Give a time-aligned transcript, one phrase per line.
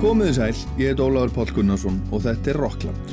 [0.00, 3.10] Komiði sæl, ég heit Ólafur Pál Gunnarsson og þetta er Rockland.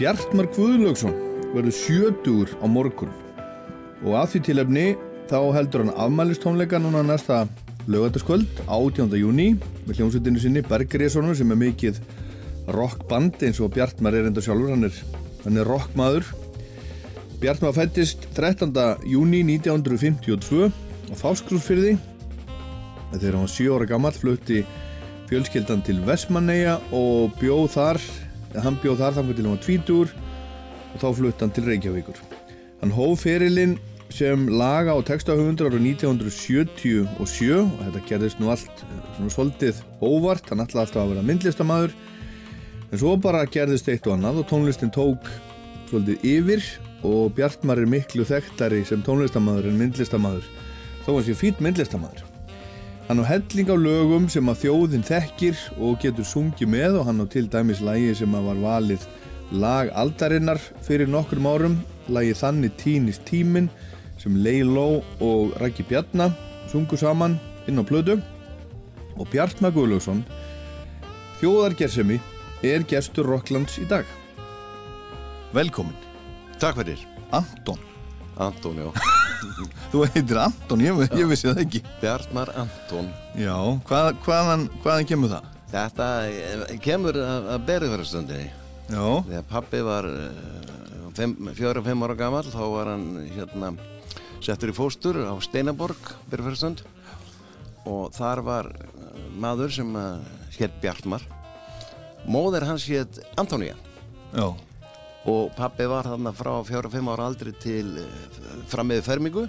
[0.00, 1.12] Bjartmar Guðlaugsson
[1.52, 3.12] verður sjötur á morgun
[4.04, 4.84] og að því tilefni
[5.30, 7.44] þá heldur hann afmælistónleika núna næsta
[7.90, 9.12] lögataskvöld 18.
[9.20, 9.48] júni
[9.86, 12.00] með hljómsveitinu sinni Bergeríssonu sem er mikið
[12.76, 14.94] rockband eins og Bjartmar er enda sjálfur, hann er,
[15.44, 16.28] hann er rockmaður
[17.40, 18.72] Bjartmar fættist 13.
[19.08, 21.96] júni 1952 á Fáskrúsfyrði
[23.14, 24.64] þegar hann var 7 ára gammal flutti
[25.30, 28.02] fjölskyldan til Vestmanneia og bjóð þar
[28.58, 30.14] hann bjóð þar þannig til hann var tvítur
[30.90, 32.18] og þá flutt hann til Reykjavíkur.
[32.80, 33.76] Hann hóf ferilinn
[34.14, 40.48] sem laga og textahöfundur árið 1977 og þetta gerðist nú allt eh, svona svolítið óvart,
[40.50, 41.94] hann ætlaði alltaf að vera myndlistamæður
[42.90, 45.30] en svo bara gerðist eitt og annað og tónlistin tók
[45.90, 46.66] svolítið yfir
[47.06, 50.50] og Bjartmar er miklu þekktari sem tónlistamæður en myndlistamæður
[51.06, 52.26] þó að sé fít myndlistamæður.
[53.08, 57.24] Hann á helling á lögum sem að þjóðin þekkir og getur sungið með og hann
[57.24, 59.06] á til dæmis lægi sem að var valið
[59.50, 63.70] lag aldarinnar fyrir nokkrum árum, lægi Þannig týnist tímin
[64.20, 66.34] sem Leiló og Rækki Bjarnar
[66.70, 67.38] sungu saman
[67.68, 68.18] inn á plödu
[69.16, 70.22] og Bjartmar Guðlaugsson
[71.40, 72.18] þjóðargersemi
[72.66, 74.04] er gestur Rocklands í dag.
[75.56, 75.96] Velkomin.
[76.60, 77.00] Takk fyrir.
[77.32, 77.80] Anton.
[78.36, 78.90] Anton, já.
[79.92, 83.08] Þú heitir Anton, ég, ég vissi það ekki Bjartmar Anton
[83.40, 83.56] Já,
[83.88, 85.46] hvað, hvaðan, hvaðan kemur það?
[85.70, 88.50] Þetta eh, kemur að berðverðarstundinni
[88.92, 90.08] Já Þegar pappi var
[91.56, 93.72] fjóra-fimm ára gammal þá var hann hérna
[94.44, 96.82] settur í fóstur á Steinaborg berðverðarstund
[97.88, 99.94] og þar var eh, maður sem
[100.56, 101.22] hétt Bjartmar.
[102.28, 103.76] Móður hans hétt Antoníja
[105.28, 108.00] og pappi var þarna frá fjóra-fimm ára aldri til
[108.70, 109.46] frammiðu fermingu.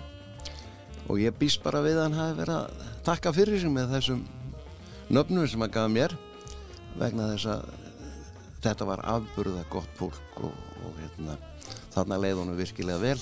[1.09, 4.25] Og ég býst bara við að hann hafi verið að takka fyrir sig með þessum
[5.11, 6.15] nöfnum sem hann gaf mér.
[6.99, 7.69] Vegna þess að
[8.61, 11.37] þetta var afburða gott fólk og, og hérna,
[11.95, 13.19] þarna leið honum virkilega vel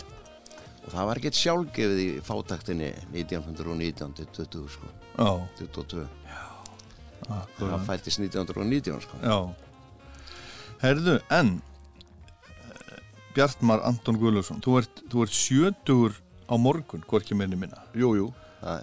[0.86, 4.92] og það var ekkert sjálfgefið í fátaktinni 1919-20 sko.
[5.20, 5.32] Já.
[5.60, 6.44] 22 Já.
[7.60, 9.24] Það fættist 1919 sko.
[10.80, 11.58] Herðu, en
[13.36, 16.16] Bjartmar Anton Guðlússon þú ert, þú ert sjötur
[16.50, 17.84] á morgun hvorki minni minna.
[17.94, 18.30] Jú, jú.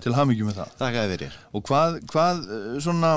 [0.04, 0.76] Til hafmyggjum með það.
[0.80, 2.38] Takk að þið verir Og hvað, hvað,
[2.80, 3.10] svona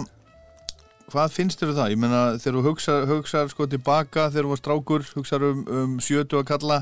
[1.09, 1.91] hvað finnst þér um það?
[1.94, 5.94] Ég menna þegar þú hugsaður hugsa, sko tilbaka þegar þú var strákur hugsaður um, um
[6.03, 6.79] sjötu að kalla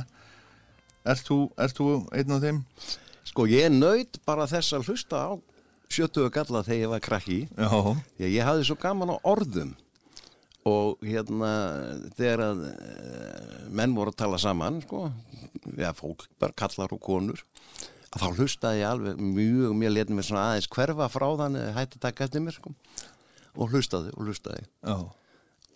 [1.07, 1.37] Ert þú,
[1.77, 2.61] þú einn af þeim?
[3.27, 5.31] Sko ég nöyð bara þess að hlusta á
[5.91, 7.39] sjötu að kalla þegar ég var krakki.
[8.19, 9.75] Ég, ég hafði svo gaman á orðum.
[10.67, 11.49] Og hérna
[12.17, 12.63] þegar að
[13.71, 15.05] menn voru að tala saman sko,
[15.79, 17.39] já fólk bara kallar og konur
[18.11, 21.77] að þá hlustaði ég alveg mjög, mjög letið mér svona aðeins hverfa frá þannig að
[21.77, 22.73] hætti taka eftir mér sko,
[23.55, 24.67] og hlustaði og hlustaði.
[24.83, 24.97] Já.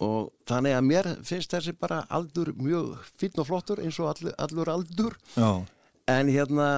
[0.02, 4.34] Og þannig að mér finnst þessi bara aldur mjög finn og flottur eins og allur,
[4.42, 5.52] allur aldur já.
[6.10, 6.70] en hérna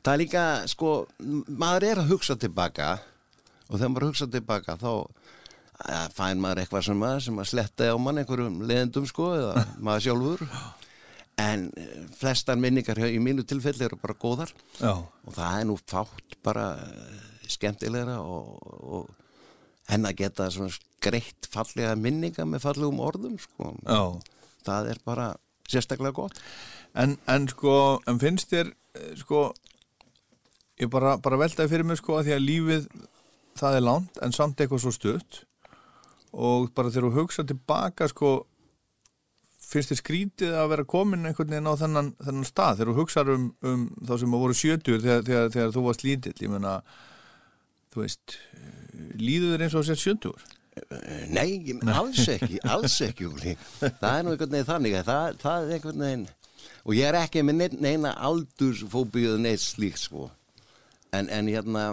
[0.00, 0.92] það er líka sko
[1.48, 2.94] maður er að hugsa tilbaka
[3.66, 4.90] og þegar maður hugsa tilbaka þá
[5.76, 9.66] að fæn maður eitthvað sem að, sem að sletta á mann einhverjum leðendum sko eða
[9.84, 10.46] maður sjálfur
[11.36, 11.66] en
[12.16, 14.94] flestar minningar í mínu tilfelli eru bara góðar Já.
[14.96, 16.70] og það er nú fátt bara
[17.52, 19.25] skemmtilegra og, og
[19.90, 20.74] henn að geta svona
[21.04, 23.74] greitt fallega minninga með fallegum orðum sko.
[24.66, 25.28] Það er bara
[25.70, 26.40] sérstaklega gott.
[26.96, 28.72] En, en sko, en finnst þér
[29.20, 29.50] sko
[30.80, 32.88] ég bara, bara veltaði fyrir mig sko að því að lífið
[33.56, 35.42] það er langt en samt eitthvað svo stutt.
[36.36, 38.36] Og bara þegar þú hugsa tilbaka sko
[39.66, 42.80] finnst þér skrítið að vera komin einhvern veginn á þennan, þennan stað?
[42.80, 46.04] Þegar þú hugsaður um, um þá sem að voru sjötur þegar, þegar, þegar þú varst
[46.06, 46.74] lítill ég menna,
[47.96, 48.38] þú veist
[49.16, 50.46] líður þér eins og sér sjötur?
[51.32, 53.30] Nei, alls ekki alls ekki
[53.80, 56.26] það er nú einhvern veginn þannig það, það er einhvern veginn
[56.86, 60.28] og ég er ekki með neina, neina aldursfóbíu neitt slíkt sko.
[61.14, 61.86] En, en hérna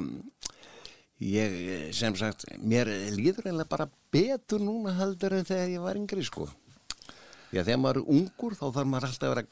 [1.24, 6.26] ég sem sagt mér líður eiginlega bara betur núna heldur en þegar ég var yngri
[6.28, 6.50] sko.
[7.54, 9.44] Já, þegar maður er ungur þá þarf maður alltaf að vera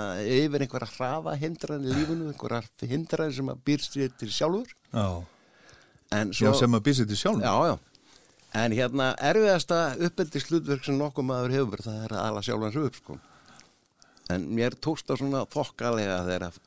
[0.00, 4.72] að yfir einhverja hrafa hindran í lífunu, einhverja hindran sem að býrst til sjálfur.
[4.92, 5.08] Já,
[6.36, 7.44] svo, sem að býrst sér til sjálfur.
[7.46, 7.78] Já, já.
[8.62, 9.78] En hérna erfiðasta
[10.08, 13.18] uppeldi slutverk sem nokkuð maður hefur, það er að ala sjálfans upp, sko.
[14.32, 16.58] en mér tókst það svona þokkalega þegar,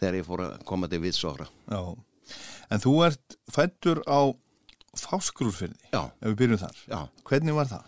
[0.00, 4.30] þegar ég fór að koma til vitsóra en þú ert fættur á
[4.92, 6.02] Fáskrúrfyrði, Já.
[6.20, 6.80] ef við byrjum þar.
[6.90, 6.98] Já.
[7.24, 7.84] Hvernig var það?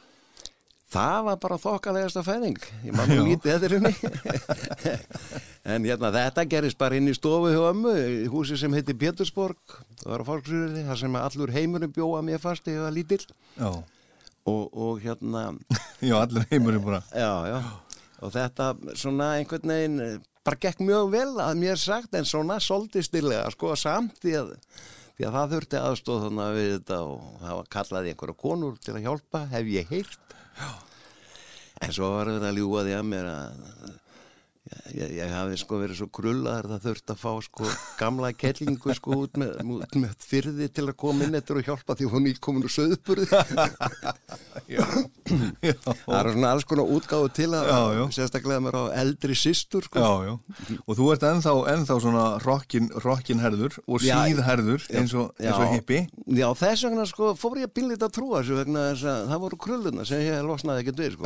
[0.95, 2.59] Það var bara þokkalegasta fæðing.
[2.87, 3.95] Ég maður nú lítið eftir henni.
[5.65, 9.79] En hérna þetta gerist bara inn í stofu hjá ömmu, í húsi sem heiti Pétursborg,
[10.03, 13.25] það var á fólksrýrði þar sem allur heimurinn bjóða mér fast var lítill.
[13.65, 13.81] Og,
[14.69, 15.47] og hérna
[16.05, 17.01] já allir heimurinn bara.
[17.17, 17.57] Já, já,
[18.21, 22.61] og þetta svona einhvern veginn eh, bara gekk mjög vel að mér sagt en svona
[22.61, 24.55] svolítið stillega sko samt því að,
[25.17, 29.07] því að það þurfti aðstóð þannig við þetta og það kallaði einhverja konur til að
[29.09, 30.37] hjálpa, hef ég heyrt.
[30.61, 30.84] Já.
[31.83, 33.95] En svo var þetta að ljúa því að mér að
[34.95, 37.69] ég, ég hafi sko verið svo krullaður það þurfti að fá sko
[38.01, 41.97] gamla kellingu sko út með, út með fyrði til að koma inn eftir og hjálpa
[41.99, 43.29] því hún íkomin úr söðburði.
[45.25, 48.03] Það eru svona alls konar útgáðu til að Já, já.
[48.19, 50.01] sérstaklega mér á eldri systur sko.
[50.01, 50.79] já, já.
[50.85, 56.03] Og þú ert ennþá, ennþá svona rockin, rockin herður og síðherður eins og, og hippi.
[56.29, 59.43] Já, þess vegna sko fór ég að bínlita að trúa þessu vegna þess að það
[59.47, 61.25] voru krulluna sem ég losnaði ekkert við sko.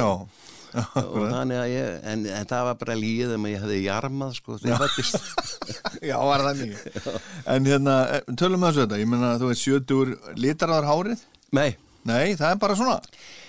[0.76, 4.32] Og þannig að ég, en, en það var bara líð um að ég hefði jarmað
[4.38, 5.28] sko þegar fættist.
[6.10, 7.20] já, var það mikið.
[7.54, 11.22] En hérna, eh, tölum við þessu þetta, ég meina þú veist 70 litaraðar hárið?
[11.56, 11.70] Nei,
[12.08, 12.98] Nei, það er bara svona.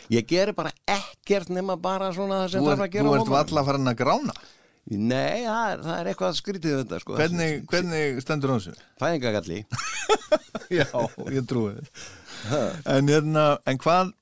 [0.10, 3.34] ég geri bara ekkert nema bara svona það sem þarf ert, að gera þú ert
[3.36, 4.36] valla farin að grána.
[4.90, 7.18] Nei, það er, það er eitthvað skrítið þetta sko.
[7.20, 8.74] Hvernig, hvernig stendur á þessu?
[9.02, 9.60] Fæðingagalli.
[10.80, 10.88] Já,
[11.30, 11.76] ég trúi.
[12.90, 14.14] En, hérna, en hvað,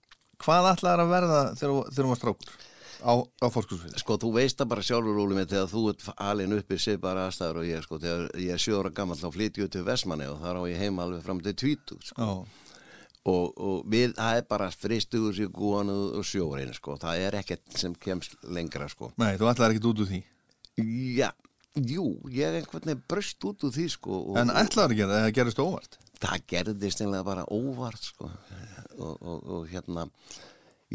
[0.43, 2.66] hvað ætlaðar að verða þegar þú var strákur
[3.01, 3.13] á,
[3.43, 3.97] á fórskursfið?
[4.01, 7.25] Sko, þú veist það bara sjálfur Óli með þegar þú ert alin uppi sér bara
[7.27, 10.39] aðstæður og ég, sko, þegar ég er sjóra gammal þá flytjum við til Vestmanni og
[10.41, 12.29] þar á ég heima alveg fram til tvítu, sko.
[12.31, 12.63] Já,
[13.27, 16.93] Og, og við, það er bara fristugur sér gúan og, sjórin, sko.
[17.01, 19.09] Það er ekkert sem kemst lengra, sko.
[19.19, 20.19] nei, þú ætlaðar ekkert út úr því.
[21.17, 21.27] Já,
[21.75, 24.21] jú, ég er einhvern veginn bröst út úr því, sko.
[24.31, 25.97] Og, En ætlaðar að gera það, gerist óvart.
[26.23, 28.31] það gerðist einlega bara óvart sko.
[28.95, 30.07] og, og, og hérna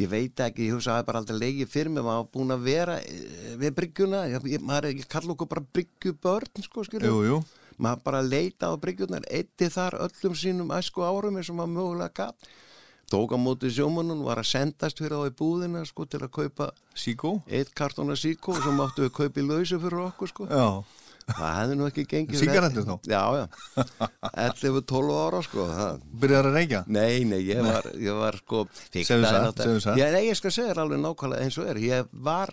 [0.01, 2.31] ég veit ekki, ég hugsa að það er bara aldrei leikið fyrir mig, maður var
[2.37, 6.85] búin að vera eh, við bryggjuna, ég, maður, er- ég kalla okkur bara bryggjubörn sko,
[7.03, 7.39] jú.
[7.83, 12.13] maður bara leita á bryggjunar eitti þar öllum sínum æsku árum eins og maður mögulega
[12.23, 12.53] gaf
[13.13, 16.71] tók á móti sjómanun, var að sendast fyrir á í búðina sko til að kaupa
[16.97, 17.35] Síkó?
[17.53, 20.47] eitt kartona síkó sem áttu við kaupa í lausu fyrir okkur sko.
[20.49, 20.81] Já,
[21.29, 22.95] það hefði nú ekki gengið Sígarettur þá?
[23.13, 23.45] Já, já,
[24.33, 26.81] 11-12 ára sko það byrjar að reykja?
[26.93, 29.97] Nei, nei, ég var, ég var sko Segðu satt, segðu.
[30.01, 32.53] Já, nei, ég skal segja þér alveg nákvæmlega eins og er Ég var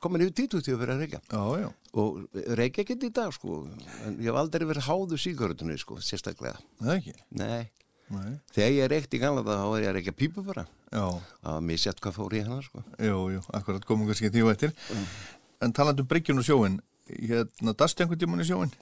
[0.00, 1.68] komin yfir títutíu fyrir að reykja Já, já.
[2.00, 3.62] og reykja ekki í dag sko
[4.06, 7.16] en ég hef aldrei verið háðu sígaretunni sko, sérstaklega Það ekki?
[7.40, 7.66] Nei,
[8.10, 8.30] Nei.
[8.54, 11.04] þegar ég reykti í gamla það þá var ég að reykja pípu bara Já,
[11.44, 14.54] Það var misjætt hvað fór í hana sko jú, jú, akkurat komum kannski því og
[14.56, 14.72] eftir.
[15.62, 16.78] En talandi um bryggjun og sjóin,
[17.18, 18.72] hérna, dastu einhvern tímann í sjóin?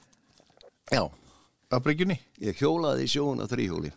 [0.92, 1.04] Já,
[1.68, 2.18] Að bryggjunni?
[2.40, 3.90] ég hjólaði í sjóun á þrýhjóli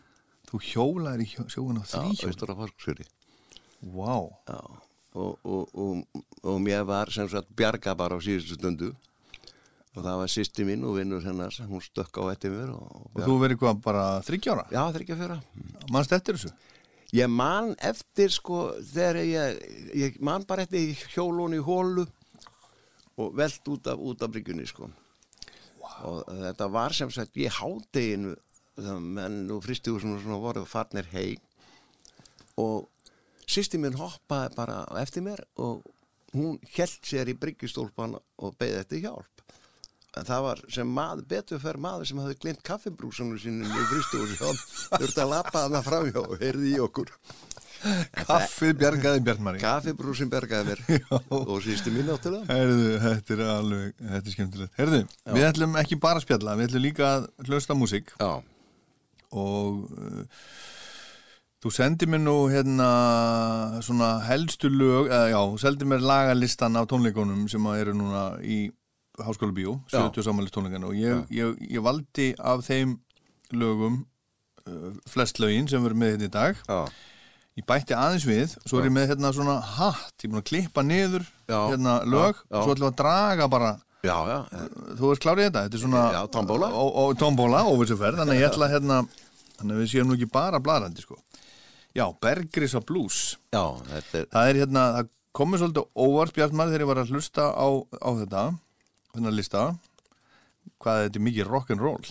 [0.51, 2.31] Þú hjólaðir í sjóin á Já, þrýhjól?
[2.31, 3.05] austur á Forsksfjöri
[3.95, 4.15] Vá,
[4.51, 4.59] Já,
[5.13, 8.91] og, og, og, og mér var sem sagt bjarga bara á síðustu stundu
[9.91, 13.23] og það var sýsti mín og vinnur hennar hún stökk á eftir mér og, og
[13.25, 14.67] þú verið hvað, bara þryggjára?
[14.71, 15.39] Já, það er ekki að fjöra
[15.91, 16.51] Manst eftir þessu?
[17.11, 19.57] Ég man eftir sko þegar ég,
[19.99, 22.05] ég man bara eftir hjólun í hólu
[23.17, 24.89] og velt út af, af bryggjunni sko.
[26.07, 28.35] Og þetta var sem sagt ég hádeginu
[28.99, 31.35] menn og svona voru farnir hei
[32.57, 32.87] og
[33.51, 35.83] sýsti minn hoppaði bara eftir mér og
[36.33, 39.27] hún held sér í bryggjustólpan og beði eftir hjálp.
[40.17, 44.49] En það var sem maður, betur fyrir maður sem hafði glimt kaffibrúsanu sínum í fristihúsinu
[44.49, 44.63] og
[44.99, 47.13] þurfti að lappa hana framhjá og heyrði í okkur
[48.27, 49.61] Kaffið bjargaði Bjarnmari.
[49.61, 50.81] kaffibrúsin bergaði mér.
[51.51, 54.73] Og sýsti mín áttulega Herðu, þetta er alveg, þetta er skemmtilegt.
[54.77, 54.99] Herðu,
[55.37, 58.13] við ætlum ekki bara að spjalla, við ætlum líka að hlusta músík.
[58.21, 58.31] Já,
[59.31, 60.43] og uh,
[61.63, 62.89] þú sendir mér nú hérna
[63.85, 68.63] svona helstu lög, eða já, sendir mér lagalistan af tónleikunum sem eru núna í
[69.21, 69.99] Háskóla Bíó, Já.
[70.07, 70.87] 70 samanlist tónleikana.
[70.89, 72.95] Og ég, ég, ég valdi af þeim
[73.53, 73.99] lögum
[74.65, 76.61] uh, flest lögin sem verður með þetta í dag.
[76.65, 76.79] Já,
[77.59, 80.49] ég bætti aðeins við, svo er ég með hérna svona hatt, ég er búin að
[80.51, 82.61] klippa niður Já, hérna lög, já, já.
[82.63, 84.37] svo ætlum við að draga bara já, já,
[84.97, 86.69] þú ert klárið þetta, þetta er svona Já, tombóla.
[86.71, 89.01] ó, ó, tombóla, óvissuferð, þannig að ég ætla hérna
[89.59, 91.19] þannig að við séum nú ekki bara bladrandi sko.
[91.91, 93.19] Já, Bergrisa Blues.
[93.53, 97.11] Já, þetta er, það er hérna, það komið svolítið óvart Bjartmar þegar ég var að
[97.13, 97.67] hlusta á,
[97.99, 98.43] á þetta
[99.11, 99.65] þennan lista
[100.81, 102.09] hvað þetta er mikið rock'n'roll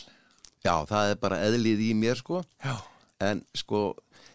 [0.65, 2.43] já, það er bara eðlið í mér sko.
[3.21, 3.81] En sko,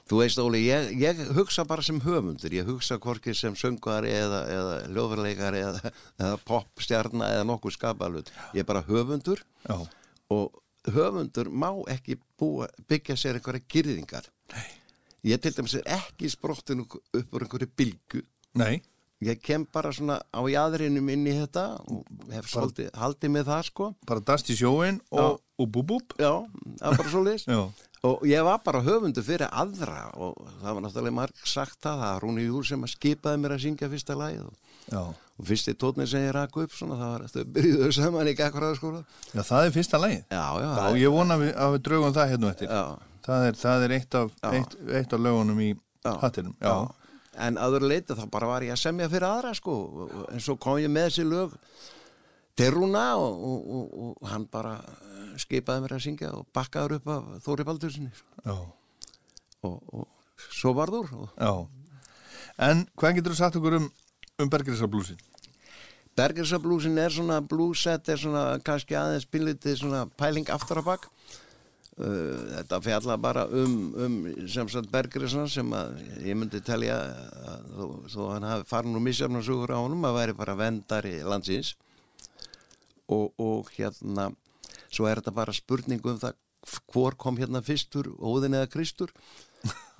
[0.05, 4.43] Þú veist Óli, ég, ég hugsa bara sem höfundur, ég hugsa hvorki sem söngari eða,
[4.53, 8.29] eða ljóðverleikari eða, eða popstjarna eða nokkuð skapalut.
[8.53, 9.79] Ég er bara höfundur Já.
[10.29, 10.61] og
[10.93, 14.29] höfundur má ekki búa, byggja sér einhverja girðingar.
[14.53, 14.67] Nei.
[15.25, 18.21] Ég til dæmis er ekki sprottin upp úr einhverju bylgu.
[18.61, 18.83] Nei.
[19.25, 23.61] Ég kem bara svona á jæðrinum inn í þetta og hef svolítið haldið með það
[23.71, 23.87] sko.
[24.05, 25.97] Bara dast í sjóin og, og bú bú.
[26.19, 27.47] Já, það var bara svo liðs.
[27.49, 27.61] Já.
[28.05, 32.11] Og ég var bara höfundu fyrir aðra og það var náttúrulega marg sagt það, það
[32.13, 34.57] var Rúni Júl sem að skipaði mér að syngja fyrsta lagið og,
[34.91, 34.99] Já.
[35.39, 39.01] og fyrsti tótni sem ég rakku upp svona, það var eftir byrjuðu saman í Gakvarðarskóla.
[39.31, 40.21] Já, það er fyrsta lagið.
[40.29, 40.65] Já, já.
[40.65, 42.69] Já, það er- ég vona að við, að við draugum það hérna eftir.
[42.69, 42.85] já,
[43.25, 44.49] Það er, það er eitt, af, Já.
[44.53, 45.71] eitt, eitt af lögunum í
[46.05, 46.11] Já.
[46.21, 46.53] hattinum.
[46.61, 46.75] Já.
[47.47, 49.73] En aður leiti þá bara var ég að semja fyrir aðra sko
[50.05, 51.55] og- en svo kom ég með þessi lög
[52.55, 57.09] Rúna og, og, og, og hann bara eh, skipaði mér að syngja og bakkaður upp
[57.11, 58.11] af Þóri Baldursinni
[58.45, 58.55] Já.
[59.67, 60.07] og, og
[60.49, 61.11] svo varður.
[62.55, 63.89] En hvað getur þú sagt okkur um,
[64.39, 65.19] um Bergriðsarblúsin?
[66.15, 72.37] Bergersablúsin er svona blúsett er svona kannski aðeins bílitið svona pæling aftur að bak uh,
[72.53, 74.15] þetta fjalla bara um, um
[74.47, 77.01] sem sagt Bergersson sem að ég myndi telja
[78.07, 81.73] þó, hann hafi farin og misjafnarsugur á honum að væri bara vendari landsins
[83.11, 84.31] og, og hérna
[84.89, 86.39] svo er þetta bara spurning um það
[86.91, 89.11] hvor kom hérna fyrstur, Óðin eða Kristur.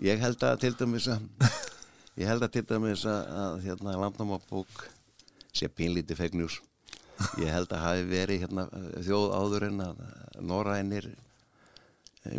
[0.01, 1.25] Ég held að til dæmis að
[2.19, 4.87] ég held að til dæmis að, að hérna landnámabók
[5.55, 6.57] sé pínlítið fake news.
[7.39, 8.65] Ég held að hafi verið hérna
[9.05, 10.01] þjóð áður en að
[10.43, 11.07] norrænir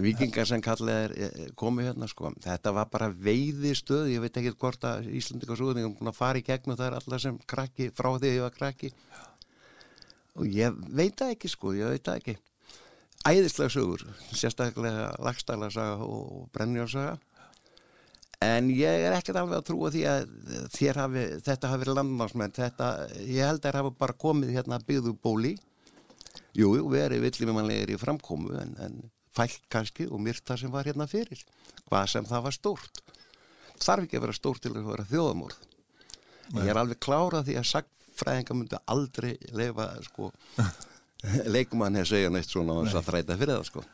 [0.03, 2.33] vikingar sem kallið er eh, komið hérna sko.
[2.43, 4.11] Þetta var bara veiðistöð.
[4.11, 7.93] Ég veit ekki hvort að Íslandika súðningum fara í gegnum það er alla sem krakki
[7.95, 8.93] frá því að ég var krakki
[10.37, 12.37] og ég veit það ekki sko ég veit það ekki.
[13.27, 17.17] Æðislega sögur sérstaklega lagstæla saga og brennjársaga
[18.45, 20.27] En ég er ekkert alveg að trúa því að
[20.99, 22.89] hafi, þetta hafi verið landnámsmenn, þetta,
[23.25, 25.55] ég held að það hafi bara komið hérna byggðu bóli,
[26.53, 28.99] jú, jú, verið villimannlegir í framkomu, en, en
[29.37, 31.41] fælt kannski og myrta sem var hérna fyrir,
[31.89, 33.03] hvað sem það var stórt.
[33.81, 35.65] Þarf ekki að vera stórt til að vera þjóðamórð.
[36.61, 37.71] Ég er alveg klárað því að
[38.17, 40.31] sagfræðinga myndi aldrei leifa, sko,
[41.55, 43.85] leikumann hefur segja neitt svona þess að þræta fyrir það, sko.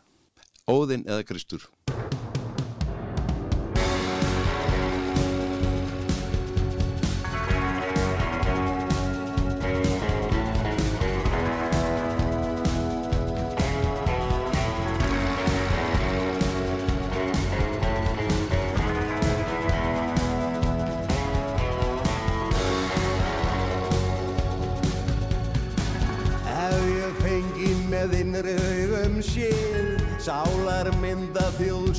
[0.71, 1.65] Óðinn eða Kristur.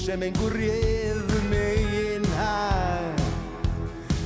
[0.04, 3.14] Sem einhver réð megin hær.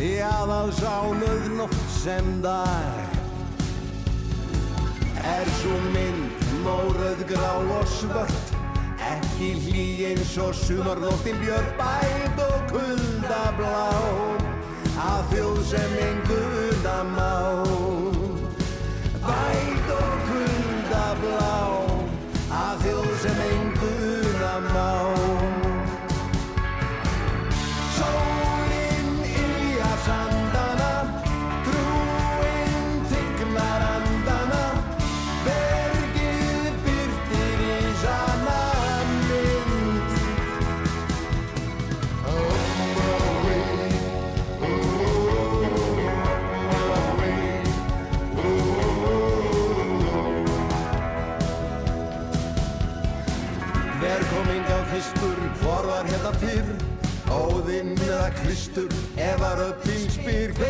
[0.02, 3.16] Já það sánuð nótt sem dag
[5.22, 8.54] Er svo mynd móröð grá og svört?
[9.12, 13.88] Ekki hlý eins og sumarnóttin björn bæt og kulda blá
[14.98, 17.34] Að þjóð sem enguna má
[19.26, 19.77] Bæt
[58.58, 60.67] Kristur, ef að röddinn spyr Hver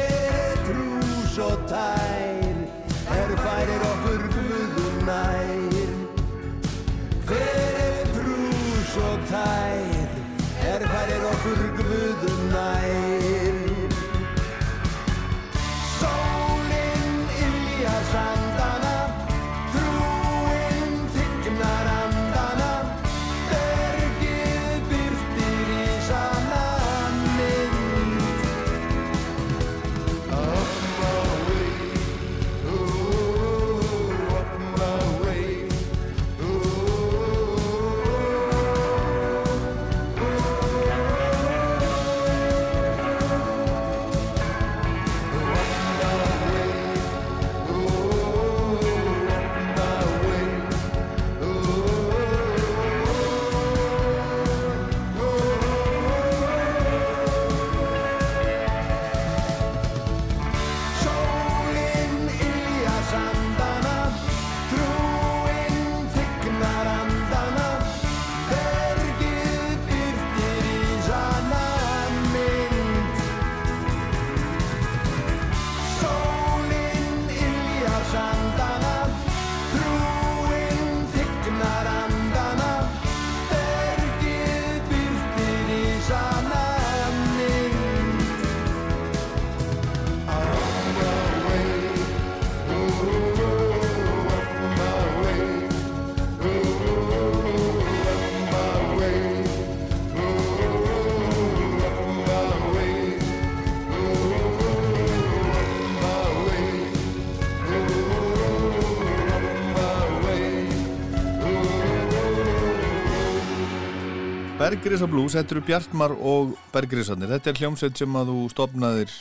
[114.88, 117.28] Bergrisa Blues, þetta eru Bjartmar og Bergrisarnir.
[117.28, 119.16] Þetta er hljómsveit sem að þú stopnaðir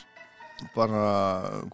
[0.77, 1.01] bara,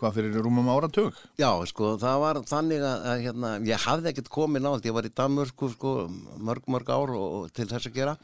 [0.00, 1.18] hvað fyrir rúmum áratug?
[1.36, 5.04] Já, sko, það var þannig að, að hérna, ég hafði ekkert komið nátt, ég var
[5.04, 5.92] í Danmörku sko,
[6.40, 8.14] mörg, mörg ár og, og til þess að gera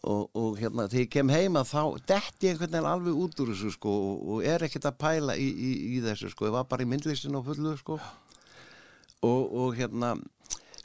[0.00, 1.82] og, og hérna, þegar ég kem heima þá
[2.14, 5.50] detti ég einhvern veginn alveg út úr þessu sko og er ekkert að pæla í,
[5.52, 10.16] í, í þessu sko, ég var bara í myndlistinu og fullu sko og, og hérna,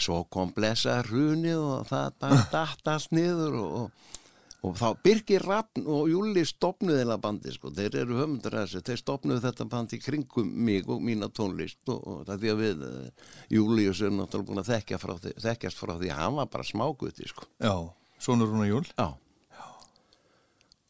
[0.01, 4.09] svo kom blessa hrunið og það bara datt allt niður og,
[4.65, 8.83] og þá Birgir Rappn og Júli stopnuði þeirra bandi sko, þeir eru höfundur að þessu,
[8.89, 12.61] þeir stopnuði þetta bandi kringum mig og mína tónlist og, og það er því að
[12.65, 16.39] við uh, Július erum náttúrulega búin að þekkja frá því, þekkjast frá því að hann
[16.41, 17.49] var bara smáguti sko.
[17.61, 17.75] Já,
[18.21, 18.85] Sónur Rúna Júl.
[18.97, 19.11] Já.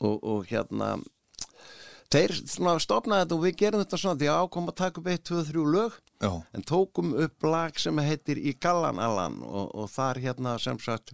[0.02, 0.96] Og, og hérna,
[2.12, 2.34] þeir
[2.84, 5.44] stopnaði þetta og við gerum þetta svona því að ákom að taka upp 1, 2,
[5.50, 6.32] 3 lög Já.
[6.58, 11.14] en tókum upp lag sem heitir Í Gallan Allan og, og þar hérna sem sagt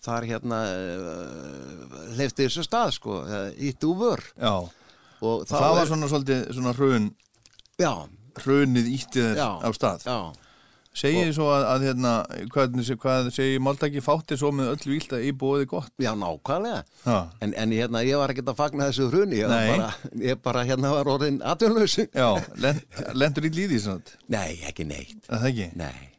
[0.00, 3.18] þar hérna uh, leifti þessu stað sko
[3.60, 4.76] ítt úr Já, og
[5.20, 7.10] og það var svona svolítið svona hrun,
[7.80, 7.92] já,
[8.40, 9.50] hrunið ítti þér Já.
[9.60, 10.06] á stað.
[10.08, 10.18] já,
[10.90, 12.12] Segið þið svo að, að hérna,
[12.50, 15.92] hvað, hvað segir Máltaki fátti svo með öll vílda í bóði gott?
[16.02, 16.82] já, nákvæmlega.
[17.40, 20.94] En, en hérna ég var ekkert að fagna þessu hruni ég, bara, ég bara hérna
[20.96, 22.82] var orðin atvinnlaus Já, lend,
[23.14, 25.20] lendur í líði svona, nei, ekki neitt.
[25.30, 25.70] Það ekki?
[25.78, 26.09] nei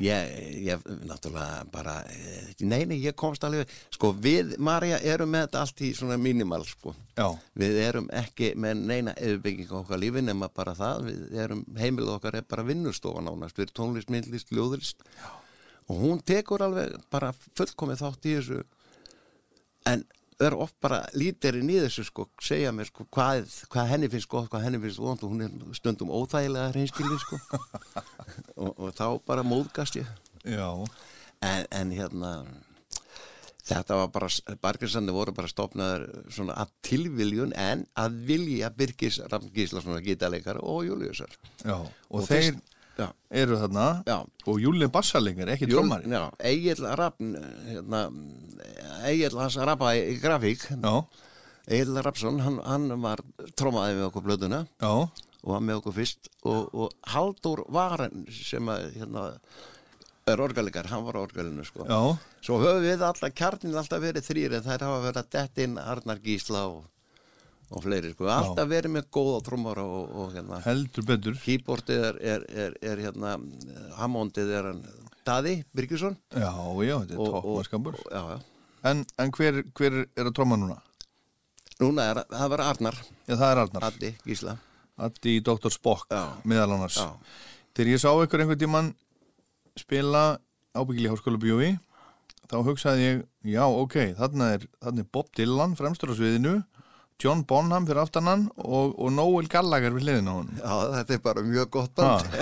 [0.00, 0.30] Ég,
[0.64, 5.60] ég, náttúrulega bara eh, nei, nei, ég komst alveg sko, við, Marja, erum með þetta
[5.64, 6.94] allt í svona minimal, sko.
[7.18, 7.26] Já,
[7.60, 12.14] Við erum ekki með neina yfirbygging á okkar lífi nema bara það, við erum heimilið
[12.16, 15.04] okkar er bara vinnustofa nánast, við erum tónlist, myndlist, ljóðlist.
[15.20, 15.30] Já.
[15.90, 18.60] og hún tekur alveg bara fullkomið þátt í þessu.
[19.90, 20.04] En
[20.48, 24.50] er oft bara lítirinn í þessu sko, segja mér sko hvað, hvað henni finnst gott,
[24.52, 27.40] hvað henni finnst vond og hún er stundum óþægilega reynskilin sko.
[28.62, 30.06] Og, og þá bara móðgast ég.
[30.46, 30.68] Já,
[31.44, 32.30] en, en hérna
[33.66, 34.28] þetta var bara,
[34.62, 40.86] Bargersandi voru bara stopnaður svona að tilviljun en að vilja Birgis Ramn Gíslason gítarleikar og
[40.88, 42.56] Júliusar já Og, Og þeir
[43.02, 43.08] já,
[43.42, 43.88] eru þarna.
[44.08, 47.34] Já, og Júli Bassalengar, ekki trómari já, Egil Rappn
[47.68, 48.04] hérna,
[49.10, 50.64] Egil hans Rappa í grafík.
[51.66, 53.22] Egil Rappsson, hann, hann var
[53.58, 54.64] trómaði við okkur blöðuna.
[55.42, 56.30] Og var með okkur fyrst.
[56.46, 59.28] Og, og Haldur Varen sem að hérna,
[60.30, 61.86] er orgalikar, hann var orgalinu sko.
[62.42, 65.78] Svo höfum við alltaf, kjarnin alltaf verið þrýr en þær hafa verið að dett inn
[65.82, 66.84] Arnar Gísla og,
[67.72, 68.28] og fleiri sko.
[68.30, 73.02] Alltaf verið með góða trommara og, og hérna, heldur betur keyboardið er, er, er, er
[73.06, 73.36] hérna,
[73.98, 74.82] Hammondið er hann
[75.26, 76.16] Daði Birgisson.
[76.34, 76.50] Já,
[76.82, 78.40] já, þetta er já.
[78.90, 80.80] En, en hver, hver er að tróma núna?
[81.82, 84.56] Núna er það var Arnar, Já, það er Arnar Addi Gísla.
[85.02, 85.70] Addi Dr.
[85.72, 86.10] Spock,
[86.46, 86.98] meðal annars
[87.72, 88.90] Þegar ég sá ykkur einhvern tímann
[89.78, 90.36] spila
[90.76, 91.70] ábyggilega í háskóla bjói
[92.50, 93.20] þá hugsaði ég,
[93.54, 96.58] já ok þarna er, þarna er Bob Dylan fremstur á sviðinu
[97.22, 101.20] John Bonham fyrir aftanan og, og Noel Gallagher við hliðina á hann já, þetta er
[101.22, 102.32] bara mjög gott band.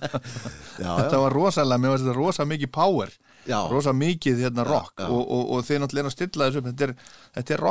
[0.84, 3.14] já, Þetta var rosalega, mér var þetta rosa mikið power.
[3.42, 3.58] Já.
[3.72, 4.92] rosa mikið hérna rock.
[5.00, 5.08] já.
[5.08, 6.68] Og, og, og þeir náttúrulega eru stilla þessu upp.
[6.68, 6.92] Þetta er,
[7.38, 7.62] þetta er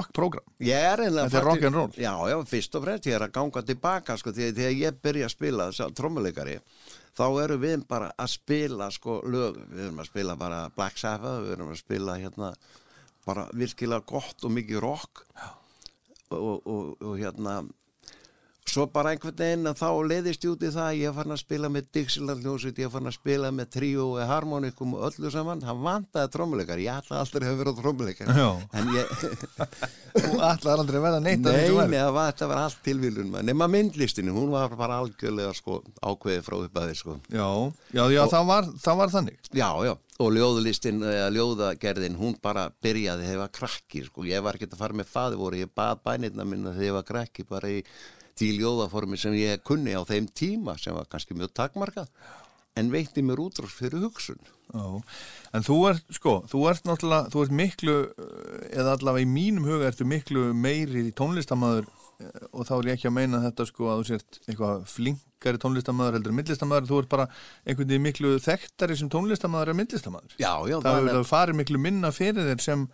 [0.80, 1.94] er einlega Þetta er rock and roll.
[1.96, 5.30] Já, já, fyrst og fremst ég er að ganga tilbaka sko, að þegar ég byrja
[5.30, 5.70] að spila
[6.02, 6.58] trommuleikari,
[7.16, 11.46] þá erum við bara að spila sko lög, við erum að spila bara Black Sabbath,
[11.46, 12.54] við erum að spila hérna
[13.26, 15.26] bara virkilega gott og mikið rock
[16.32, 17.62] og, og, og hérna
[18.70, 21.40] svo bara einhvern veginn að þá leiðist ég út í það að ég farin að
[21.42, 25.64] spila með Dixieland hljómsveit, ég farin að spila með tríó og harmonikum og öllu saman,
[25.66, 28.50] hann vantaði trommuleikar, ég ætla aldrei að vera trommuleikar Já.
[28.78, 29.16] en ég
[30.12, 32.80] Þú ætlar aldrei að verða neitt af Nei, þessu nei, það var, þetta var allt
[32.86, 37.18] tilvílun nema myndlistinu, hún var bara algjörlega sko, ákveðið frá uppaði sko.
[37.32, 37.48] Já,
[37.96, 39.40] já, já það, var, það var þannig.
[39.56, 44.44] Já, já, og ljóðlistin eða ljóðagerðin, hún bara byrjaði þegar ég var krakki, sko, ég
[44.44, 47.48] var ekki að fara með faði voru, ég bað bænirna minna þegar ég var krakki
[47.48, 47.80] bara í
[48.40, 52.08] því ljóðaformi sem ég kunni á þeim tíma sem var kannski mjög takmarkað
[52.80, 54.40] en veitti mér útrás fyrir hugsun
[54.72, 54.84] Já,
[55.58, 59.66] en þú ert, sko, þú ert náttúrulega, þú ert miklu, eh, eða allavega í mínum
[59.68, 61.90] huga ertu miklu meiri tónlistamæður
[62.24, 65.60] eh, og þá er ég ekki að meina þetta sko að þú sért eitthvað flinkari
[65.66, 67.28] tónlistamæður heldur en myndlistamæður, þú ert bara
[67.66, 70.38] einhvern veginn miklu þekktari sem tónlistamæður en myndlistamæður.
[70.40, 72.88] Já, já, Það er- hefur farið miklu minna fyrir þér sem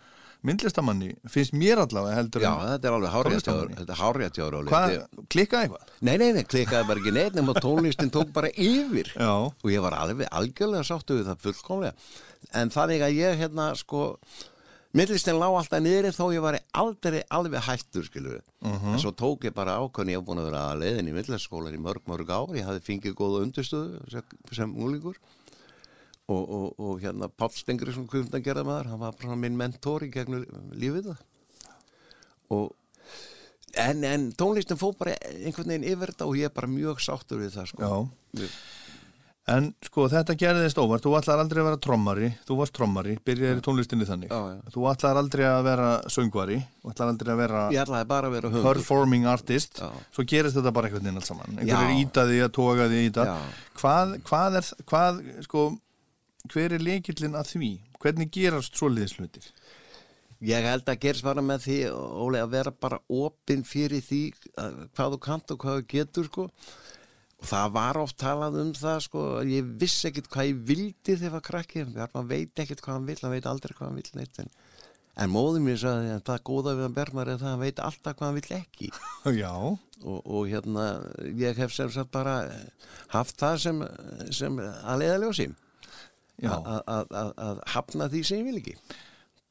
[0.46, 3.12] myndlistamanni, finnst mér allavega heldur Já, þetta er alveg
[4.70, 4.94] hvað,
[5.34, 5.88] klikkaði eitthvað?
[6.00, 9.10] Nei, nei, nei, klikkaði bara ekki neitt nema tónlistin tók bara yfir.
[9.18, 11.92] Já, og ég var alveg algjörlega sáttu við það fullkomlega.
[12.54, 14.04] En þannig að ég hérna sko
[14.96, 18.94] millistin lá alltaf niðri þó ég var aldrei alveg hættur skilur Mhm.
[18.94, 21.74] en svo tók ég bara ákvæmni ég hef búin að vera að leiðin í milliskólar
[21.74, 25.14] í mörg mörg ár ég hafði fengið góða undirstöðu sem, sem úlingur
[26.28, 30.04] og, og, og hérna Páll Stengri sem kvöldan gerða maður, hann var bara minn mentor
[30.04, 30.44] í gegnum
[30.76, 31.24] lífið það
[32.58, 32.74] og
[33.76, 37.42] en, en tónlistin fóð bara einhvern veginn yfir þetta og ég er bara mjög sáttur
[37.42, 37.88] við það sko.
[38.34, 38.48] Já.
[39.48, 43.62] En sko þetta gerðist óvart, þú ætlar aldrei að vera trommari, þú varst trommari, byrjaði
[43.64, 44.32] tónlistinni þannig.
[44.32, 44.72] Já, já.
[44.74, 48.36] Þú ætlar aldrei að vera söngvari, þú ætlar aldrei að vera ég ætlaði bara að
[48.36, 49.88] vera performing artist, Já.
[50.12, 51.56] svo gerist þetta bara einhvern veginn allt saman.
[51.56, 51.80] Einhver Já.
[51.80, 53.26] er ítaði að toga því í þetta.
[53.30, 53.64] Já.
[53.80, 55.64] Hvað, hvað er, hvað, sko,
[56.52, 57.70] hver er leikillin að því?
[58.02, 59.48] Hvernig gerast svoleiðis hlutir?
[60.48, 64.20] Ég held að gerist bara með því, Óli, að vera bara opinn fyrir því
[64.60, 66.46] að, hvað þú kant og hvað þú getur, sko.
[67.38, 71.16] Og það var oft talað um það, sko, að ég vissi ekkit hvað ég vildi
[71.16, 71.84] þegar ég var krakki.
[71.90, 74.40] Maður veit ekkit hvað hann vil, hann veit aldrei hvað hann vil neitt.
[74.42, 74.54] En,
[75.18, 77.84] en móðum mér sagði að það góða við hann Bergmar er það að hann veit
[77.88, 78.90] alltaf hvað hann vil ekki.
[79.42, 79.54] Já,
[80.06, 80.84] Og, og hérna,
[81.34, 82.36] ég hef sem sagt bara
[83.10, 83.80] haft það sem,
[84.34, 85.48] sem að leiða ljósi.
[86.46, 88.76] Að- hafna því sem ég vil ekki.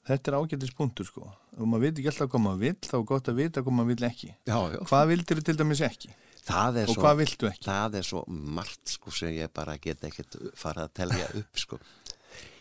[0.08, 1.26] Þetta er ágættis punktur, sko.
[1.58, 3.90] Ef maður veit ekki alltaf hvað maður vill, þá er gott að vita hvað maður
[3.92, 4.30] vill ekki.
[4.48, 4.80] Já, já.
[4.88, 6.14] Hvað vildir til dæmis ekki?
[6.48, 7.02] Og svo...
[7.02, 7.68] hvað viltu ekki?
[7.68, 11.80] það er svo margt sko sem ég bara get ekkert fara að telja upp sko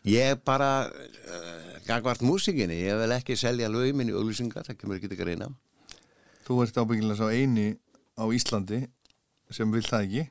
[0.06, 5.10] ég bara uh, gangvart músikinni, ég vil ekki selja lögminn í auglýsingar, það kemur ekki
[5.12, 5.50] til að reyna
[6.46, 7.72] Þú ert ábyggilega sá eini
[8.14, 8.84] á Íslandi
[9.50, 10.22] sem vil það ekki.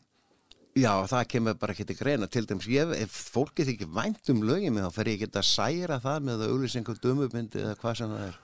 [0.76, 4.32] Já, það kemur bara ekki til að reyna til dæmis, ég, ef fólkið ekki vænt
[4.34, 8.16] um lögin þá fer ég ekki að særa það með auglýsingar dömubindi eða hvað sem
[8.16, 8.42] það er.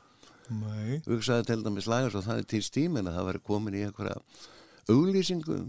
[0.51, 0.97] Nei.
[1.05, 4.17] hugsaði til dæmis lagar svo þannig til stímin að það veri komin í einhverja
[4.91, 5.59] auglýsingu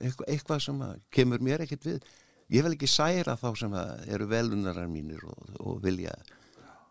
[0.00, 2.08] eitthvað, eitthvað sem að kemur mér ekkert við.
[2.50, 6.14] Ég vil ekki særa þá sem að eru velunarar mínir og, og vilja,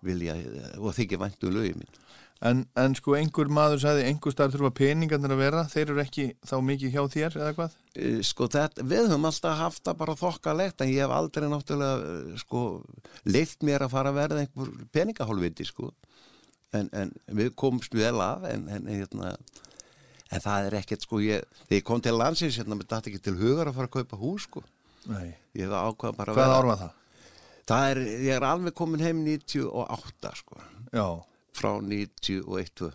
[0.04, 0.36] vilja
[0.80, 2.02] og þykja væntu lögi mín
[2.44, 6.26] En, en sko einhver maður sagði einhver starf þurfa peningarnir að vera, þeir eru ekki
[6.44, 7.76] þá mikið hjá þér eða hvað?
[7.96, 12.10] Eh, sko þetta, við höfum alltaf haft það bara þokkalegt en ég hef aldrei náttúrulega
[12.12, 12.64] eh, sko
[13.32, 15.94] leift mér að fara að verða einhver peningahólviti sko
[16.76, 19.32] en, en við komst vel af en, en, hérna,
[20.36, 23.24] en það er ekkert sko ég, þegar ég kom til landsins hérna, mér dætti ekki
[23.30, 24.66] til hugar að fara að kaupa hús sko
[25.08, 25.32] Nei.
[25.56, 27.00] ég hef ákvað bara að Hvað vera ár var það?
[27.72, 30.60] það er, ég er alveg komin heim 98 sko
[30.92, 31.08] Já,
[31.56, 32.92] frá 91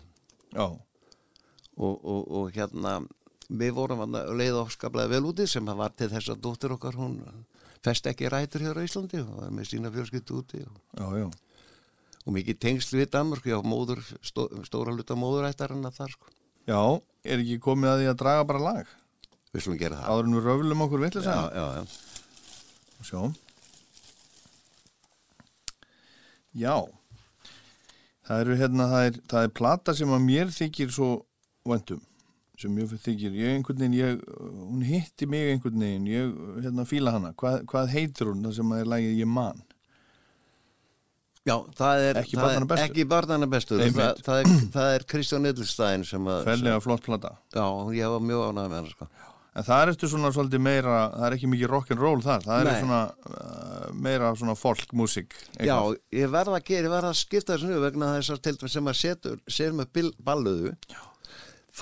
[0.53, 2.99] já, og, og, og hérna
[3.51, 7.17] við vorum að leiða ofskaplega vel úti sem var til þess að dóttir okkar hún
[7.83, 11.27] fest ekki rætur hér á Íslandi og var með sína fjölskyldu úti og, já, já.
[12.25, 16.33] og mikið tengsl við Danmörk já, móður, stó, stóra hluta móðurættarinn að þar sko.
[16.69, 16.81] Já,
[17.25, 18.97] er ekki komið að því að draga bara lag?
[19.51, 21.51] við slum gera það Áður en við röflum okkur vitlega já, saman?
[21.57, 21.83] já, já.
[23.01, 23.21] Sjá.
[26.61, 26.75] Já.
[28.31, 31.07] Það eru hérna, það er, það er plata sem að mér þykir svo
[31.67, 31.99] vandum.
[32.61, 34.21] Sem mér þykir, ég einhvern veginn, ég,
[34.69, 37.33] hún hitti mig einhvern veginn, ég hérna fíla hana.
[37.35, 39.59] Hvað, hvað heitir hún það sem að er lagið ég man?
[41.41, 42.85] já, það er Ekki er- bestur.
[42.91, 43.47] ekki barnana
[43.81, 43.97] Einmitt.
[43.97, 47.31] það, það, er, það er Kristján Edelstein sem að Fellega flott plata.
[47.55, 47.65] já,
[47.97, 49.07] ég var mjög ánægð með hann sko.
[49.51, 52.77] En það er eftir svona svolítið meira, það er ekki mikið rock'n'roll þar, það er
[52.79, 55.35] svona uh, meira svona folkmusik.
[55.59, 55.75] Já,
[56.15, 58.75] ég verða að gera, ég verða að skipta þessu nú vegna þess að til dæmis
[58.77, 61.01] sem að setur, sér með balluðu Já.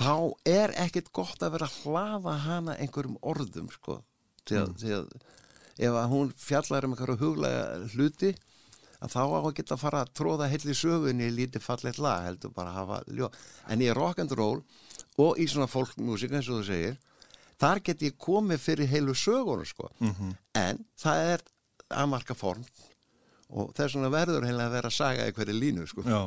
[0.00, 0.14] þá
[0.50, 4.00] er ekkit gott að vera að hlaða hana einhverjum orðum sko,
[4.50, 5.12] því að, því að
[5.80, 8.32] ef að hún fjallar um einhverju huglega hluti
[9.00, 12.00] að þá á að geta að fara að tróða heil í sögunni í lítið fallegt
[12.02, 13.30] lag heldur bara að hafa ljó
[13.72, 14.58] en í rock'n'roll
[15.22, 16.98] og í svona folkmusik eins og þú segir
[17.60, 19.90] þar get ég komið fyrir heilu sögunum sko
[20.54, 21.44] en það er
[21.90, 22.64] aðmarka form
[23.50, 26.04] og þess vegna verður heila að vera að saga í hverju línu sko.
[26.06, 26.20] Já,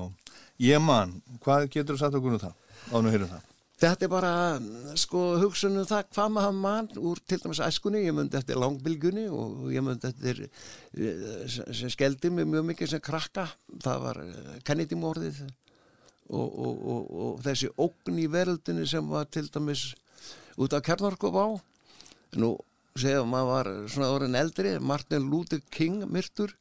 [0.59, 2.55] ég man, hvað getur þú satt okkur um það?
[2.91, 3.49] Ánum að heyra það.
[3.83, 4.33] Þetta er bara
[5.01, 9.65] sko hugsunum það hvað maður mann úr til dæmis æskunni, ég myndi eftir langbylgunni og
[9.73, 13.47] ég myndi eftir eh, sem skeldi mig mjög mikið sem krakka,
[13.83, 19.49] það var eh, Kennedy-morðið og, og, og, og þessi ógn í veröldinni sem var til
[19.51, 19.89] dæmis
[20.57, 21.47] út af kjarnarkof á
[22.37, 22.55] nú
[22.99, 26.53] segja maður var svona orðin eldri Martin Luther King myrtur.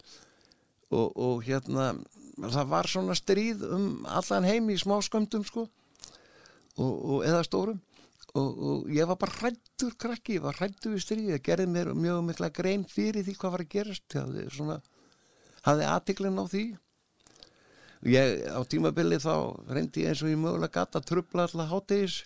[0.92, 1.92] Og, og hérna
[2.36, 5.66] það var svona stríð um allan heim í smáskömmtum sko.
[6.80, 7.80] Og, og eða stórum.
[8.32, 11.90] Og, og ég var bara hrættur krakki, ég var hrættur við stríði það gerði mér
[11.92, 14.16] mjög mikla grein fyrir því hvað var að gerast.
[14.16, 14.78] Hafði svona
[15.66, 16.64] hafði aðtiklinn á því.
[18.08, 19.34] Ég á tímabili þá
[19.68, 22.22] reyndi ég eins og ég mögulega gata trubla alltaf hátegis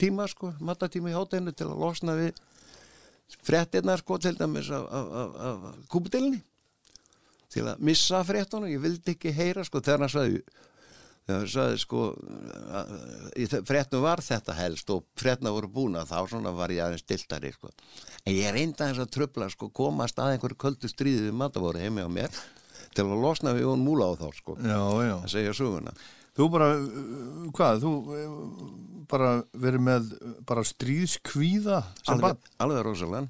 [0.00, 2.42] tíma sko, mattatíma í háteginu til að losna við
[3.44, 6.42] fréttirnar sko til dæmis af, af, af, af kúpudelinni
[7.54, 10.44] til að missa fréttunum, ég vildi ekki heyra sko þegar hann sagði
[11.24, 12.00] Það sagði sko,
[13.40, 17.48] í fréttum var þetta helst og frétna voru búna þá svona var ég aðeins stiltari
[17.54, 17.70] sko.
[18.28, 22.04] En ég reynda þess að tröfla sko, komast að einhverju köldu stríði við matavoru heimi
[22.04, 22.36] á mér
[22.94, 24.58] til að losna við Jón Múla á þá sko.
[24.60, 24.76] Já,
[25.08, 25.14] já.
[25.16, 25.96] Að segja söguna.
[26.34, 26.68] Þú bara,
[27.54, 27.92] hvað, þú
[29.10, 30.06] bara verið með
[30.48, 33.28] bara stríðskvíða sem Alveg, bann alveg rosalega.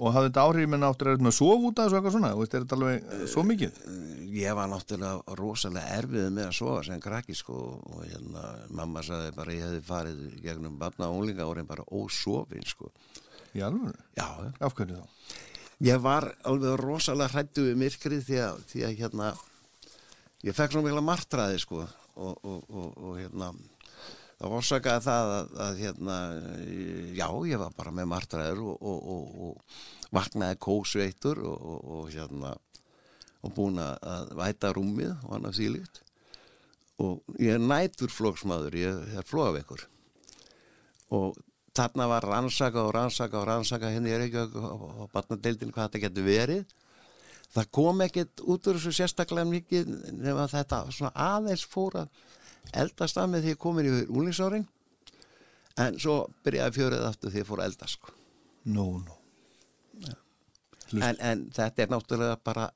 [0.00, 2.62] og hafði þetta áhrif með náttúrulega með sof út af þessu eitthvað svona, veist, er
[2.64, 3.80] þetta alveg uh, svo mikið?
[4.36, 8.44] Ég var náttúrulega rosalega erfið með að sofa sem krakki sko og hérna
[8.78, 12.92] mamma sagði bara ég hefði farið gegnum barna og unglinga árin bara ósofin sko.
[13.58, 13.96] Í alveg?
[14.20, 14.28] Já,
[14.62, 15.06] Af hverju þá?
[15.90, 19.32] ég var alveg rosalega hrættu við myrkrið því að, því að hérna
[20.46, 21.82] ég fekk svona mikla martraði sko
[22.20, 23.50] og, og, og, og hérna
[24.40, 26.18] það orsakaði það að, að hérna
[27.16, 29.80] já ég var bara með martraður og,
[30.10, 32.54] vaknaði kósveitur og hérna
[33.40, 36.00] og búin að væta rúmið og annað sílíkt
[37.00, 39.86] og ég er nætur flóksmaður, ég er flóaveikur
[41.16, 41.38] og
[41.76, 46.26] þarna var rannsaka og rannsaka og rannsaka henni er ekki á barnadeildin hvað þetta getur
[46.26, 46.74] verið
[47.54, 52.20] það kom ekkert út úr þessu sérstaklega mikið nefn að þetta svona aðeins fór að
[52.82, 54.66] eldast að með því að komin í úlingsáring
[55.80, 58.14] en svo byrjaði fjörið aftur því að fór að eldast sko.
[58.70, 59.16] Nú, nú.
[60.98, 62.66] En, en þetta er náttúrulega bara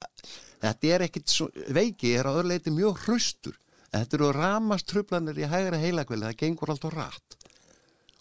[0.63, 3.57] þetta er ekkit svo, veiki er á öðruleiti mjög hraustur.
[3.95, 7.37] Þetta eru ramast trublanir í hægra heilakveli það gengur alltaf rætt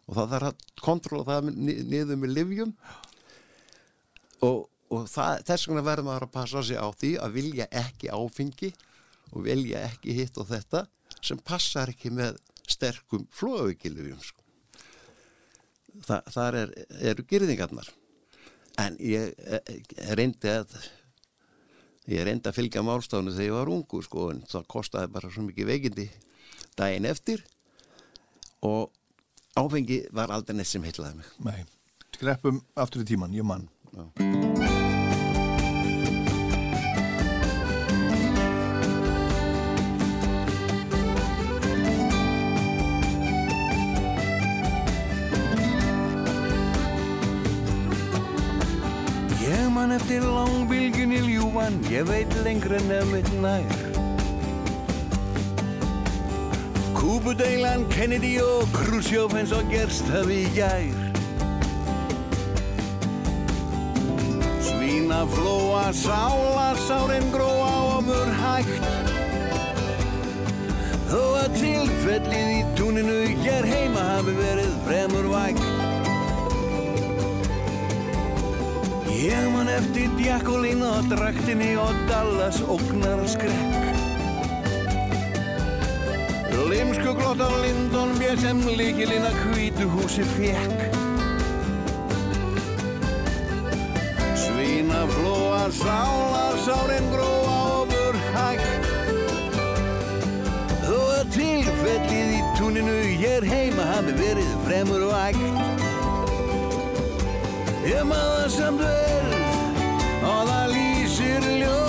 [0.03, 2.73] og það þarf að kontróla það niður með livjum
[4.43, 8.11] og, og það, þess vegna verður maður að passa sig á því að vilja ekki
[8.13, 8.71] áfengi
[9.33, 10.85] og vilja ekki hitt og þetta
[11.23, 12.37] sem passar ekki með
[12.69, 14.41] sterkum flóaukilufjum sko.
[16.03, 16.73] Þa, þar er,
[17.11, 17.89] eru gyrðingarnar
[18.81, 20.73] en ég, ég reyndi að
[22.09, 25.45] ég reyndi að fylgja málstánu þegar ég var ungu sko en það kostiði bara svo
[25.45, 26.07] mikið veikindi
[26.79, 27.45] daginn eftir
[28.65, 28.89] og
[29.59, 31.65] áfengi var aldrei neitt sem heitlaði mig Nei,
[32.17, 34.72] skreppum aftur í tíman, ég mann Já.
[49.93, 53.73] Ég man eftir langbylgjunni ljúan, ég veit lengra nefnitt nær.
[56.97, 60.97] Kúbudeilan, Kennedy og Khrushchev eins og gerst hafi gær.
[64.65, 68.91] Svína flóa, sála, sárin gróa og mör hægt.
[71.13, 75.82] Þó að tilfellið í túninu hér heima hafi verið fremur vægt.
[79.23, 83.85] Ég man eftir djakkolín og draktinni og Dallas ógnar skrekk.
[86.67, 90.81] Limsku glóttar Lindon bér sem líkilinn að hvítu húsi fekk.
[94.41, 98.91] Svína flóa, sálar, sárin gróa og bur hægt.
[100.83, 105.81] Þó að tilfellið í túninu hér heima hafi verið fremur vægt.
[107.87, 109.02] Ég maður samt vel
[110.23, 111.82] og það lýsir ljóði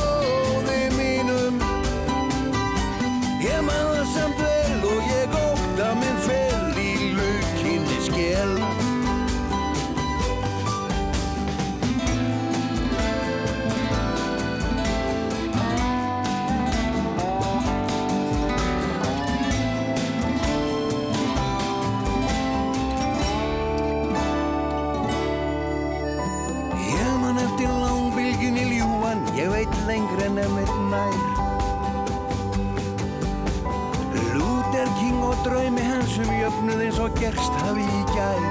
[36.18, 38.42] um jöfnuð eins og gerst hafi í gær.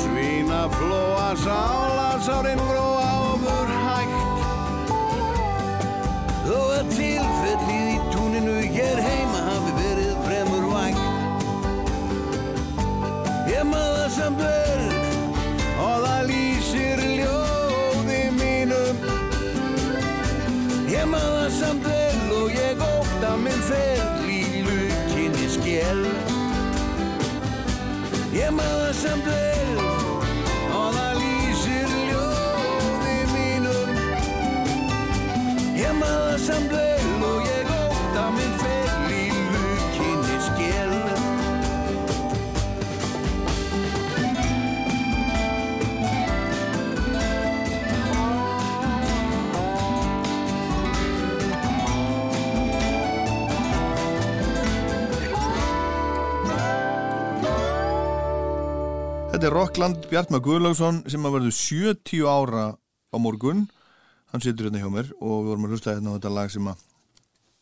[0.00, 4.38] Svína flóa, sála, sárin gróa mör hægt.
[6.46, 11.06] Þó að tilfellið í túninu hér heima hafi verið fremur vægt.
[13.52, 14.67] Ég maður samt vel
[28.58, 29.47] Ég
[59.28, 63.66] Þetta er Rockland Bjartmar Guðlaugsson sem að verður 70 ára á morgun.
[64.32, 66.70] Hann situr hérna hjá mér og við vorum að hlusta hérna á þetta lag sem
[66.72, 66.84] að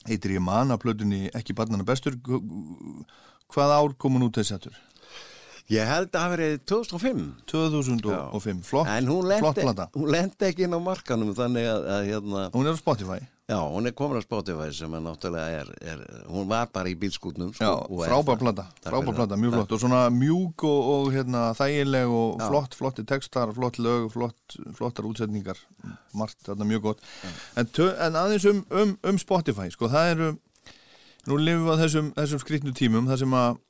[0.07, 2.17] heitir Ég man að plötunni ekki barnana bestur.
[3.53, 4.79] Hvað ár kom hún út þessi aftur?
[5.71, 8.61] Ég held að það verið 2005 2005.
[8.67, 8.91] Flott,
[9.43, 9.89] flott plata.
[9.99, 13.19] hún lendi ekki inn á markanum þannig að, að hérna, Hún er á Spotify.
[13.47, 16.97] Já, hún er komin á Spotify sem er náttúrulega er, er hún var bara í
[16.99, 18.41] bílskútnum sko, Já, og er frábær það.
[18.43, 19.43] plata, Takk frábær fyrir plata, það.
[19.45, 22.47] mjög flott og svona mjúk og, og hérna, þægileg og Já.
[22.49, 25.61] flott, flotti textar, flott lög, flott, flottar útsetningar,
[26.15, 27.07] margt, þetta mjög gott.
[27.57, 30.33] En, tö, en aðeins um, um, um Spotify, sko, það eru,
[31.31, 33.63] nú lifum við á þessum, þessum skrýtnu tímum, það sem að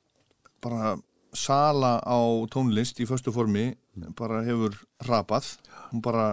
[0.64, 0.96] bara
[1.36, 2.16] sala á
[2.48, 3.74] tónlist í föstu formi
[4.16, 4.72] bara hefur
[5.04, 5.52] rapað,
[5.92, 6.30] hún bara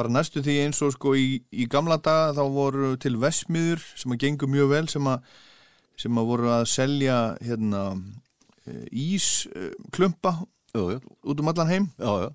[0.00, 4.16] bara næstu því eins og sko í, í gamla daga þá voru til vesmiður sem
[4.16, 5.28] að gengur mjög vel sem að,
[6.00, 7.84] sem að voru að selja hérna
[8.90, 11.86] ísklumpa Jú, jú, út um allan heim.
[11.98, 12.28] Já, já,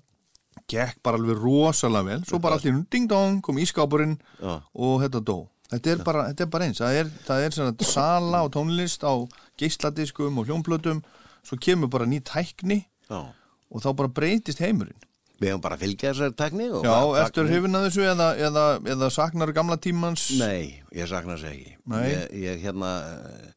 [0.68, 2.24] gekk bara alveg rosalega vel.
[2.28, 5.38] Svo bara allir ding dong kom ískápurinn og þetta dó.
[5.72, 6.82] Þetta er bara, þetta er bara eins.
[6.82, 9.14] Það er, það er svona sala og tónlist á
[9.58, 11.00] geisladiskum og hljónplötum
[11.46, 13.32] svo kemur bara ný tækni já.
[13.70, 14.98] og þá bara breytist heimurinn
[15.36, 19.08] Við hefum bara að fylgja þessari tekni Já, eftir hrifin að þessu eða, eða, eða
[19.12, 20.30] saknar gamla tímans?
[20.40, 21.74] Nei, ég sakna þess ekki.
[22.06, 23.50] Ég, ég hérna eh,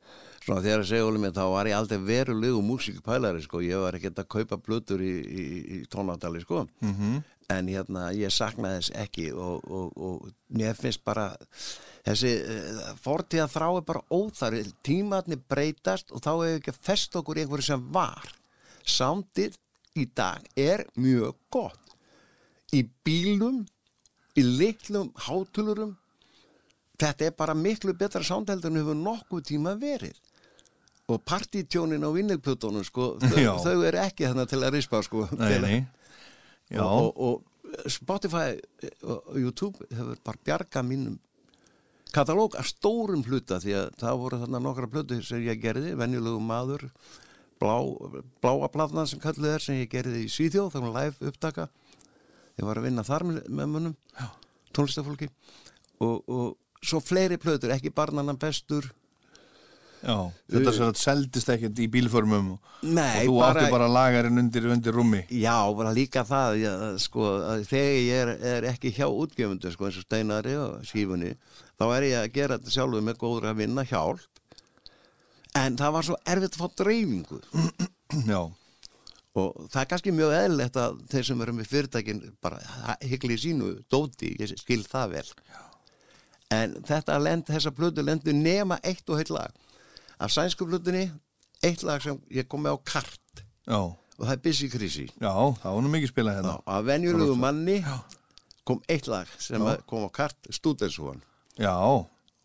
[0.44, 3.96] svona þegar að segja Óli minn þá var ég aldrei verulegu músikpælari sko, ég var
[3.96, 5.46] ekkert að kaupa blötur í, í,
[5.78, 6.66] í tónatali sko.
[6.84, 7.20] Mhm.
[7.50, 11.32] en hérna ég sakna þess ekki og, og, og mér finnst bara
[12.06, 17.24] þessi uh, fortíða þrá er bara óþarri tímatni breytast og þá hefur ekki að festa
[17.24, 18.30] okkur einhverju sem var.
[18.86, 19.58] Sándið
[20.04, 21.96] í dag er mjög gott.
[22.76, 23.64] Í bílum
[24.38, 25.96] í litlum hátulurum
[27.00, 30.18] þetta er bara miklu betra sándheldur en hefur nokkuð tíma verið.
[31.10, 35.56] Og partítjónin á vinnilputunum sko, þau, þau eru ekki þannig til að rispa sko, Nei,
[35.64, 35.78] nei.
[36.70, 38.52] Já, og, og, og Spotify
[39.02, 41.18] og YouTube hefur bara bjarga mínum
[42.14, 46.42] katalóg að stórum hluta því að það voru þarna nokkra plötu sem ég gerði, venjulegu
[46.42, 46.86] maður
[47.60, 47.76] blá,
[48.44, 51.68] bláa plafna sem kalluð er sem ég gerði í Svíþjóð þannig live upptaka.
[52.60, 53.94] Ég var að vinna þar með, munum
[54.76, 55.30] tónlistafólki
[56.04, 58.88] og, og svo fleiri plötur, ekki barnanan bestur.
[60.00, 60.16] Já.
[60.48, 64.40] Þetta sem að seldist ekkert í bílformum og, Nei, og þú bara- áttu bara lagarinn
[64.40, 65.26] undir, undir rúmi.
[65.28, 66.72] Já, bara líka það já,
[67.04, 71.34] sko, að þegar ég er, er ekki hjá útgefundu sko, eins og steinari og sífunni
[71.76, 74.39] þá er ég að gera þetta sjálfur með góður að vinna hjálp
[75.58, 77.40] en það var svo erfitt að fá dreifingu.
[78.30, 78.42] Já,
[79.40, 82.60] og það er kannski mjög eðlilegt að þeir sem eru með fyrirtækin bara
[83.06, 85.26] hyggli í sínu dóti, ég skil það vel.
[86.54, 89.54] En þetta lend, þessa plötu lendu nema eitt og heitt lag.
[90.20, 91.06] Af sænsku plötunni
[91.64, 93.44] eitt lag sem ég kom með á kart.
[93.70, 96.54] Já, og það er Busy Crazy já, það var nú mikið spilað hérna.
[96.56, 97.78] Já, af venjulegu manni
[98.68, 101.22] kom eitt lag sem að kom á kart Stúdensson
[101.60, 101.76] Já,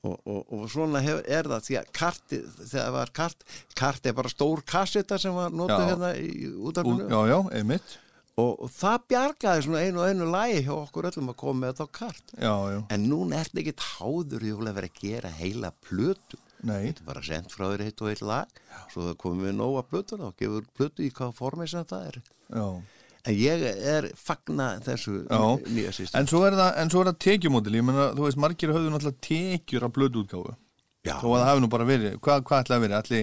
[0.05, 3.45] og, og, og svona hef, er það því að karti, þegar það var kart
[3.79, 5.91] kart er bara stór kasseta sem var notuð Já.
[5.93, 7.99] hérna í ú, útarpinu já, já, einmitt.
[8.35, 11.71] Og, og það bjargaði svona einu og einu lagi hjá okkur öllum að koma með
[11.77, 12.33] þetta á kart.
[12.35, 15.71] Já, já, en núna er þetta ekkit háður ég vil að vera að gera heila
[15.87, 16.41] plötu.
[16.65, 16.81] Nei.
[16.89, 18.59] Þetta er bara sendt frá þér eitt og eitt lag.
[18.91, 22.21] Svo það komum við nóga plötu þá gefur plötu í hvað formi sem það er.
[22.51, 22.67] Já,
[23.25, 25.41] en ég er fagna þessu já.
[25.71, 28.75] nýja system En svo er það, en er það tekjumódil Ég menna, þú veist, margir
[28.75, 30.55] höfðu náttúrulega tekjur af blöduútgáfu
[31.05, 31.19] Já.
[31.21, 32.99] Þó að það hafi nú bara verið Hvað, hvað ætlaði að verið?
[33.01, 33.23] Ætli,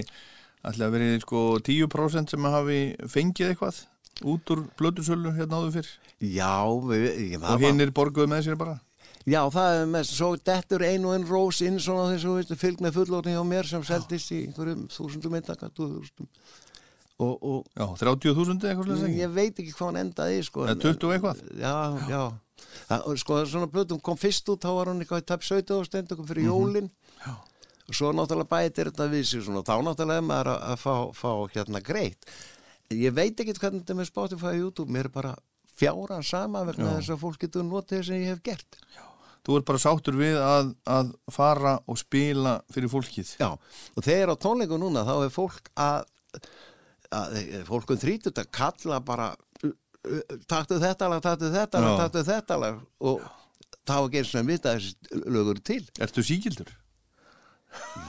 [0.70, 2.80] ætli að verið sko 10% sem hafi
[3.10, 3.82] fengið eitthvað
[4.28, 5.92] út úr blödusölu hérna áður fyrr
[6.22, 6.54] Já,
[6.86, 8.78] við, ég, og hinn er borguð með sér bara
[9.22, 12.58] Já, það er mest, svo dettur ein og ein rós inn svona þess að þú
[12.58, 16.61] fylg með fullorðni hjá mér sem seldist í þúsundum eintaka, túðúsundum og, og
[17.76, 20.66] Já, 30.000 eitthvað ekki ég veit ekki hvað hann endaði sko.
[20.68, 21.44] Eða 20 og eitthvað?
[21.60, 21.76] Já,
[22.10, 22.22] já.
[22.88, 25.76] Það, og sko, svona blöðum kom fyrst út, þá var hann eitthvað í tæp 17
[25.76, 26.90] og stendur fyrir jólin
[27.22, 27.32] já.
[27.88, 30.94] og svo náttúrulega bætir þetta við sig svona, þá náttúrulega er maður að, að fá,
[31.18, 32.28] fá hérna greitt.
[32.92, 35.32] Ég veit ekki hvernig þetta er með Spotify og YouTube, mér er bara
[35.78, 38.78] fjáran sama vegna þess að fólk getur notið að ég hef gert.
[39.42, 44.30] Þú ert bara sáttur við að, að fara og spila fyrir fólkið Já, og þegar
[44.30, 46.04] á tónleikum núna þá er fólk að,
[47.12, 47.38] að
[47.68, 49.32] fólkum þrítut að kalla bara
[50.50, 53.22] taktu þetta lag, taktu þetta lag, taktu þetta lag og
[53.86, 55.82] þá er og að vita að þessi lögur til.
[56.02, 56.70] Ertu síkildur?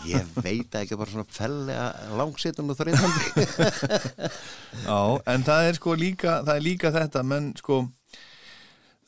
[0.09, 3.57] Ég veit ekki bara svona fellega langsetun og þreytandi.
[4.87, 4.99] Já,
[5.33, 7.79] en það er sko líka, það er líka þetta, menn sko,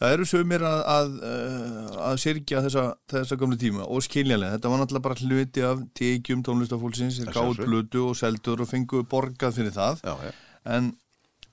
[0.02, 2.84] það eru sögumir að, að, uh, að sirkja þessa,
[3.14, 7.68] þessa gamlu tíma og skiljanlega, þetta var náttúrulega bara hluti af tekjum tónlistafólksins, sjálfsögðu.
[7.70, 10.34] blödu og seldur og fengu borgað fyrir það, Já, já.
[10.76, 10.90] en,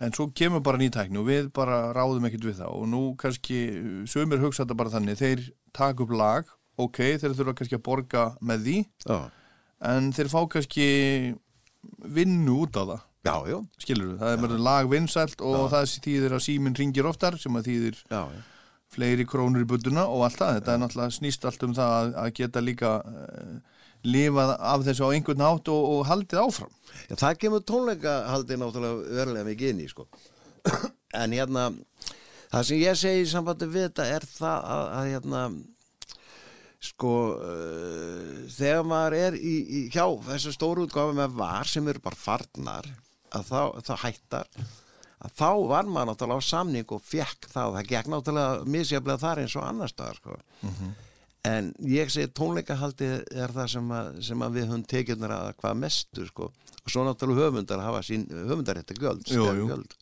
[0.02, 2.72] en svo kemur bara nýtækni og við bara ráðum ekkert við það.
[2.80, 3.60] Og nú kannski
[4.10, 5.20] sömur hugsa þetta bara þannig.
[5.20, 5.44] Þeir
[5.76, 6.50] taka upp lag,
[6.82, 8.76] ok, þeir þurfa kannski að borga með því
[9.06, 9.20] Já,
[9.92, 10.88] en þeir fá kannski
[12.02, 16.36] vinnu út á það já, já, skilur það er verið lag vinsælt og það þýðir
[16.36, 18.40] að síminn ringir oftar sem að þýðir já, já.
[18.96, 22.10] fleiri krónur í budduna og allt það, þetta er náttúrulega snýst allt um það að,
[22.24, 23.52] að geta líka uh,
[24.02, 26.72] lifað af þessu á einhvern nátt og, og haldið áfram
[27.06, 30.08] Já, það kemur tónleikahaldi náttúrulega verulega mikið inn í sko.
[31.22, 31.68] en hérna
[32.50, 35.44] það sem ég segi í sambandi við þetta er það að, að hérna
[36.82, 42.02] sko uh, þegar maður er í, í hjá þessu stóru útgáfi með var sem eru
[42.02, 42.90] bara farnar
[43.36, 44.48] að þá, þá hættar
[45.22, 49.42] að þá var maður náttúrulega á samning og fekk það, það gekk náttúrulega misjaflega þar
[49.44, 50.36] eins og annar staðar sko.
[51.52, 55.78] en ég segi tónleikahaldi er það sem að, sem að við höfum tekjurnar að hvað
[55.84, 56.50] mestu sko.
[56.82, 59.68] og svo náttúrulega höfundar hafa sín höfundar þetta göld, Jú, jú.
[59.70, 59.96] göld.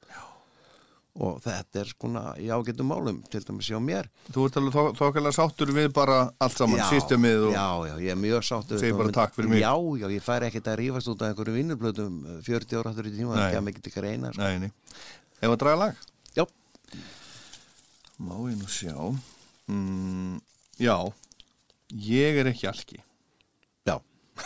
[1.19, 4.95] Og þetta er skona í ágættum málum til dæmis hjá mér Þú ert alveg þó-
[5.01, 8.95] þokkalega sáttur við bara allt saman, systemið og já, já, ég er mjög sáttur Segir
[9.01, 9.61] bara takk fyrir mig.
[9.65, 13.15] Já, já, ég fær ekkert að rífast út af einhverju vinnublöðum 40 ára aftur í
[13.17, 14.41] tíma, það kem ekki til greina sko.
[14.47, 14.71] Nei, nei.
[15.43, 16.07] Ef að draga lag?
[16.39, 16.45] Já,
[18.21, 18.95] Má ég nú sjá
[19.71, 20.41] mm,
[20.81, 20.97] Já
[21.91, 22.99] Ég er ekki alki
[23.89, 23.97] já,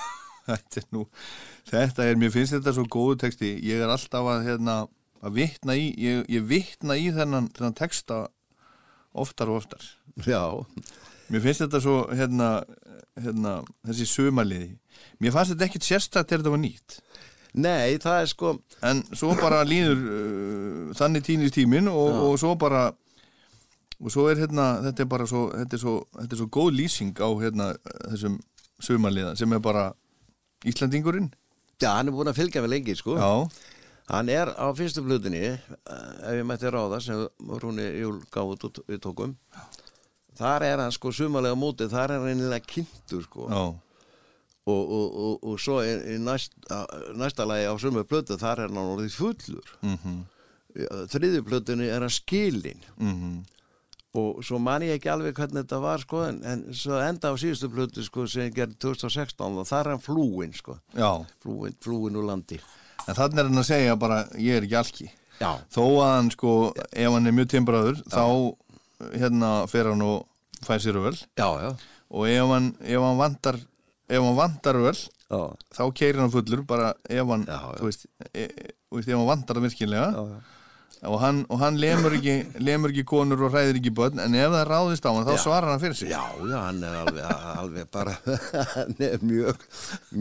[0.49, 1.05] Þetta er nú
[1.69, 4.77] Þetta er, mér finnst þetta svo góðu texti Ég er alltaf að, hérna,
[5.25, 8.25] að vitna í ég, ég vitna í þennan, þennan texta
[9.15, 9.85] oftar og oftar.
[10.27, 10.43] Já.
[11.33, 12.49] Mér finnst þetta svo hérna,
[13.17, 13.55] hérna,
[13.87, 14.75] þessi sumaliði
[15.23, 16.99] Mér fannst þetta ekkit sérstætt þegar þetta var nýtt.
[17.55, 18.51] Nei, það er sko
[18.85, 22.89] En svo bara líður uh, þannig tínist tíminn og, og svo bara
[24.05, 26.75] og svo er hérna, þetta er bara svo þetta er svo, þetta er svo góð
[26.81, 27.69] lýsing á hérna
[28.11, 28.41] þessum
[28.83, 29.87] sumarliða sem er bara
[30.67, 31.31] Íslandingurinn
[31.83, 33.17] Já, hann er búin að fylgja mig lengi, sko.
[33.19, 33.31] Já,
[34.11, 35.61] Hann er á fyrstu blutinni eh,
[36.29, 37.23] ef ég mætti ráða sem
[37.63, 39.33] Rúni Júl gaf út við tókum.
[40.37, 43.49] Þar er hann sko sumalega mótið, þar er hann reynilega kynntur sko.
[43.49, 43.65] Já,
[44.67, 46.57] og, og, og, og svo í, í næst,
[47.17, 49.75] næsta lagi á sumu plötu þar er hann orðið fullur.
[49.87, 50.21] Mhm,
[51.15, 53.43] þriðju plötunni er hann skilin mhm.
[54.15, 57.41] Og svo man ég ekki alveg hvernig þetta var sko en, en svo enda á
[57.41, 60.77] síðustu plötu sko sem gerði 2016 og þar er hann flúin sko.
[60.95, 62.61] Já, flúin, flúin úr landi
[63.09, 66.29] en þannig er hann að segja bara ég er ekki alki Já, Þó að hann
[66.31, 66.51] sko,
[66.95, 68.25] ef hann er mjög timbraður þá
[69.19, 70.29] hérna fer hann og
[70.65, 71.01] fær sér
[71.35, 71.49] já,
[72.15, 75.41] og ef hann, ef hann vantar ef hann vantar öll já,
[75.75, 79.29] þá keirir hann fullur bara ef hann, Já, þú veist, e, e, veist ef hann
[79.29, 80.54] vantar það virkilega já, já.
[81.09, 82.35] Og hann, og hann lemur, ekki,
[82.65, 85.41] lemur ekki konur og hræðir ekki börn en ef það ráðist á hann þá Já.
[85.45, 87.25] svarar hann fyrir sig Já, já, hann er alveg,
[87.65, 88.15] alveg bara,
[89.09, 89.65] er mjög,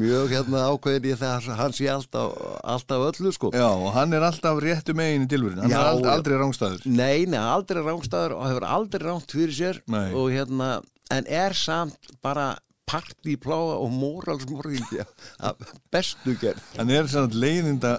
[0.04, 2.34] mjög hérna ákveðin í það að hann sé alltaf,
[2.76, 3.52] alltaf öllu sko.
[3.56, 7.26] Já, og hann er alltaf réttu megin í tilvörin hann Já, er aldrei rángstæður Nei,
[7.30, 10.10] nei, aldrei rángstæður og hefur aldrei rángt fyrir sér Nei.
[10.12, 10.76] og hérna,
[11.14, 12.54] en er samt bara
[12.90, 15.04] partípláa og moralsmorðingi
[15.40, 15.56] af
[15.94, 16.62] bestu gerð.
[16.78, 17.94] hann er svona leiðinda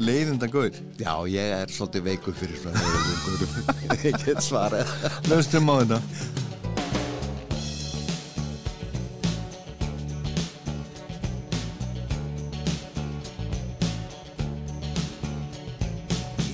[0.00, 4.90] leiðinda gaur Já, ég er svolítið veikur fyrir svona heiðum ég get svarað.
[5.30, 6.00] löstum á þetta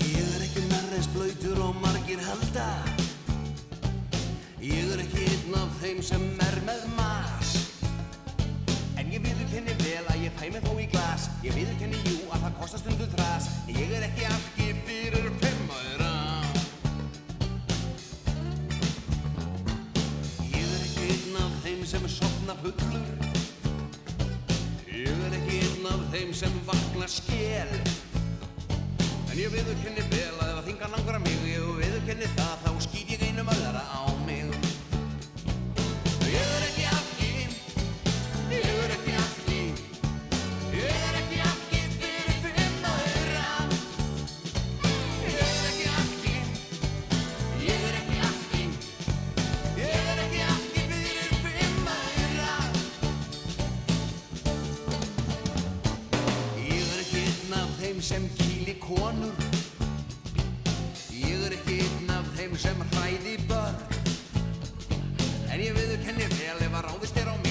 [0.06, 2.66] Ég er ekki nærreins blöytur og margir halda
[4.62, 6.24] Ég er ekki einn af þeim sem
[11.46, 13.44] Ég viðurkenni jú að það kostar stundum þras.
[13.70, 16.08] Ég er ekki algi fyrir fimm öðra
[20.50, 23.06] Ég er ekki einn af þeim sem sopna fullur.
[24.90, 27.70] Ég er ekki einn af þeim sem vakna skél
[29.30, 31.05] En ég viðurkenni vel að ef að þingar langar
[58.86, 59.34] konur.
[61.10, 63.82] Ég er ekki einn af þeim sem hræði börn.
[65.50, 67.45] En ég viðurkenni vel ef að ráðist er á mig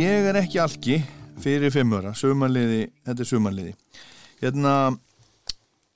[0.00, 0.94] Ég er ekki algi
[1.44, 3.72] fyrir fimmöra, sumarliði, þetta er sumarliði.
[4.40, 4.74] Hérna,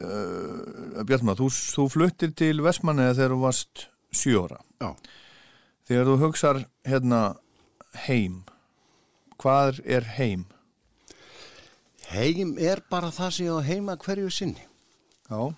[0.04, 4.58] uh, Bjartmar, þú, þú fluttir til Vestmanniða þegar þú varst sjóra.
[5.88, 7.20] Þegar þú hugsar hérna
[8.04, 8.42] heim,
[9.40, 10.42] hvað er heim?
[12.10, 14.66] Heim er bara það sem ég á heima hverju sinni.
[15.30, 15.54] Já,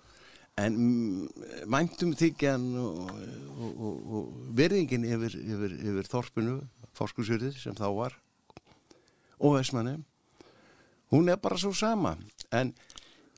[0.56, 6.54] En mm, væntum þykjan og, og, og, og verðingin yfir, yfir, yfir þorpinu,
[6.96, 8.16] fórskursjörðið sem þá var
[9.38, 9.96] og Vestmanni,
[11.12, 12.16] hún er bara svo sama.
[12.54, 12.72] En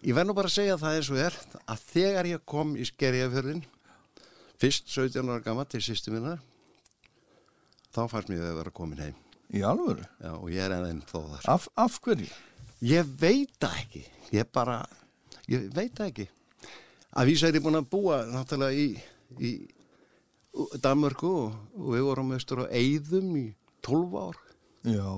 [0.03, 2.87] ég verð nú bara að segja það eins og er að þegar ég kom í
[2.89, 3.65] skerjafjörðin,
[4.59, 6.37] fyrst 17 ára gamma til sýstu minna,
[7.95, 9.17] þá fannst mér að vera komin heim.
[9.49, 10.05] í alvöru.
[10.21, 11.45] Já, og ég er enn þó þar.
[11.49, 12.29] Af, af hverju?
[12.85, 14.05] Ég veit ekki.
[14.35, 14.83] Ég bara,
[15.49, 16.29] ég veit ekki.
[17.17, 18.91] Að vísa er ég búin að búa náttúrulega í,
[19.41, 19.53] í
[20.83, 23.47] Danmörku og, og við vorum austur á Eyðum í
[23.87, 24.39] 12 ár.
[24.85, 25.09] Já,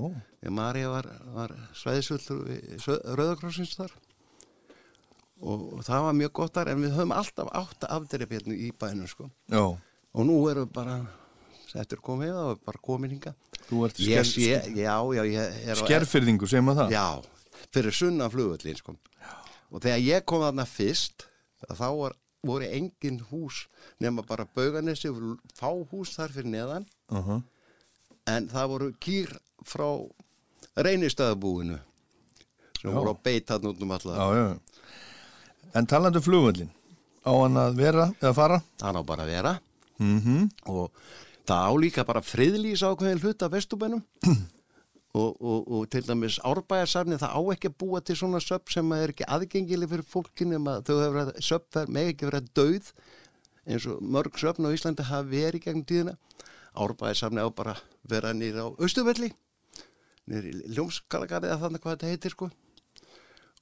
[0.41, 2.47] Þegar Marja var, var svæðisvöldur
[3.19, 3.93] Rauðakrossins þar.
[5.41, 9.09] Og, og það var mjög gott þar en við höfum alltaf átt afdreipjarnu í bænum
[9.09, 9.31] sko.
[9.49, 9.63] já,
[10.13, 10.97] Og nú erum við bara,
[11.79, 13.35] eftir komið það, bara komin hinga.
[13.69, 16.97] þú ert Ég sker, sé, já, já, ég er skerfyrðingu, segir maður það?
[16.97, 18.97] Já, fyrir sunna flugvöllin sko.
[19.71, 21.27] og þegar ég kom þarna fyrst
[21.79, 23.69] þá var, voru engin hús
[24.01, 25.09] nema bara bauganissi
[25.55, 27.43] fá hús þar fyrir neðan Uh -huh.
[28.27, 29.87] en það voru kýr frá
[30.87, 31.79] reynistöðabúinu
[32.81, 32.95] sem Já.
[32.97, 34.47] voru á beit hann út um alla Já, já.
[35.75, 36.71] En talandi um flugvöllin,
[37.23, 38.63] á hann að vera eða fara?
[38.81, 39.59] það ná bara að vera
[40.01, 40.89] Mm og
[41.45, 44.03] það á líka bara friðlýs ákveðin hlut af vestubænum
[45.21, 48.93] og, og, og til dæmis árbæjarsafni það á ekki að búa til svona söp sem
[48.97, 52.93] er ekki aðgengileg fyrir fólkinu um þau hefur verið, söp með ekki verið döð
[53.67, 56.17] eins og mörg söpn á Íslandi hafa verið gegn tíðina
[56.79, 59.35] árbæjarsafni á bara að vera nýra á Östuvelli í
[60.31, 62.51] Ljómskalagarið eða þannig hvað þetta heitir sko.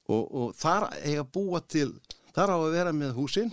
[0.09, 1.89] Og, og þar eiga að búa til
[2.35, 3.51] þar á að vera með húsin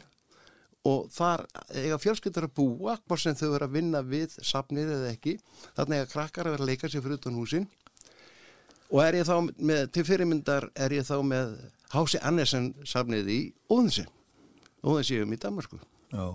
[0.86, 1.42] og þar
[1.74, 5.34] eiga fjölskyldur að búa hvort sem þau vera að vinna við safnið eða ekki,
[5.76, 7.66] þannig eiga krakkar að vera að leika sér fyrir utan húsin.
[8.92, 11.56] Og er ég þá með, til fyrirmyndar er ég þá með
[11.94, 13.40] Hási Annesen safnið í
[13.70, 14.06] Óðinsi
[14.86, 15.78] Óðinsi um í Danmarku
[16.12, 16.26] Já,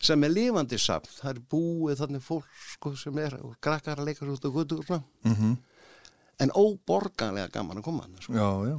[0.00, 4.10] sem er lifandi safn, það er búið þannig fólk sko, sem er og krakkar að
[4.10, 5.56] leika sér út á gutur mm
[6.42, 8.36] en óborganlega gaman að koma hann sko.
[8.36, 8.78] já, já.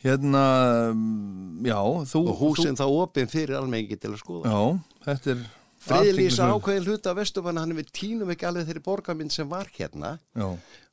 [0.00, 0.42] Hérna,
[1.60, 2.20] já, þú...
[2.32, 5.48] og húsin þá opinn fyrir almengi til að skoða Þú, já, þetta er...
[5.80, 10.18] Friðlýsa ákveðin hluta af Vestubanna hann við tínum ekki alveg þeirri borgarmynd sem var hérna
[10.36, 10.48] Já,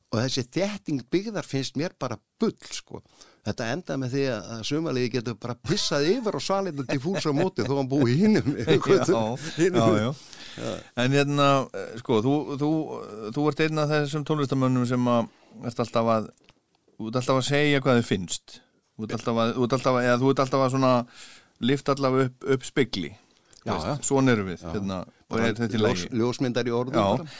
[0.08, 3.02] og þessi þétting byggðar finnst mér bara bull sko.
[3.44, 7.28] Þetta endaði með því að að sumaliði getur bara pissað yfir og svalinu til fús
[7.28, 8.76] á móti þó hann búi hinnum já,
[9.56, 10.08] já,
[10.58, 10.72] já.
[10.98, 12.70] En hérna, eh, sko, þú, þú,
[13.36, 15.28] þú ert einn af þessum tónlistamönnum sem að
[15.68, 16.28] ert alltaf að
[16.98, 18.58] þú ert alltaf að segja hvað þið finnst.
[18.98, 20.92] Þú ert alltaf að, þú alltaf að, eða þú ert alltaf að svona
[21.68, 23.12] lift allavega upp, upp spegli.
[23.68, 23.92] Já, já.
[24.06, 24.98] svona erum við hérna,
[25.34, 27.32] er Ljós, ljósmyndar í orðum Já,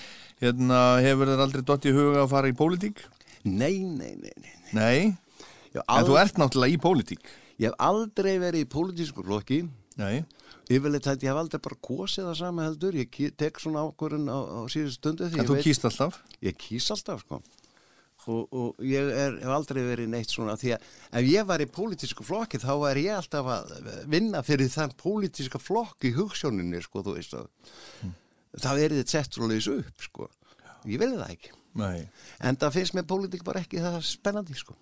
[0.42, 3.04] hérna hefur þér aldrei dott í huga að fara í pólitík?
[3.46, 4.56] Nei, nei, nei, nei.
[4.76, 4.98] Nei,
[5.72, 7.30] Ég, en þú ert náttúrulega í pólitík.
[7.62, 9.62] Ég hef aldrei verið í pólitísku flokki.
[9.98, 10.26] Nei,
[10.68, 12.98] yfirleitt þetta ég hef aldrei bara kosið það sama heldur.
[12.98, 16.20] Ég tek svona ákvörðun á, á síðust stundu en þú kýst alltaf?
[16.44, 17.40] Ég kýs alltaf sko
[18.30, 20.88] og, og ég er, hef aldrei verið neitt svona því að
[21.20, 23.76] ef ég var í pólitísku flokki þá er ég alltaf að
[24.10, 27.48] vinna fyrir þann pólitíska flokk í hugssjóninni sko þú veist að
[28.56, 30.28] það er þetta sett svo leiðis upp sko.
[30.88, 31.54] Ég vil það ekki.
[31.78, 32.08] Nei,
[32.42, 34.76] en það finnst mér pólitík bara ekki það spennandi sko.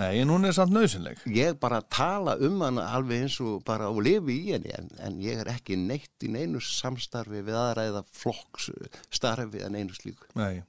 [0.00, 3.90] Nei en hún er samt nöðsynleg ég bara tala um hana alveg eins og bara
[3.92, 7.84] og lifi í henni en, en ég er ekki neitt í neinu samstarfi við aðra
[7.90, 8.70] eða flokks
[9.12, 10.30] starfi en einu slíku.
[10.38, 10.62] Nei,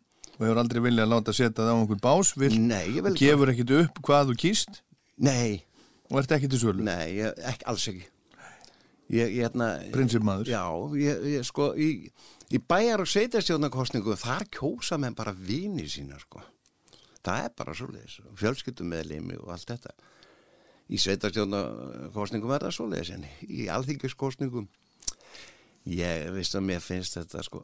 [0.44, 3.14] og hefur aldrei viljað að láta setja það á einhver bás vil, Nei, ég vil
[3.18, 4.82] gefur ekkit upp hvað þú kýst?
[5.24, 5.64] Nei,
[6.12, 6.84] og ert ekki til sölu?
[6.84, 8.10] Nei, ég, ekki, alls ekki.
[9.14, 10.50] Ég, ég hérna Prinsipmaður.
[10.52, 10.64] Já,
[11.00, 11.90] ég, ég sko í,
[12.52, 16.44] í bæjar og sveitarstjórnarkostningu þar kjósa menn bara vini sína sko.
[17.24, 19.96] Það er bara svoleiðis fjölskyldum meðlimi og allt þetta.
[20.92, 24.68] Í sveitarstjórnarkostningum er það svoleiðis en í alþingiskostningum
[25.84, 27.60] Ég veist að mér finnst þetta sko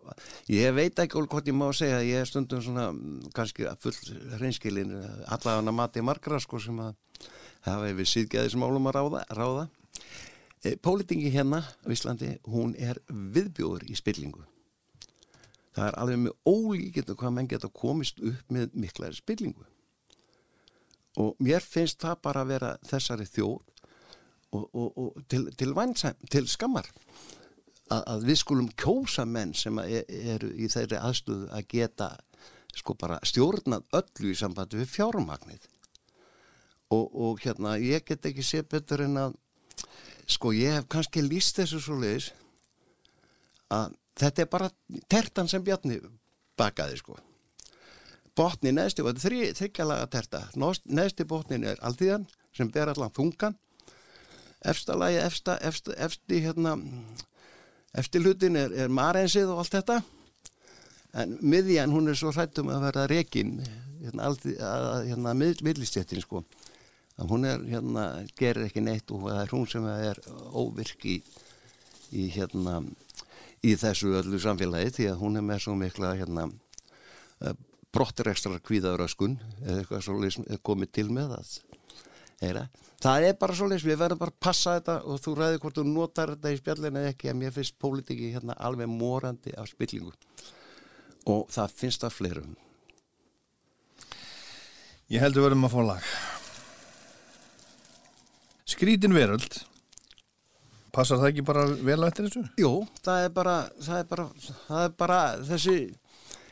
[0.52, 2.90] Ég veit ekki alveg hvort ég má segja ég er stundum svona
[3.36, 3.96] kannski full
[4.36, 4.92] hreinskilin
[5.32, 6.98] allavega mati margra sko sem að
[7.68, 9.66] hafa yfir síðgæðismálum að ráða, ráða.
[10.64, 14.44] E, Pólitingi hérna á Íslandi, hún er viðbjóður í spillingu.
[15.76, 19.68] Það er alveg með ólíkitt hvað menn geta komist upp með miklaði spillingu.
[21.20, 23.58] Og mér finnst það bara að vera þessari þjóð
[24.56, 25.74] og, og, og til, til,
[26.32, 26.88] til skammar
[27.90, 32.10] að, að við skulum kjósa menn sem e- eru í þeirri aðstöðu að geta
[32.78, 35.68] sko bara stjórnað öllu í sambandi við fjármagnið.
[36.94, 39.38] Og, og hérna ég get ekki sé betur en að
[40.30, 42.32] sko ég hef kannski líst þessu svo leiðis
[43.74, 44.70] að þetta er bara
[45.10, 46.00] tertan sem Bjarni
[46.60, 47.18] bakaði sko.
[48.38, 50.44] Botni neðsti og þetta er þryggjalaga terta.
[50.56, 53.58] Neðsti botnin er alltíðan sem ber allan þungan.
[54.70, 56.76] Efsta lagi, efsta, efsta, efsti hérna
[57.98, 60.00] eftir hlutin er, er marensið og allt þetta.
[61.20, 63.58] En miðjan hún er svo hrættum að verða rekin
[64.04, 64.30] hérna,
[65.08, 66.44] hérna miðlistjættin sko.
[67.20, 68.06] Að hún er hérna,
[68.40, 70.22] gerir ekki neitt og það er hún sem er
[70.56, 71.18] óvirk í,
[72.16, 72.80] í hérna
[73.66, 76.46] í þessu öllu samfélagi því að hún er með svo mikla hérna
[77.44, 77.56] eh,
[77.92, 79.36] brottirekstra kvíðauröskun
[79.66, 81.52] eða eitthvað svo komið til með það
[82.42, 82.70] Eira.
[83.04, 85.78] það er bara svo leys, við verðum bara að passa þetta og þú ræði hvort
[85.80, 89.68] þú notar þetta í spjallinu eða ekki, en mér finnst pólitíki hérna alveg morandi af
[89.72, 90.14] spillingu.
[91.28, 92.58] Og það finnst það fleirum.
[95.10, 96.12] Ég heldur verðum að fá lag.
[98.70, 99.64] Skrítin veröld.
[100.94, 102.44] Passar það ekki bara vel eftir þessu?
[102.60, 102.72] Jú,
[103.06, 104.26] það er bara það er bara,
[104.68, 105.20] það er bara
[105.50, 105.78] þessi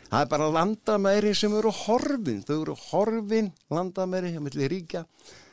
[0.07, 5.03] það er bara landamæri sem eru horfin, þau eru horfin landamæri, það millir ríkja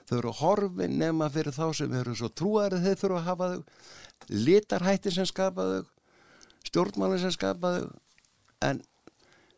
[0.09, 3.63] þau eru horfin nema fyrir þá sem eru svo trúarið þeir þurfa að hafa þau.
[4.49, 5.85] Litarhætti sem skapa þau
[6.69, 7.89] stjórnmáli sem skapa þau.
[8.65, 8.83] En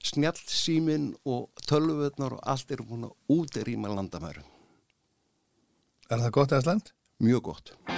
[0.07, 4.44] snjálfsýmin og tölvöðnar og allt eru búin að útrýma landamæru
[6.07, 6.92] Er það gott eða slæmt?
[7.18, 7.95] Mjög gott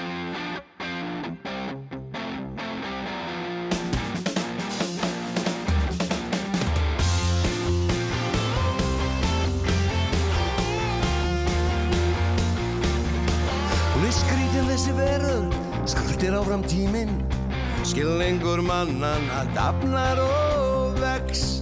[14.88, 15.54] þessi veröld,
[15.86, 17.10] skröldir áfram tíminn.
[17.84, 21.60] Skilningur mannan að dafnar og vex.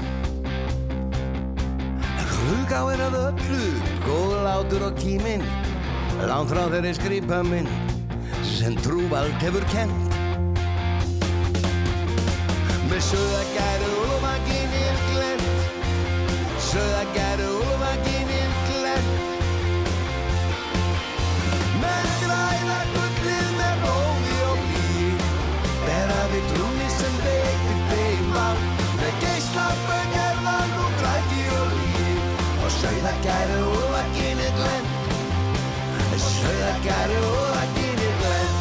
[2.47, 3.67] Hugá er að öllu,
[4.07, 5.43] góð látur og tíminn.
[6.27, 7.69] Lánt frá þeirri skripa minn
[8.47, 10.15] sem trúbald hefur kent
[12.89, 15.69] Með söðagæru og vaginir glent.
[16.71, 17.56] Söðagæru
[36.47, 38.59] Söðagæru og vaginir glent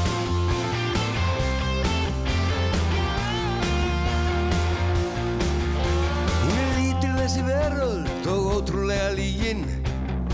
[6.39, 9.61] Hún er lítil þessi veröld og ótrúlega lígin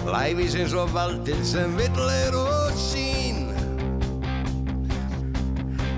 [0.07, 3.43] Læfis eins og valdið sem vill er og sín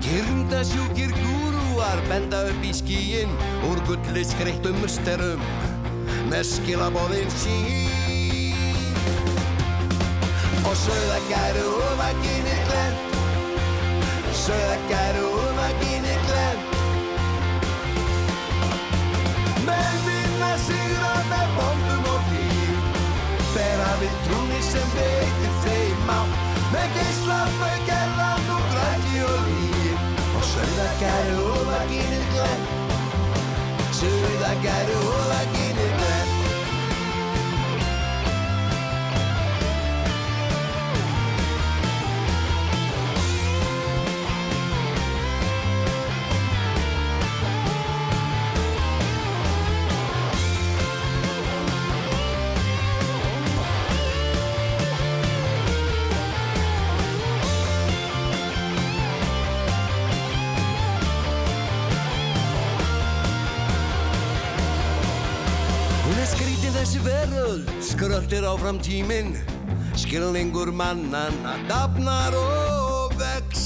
[0.02, 3.30] Kyrndasjúkir gúrúar benda upp í skíin
[3.70, 5.42] Úr gulli skreittum musterum
[6.32, 7.93] með skilabóðin sín
[10.68, 12.96] Og söðagæru og vaginir glend
[14.44, 16.62] Söðagæru og vaginir glend
[19.66, 22.78] Menn vinna sigra með bombum og flýr
[23.56, 26.20] Bera við trúni sem veitir þeim á
[26.72, 30.08] Með geislapau gerðan og græki og líf
[30.38, 32.66] Og söðagæru og vaginir glenn
[34.00, 35.63] Söðagæru og vaginir
[68.04, 69.30] skröldir áfram tíminn,
[69.96, 73.62] skilningur mannan að dafnar og vex.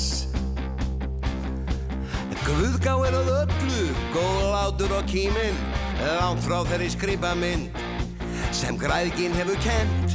[2.47, 3.83] Guðgá er að öllu,
[4.15, 5.59] góð látur og kíminn,
[6.21, 7.83] langt frá þeirri skripa mynd
[8.55, 10.15] sem græðgin hefur kent.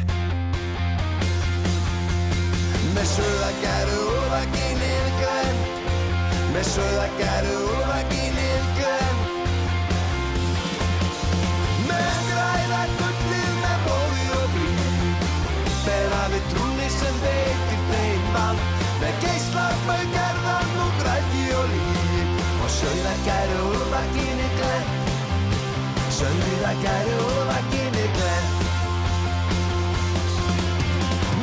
[2.96, 5.92] Með söðagæru og vaginir glemt,
[6.56, 8.33] með söðagæru og vaginir glemt.
[16.52, 18.64] Trúni sem veitir þeim vald
[19.02, 24.92] Með geislapau gerðan og græti og líf Og sögðagæru og vaginni glenn.
[26.18, 28.48] Sögðagæru og vaginni glenn.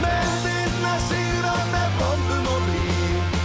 [0.01, 3.37] Með vinna sigra með bombum og blíð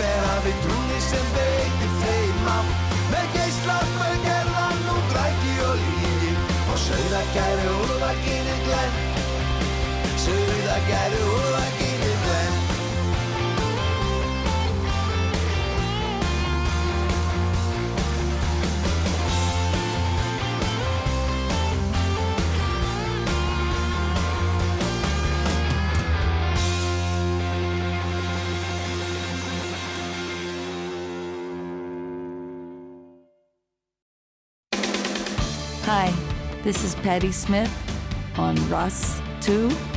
[0.00, 2.74] Bera við trúni sem veitir þeim vald
[3.14, 9.11] Með geislapau gerðan og græti og líf Og sögða glenn Sauðakæri úrvakinni glenn
[35.84, 36.14] Hi,
[36.62, 37.70] this is Patty Smith
[38.38, 39.91] on Ross 2.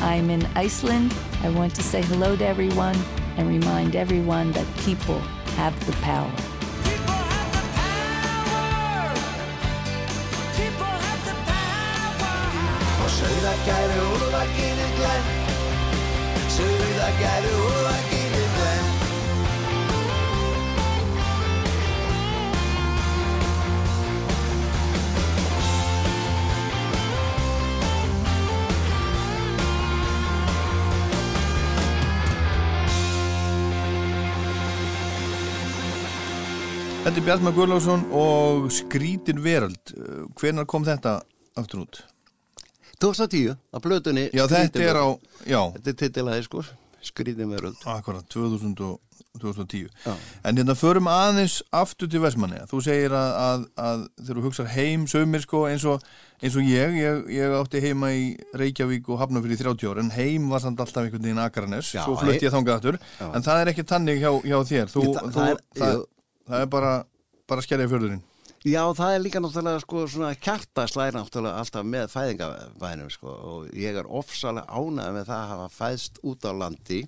[0.00, 1.14] I'm in Iceland.
[1.42, 2.96] I want to say hello to everyone
[3.36, 5.18] and remind everyone that people
[5.56, 6.30] have the power.
[6.84, 9.14] People have the power.
[10.54, 12.30] People have the power.
[13.02, 15.24] Og sauðakæri úrvakinni glenn
[16.56, 18.17] Sauðakæri úrvakinni glenn
[37.08, 39.94] Þetta er Bjartmar Guðlásson og Skrítin veröld.
[40.36, 41.14] Hvenar kom þetta
[41.56, 42.02] aftur út?
[43.00, 45.08] 2010 á blötunni Já, þetta er á,
[45.48, 46.64] já, Þetta er titilaði sko
[47.00, 48.98] Skrítin veröld akkurat, 2000 og
[49.40, 49.88] 2010.
[50.04, 50.12] Já.
[50.50, 52.60] En hérna förum aðeins aftur til Vestmanni.
[52.68, 56.04] Þú segir að, að, að þegar þú hugsar heim, sömur sko eins og,
[56.44, 60.12] eins og ég, ég, ég átti heima í Reykjavík og Hafnafyrir í 30 ára, en
[60.18, 63.00] heim var samt alltaf einhvern veginn Akranes, Já, svo flutti ég þangað aftur,
[63.32, 64.92] en það er ekki tannig hjá, hjá þér.
[64.92, 66.06] Þú, Ég, það- þú, það það, jú.
[66.48, 66.92] Það er bara,
[67.48, 68.24] bara skerja fjörðurinn.
[68.66, 73.98] Já, það er líka náttúrulega sko svona kjartaslæri náttúrulega alltaf með fæðingabænum sko og ég
[74.00, 76.98] er ofsalega ánægð með það að hafa fæðst út á landi.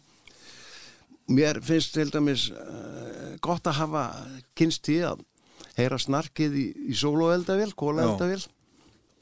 [1.30, 4.04] Mér finnst til dæmis uh, gott að hafa
[4.58, 5.24] kynst í að
[5.76, 8.44] heyra snarkið í, í sólóeldavél, kólaeldavél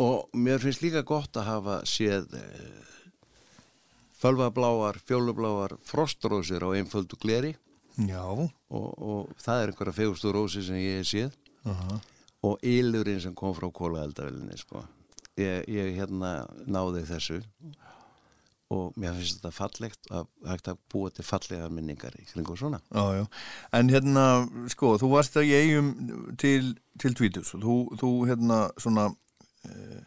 [0.05, 2.85] og mér finnst líka gott að hafa séð uh,
[4.21, 7.55] fölvabláar, fjólubláar frostrósir á einföldu gleri
[8.07, 11.37] Já, og, og það er einhverja fegustu rósi sem ég hef séð.
[11.69, 11.99] Aha.
[12.47, 14.85] og ylurinn sem kom frá kólaeldavelinni sko.
[15.39, 17.41] ég, ég hérna náði þessu.
[18.69, 22.83] Og mér finnst þetta fallegt að hægt að búa til fallega minningar í kringu svona.
[22.93, 23.25] Já, já.
[23.79, 24.25] En hérna,
[24.69, 25.89] sko, þú varst að ég eigum
[26.37, 27.55] til, til Tvítus.
[27.57, 29.07] Og þú, þú hérna, svona,
[29.65, 30.03] e,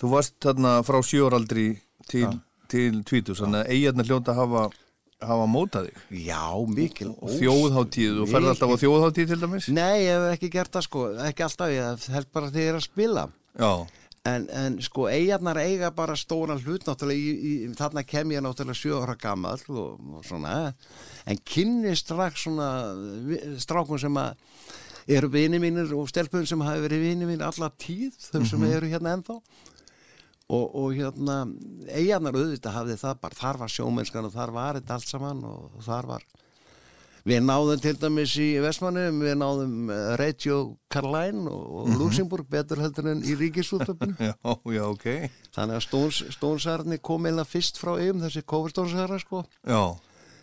[0.00, 1.68] þú varst þarna frá sjóraldri
[2.10, 2.32] til,
[2.72, 4.64] til Tvítus, þannig að eigarnar hljóta að hafa,
[5.28, 6.02] hafa mótað þig.
[6.26, 6.42] Já,
[6.76, 9.70] mikil Og þjóðháttíð, þú ferð alltaf á þjóðháttíð til dæmis?
[9.72, 12.80] Nei, ég hef ekki gert það sko, ekki alltaf, ég held bara þegar ég er
[12.80, 13.26] að spila.
[13.58, 13.72] Já,
[14.22, 18.78] En, en sko, eigarnar eiga bara stóran hlut náttúrulega, í, í, þarna kem ég náttúrulega
[18.78, 20.52] sjö ára gammal og, og svona,
[21.26, 22.68] en kynni strax svona
[23.58, 24.38] strákum sem að
[25.10, 28.92] eru vini mínir og stelpun sem hafi verið vini mínir alla tíð, þau sem eru
[28.92, 29.40] hérna ennþá
[30.52, 31.40] og, og hérna
[31.88, 35.82] eigarnar auðvitað hafði það bara, þar var sjómennskan og þar var þetta allt saman og
[35.86, 36.30] þar var
[37.22, 40.56] Við náðum til dæmis í Vestmannum, við náðum eh, Radio
[40.90, 44.16] Caroline og, og Luxemburg betur heldur en í ríkisúttöpun.
[44.28, 44.34] já,
[44.74, 45.06] já, ok.
[45.54, 49.94] Þannig að stóns, stónsarni kom eða fyrst frá eigum, þessi kóverstónsarra sko, Já,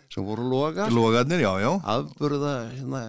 [0.09, 1.71] sem voru loga, logarnir, já, já.
[1.83, 3.01] afburða hérna,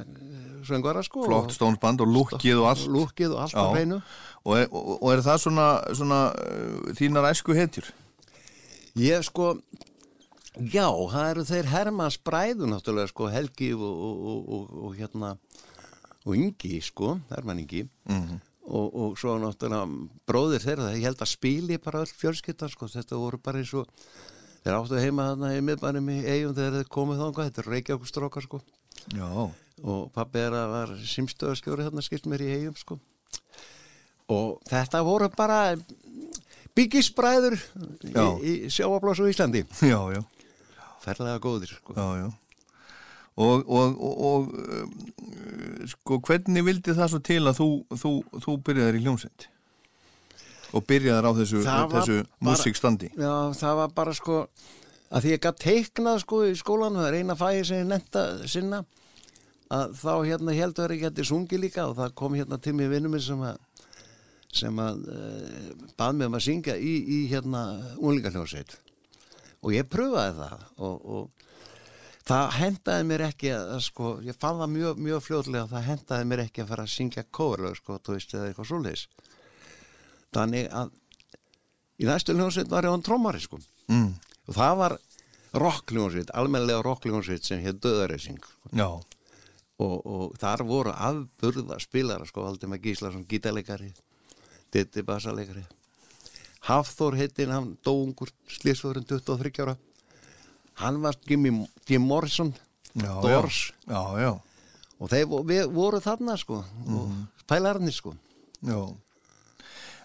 [0.68, 1.24] söngvara sko.
[1.24, 2.88] Flott stónsband og lukkið og allt.
[2.92, 4.00] Lúkið og allt á hreinu.
[4.44, 7.88] Og er, og, og er það svona, svona uh, þínar æsku hetjur?
[9.00, 9.54] Ég sko,
[10.58, 15.34] já, það eru þeir Hermanns bræðu náttúrulega sko, Helgi og, og, og, og, og hérna,
[16.26, 17.86] og Ingi sko, Hermann Ingi.
[18.10, 18.40] Mhm.
[18.70, 19.86] og, og svo náttúrulega
[20.28, 23.88] bróðir þeirra, ég held að spili bara öll fjölskyldan sko, þetta voru bara eins og
[24.64, 28.10] þeir áttu heima þarna í miðbænum í eigum þegar þeir komið þangað, þetta er Reykjavík
[28.10, 28.60] strókar sko
[29.16, 29.28] Já,
[29.80, 32.98] og pappi er að var simstöðarskjóri þarna skilt mér í eigum sko
[34.30, 35.60] og þetta voru bara
[36.76, 37.56] byggisbræður
[38.04, 38.26] Já.
[38.38, 40.20] í, í sjáablás og Íslandi já, já.
[41.02, 42.28] ferlega góðir sko Já, já.
[43.40, 44.90] Og, og, og, og um,
[45.88, 47.68] sko, hvernig vildi það svo til að þú,
[48.02, 48.10] þú,
[48.44, 49.46] þú byrjaðir í hljómsveit?
[50.70, 53.10] Og byrjaðir á þessu, þessu músikstandi?
[53.18, 54.44] Já, það var bara sko
[55.10, 58.24] að því ég gætt teiknað sko í skólanum, það er eina fæði sem ég nefnda
[58.50, 58.84] sinna
[59.70, 63.14] að þá hérna heldur ég geti sungið líka og það kom hérna til mig vinnum
[63.14, 63.58] minn sem að
[64.50, 67.60] sem að uh, bað mig um að syngja í, í hérna
[67.98, 68.74] unlingarhljóðsveit
[69.60, 71.46] og ég pröfaði það og, og
[72.26, 75.86] það hendaði mér ekki að, að sko, ég fann það mjög, mjög fljóðlega að það
[75.90, 79.06] hendaði mér ekki að fara að syngja kóverlög sko, þú veist, eða eitthvað svoleiðis
[80.34, 80.90] þannig að
[82.00, 83.58] í næstu hljóðsveit var ég án trómari sko.
[83.90, 84.14] Mm.
[84.48, 84.98] og það var
[85.52, 88.38] rockljónsveit, almennilega rockljónsveit sem hér döðareysing
[88.72, 93.90] Já, og, og þar voru afburða spilara sko, Valdimar Gíslason, gítarleikari
[94.70, 95.64] Ditti bassalegari
[96.68, 99.74] Hafþór heitin, hann dóungur slísfóðurinn 23 ára.
[100.82, 101.50] Hann var Jimmy,
[101.88, 102.52] Jim Morrison
[102.94, 103.72] já, Doors.
[103.88, 104.30] Já, já,
[105.00, 106.96] og þeir voru þarna sko Mhm.
[106.96, 108.12] og pælarnir sko.
[108.62, 108.76] Já.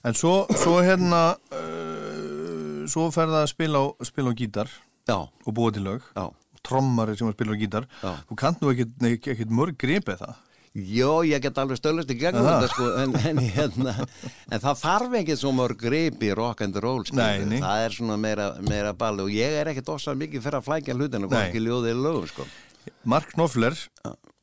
[0.05, 1.21] En svo, svo hérna,
[1.55, 4.69] uh, svo ferða að spila á, spila á gítar
[5.09, 6.05] já, og búa til lög.
[6.15, 6.29] já
[6.65, 7.85] Trommari sem að spila á gítar.
[8.01, 8.11] Já.
[8.25, 10.37] Þú kannt nú ekkit mörg gripið það.
[10.75, 13.93] Jó, ég get alveg stöðlust í gegnum þetta sko, en, en, hérna,
[14.51, 17.61] en það þarf ekki svo mörg grip í rock and roll, sko, Nei, nei.
[17.63, 20.97] það er svona meira, meira balli og ég er ekkert ósað mikið fyrir að flækja
[20.97, 22.47] hlutinu, ekki ljóðið lögum, sko.
[23.07, 23.77] Mark Knopfler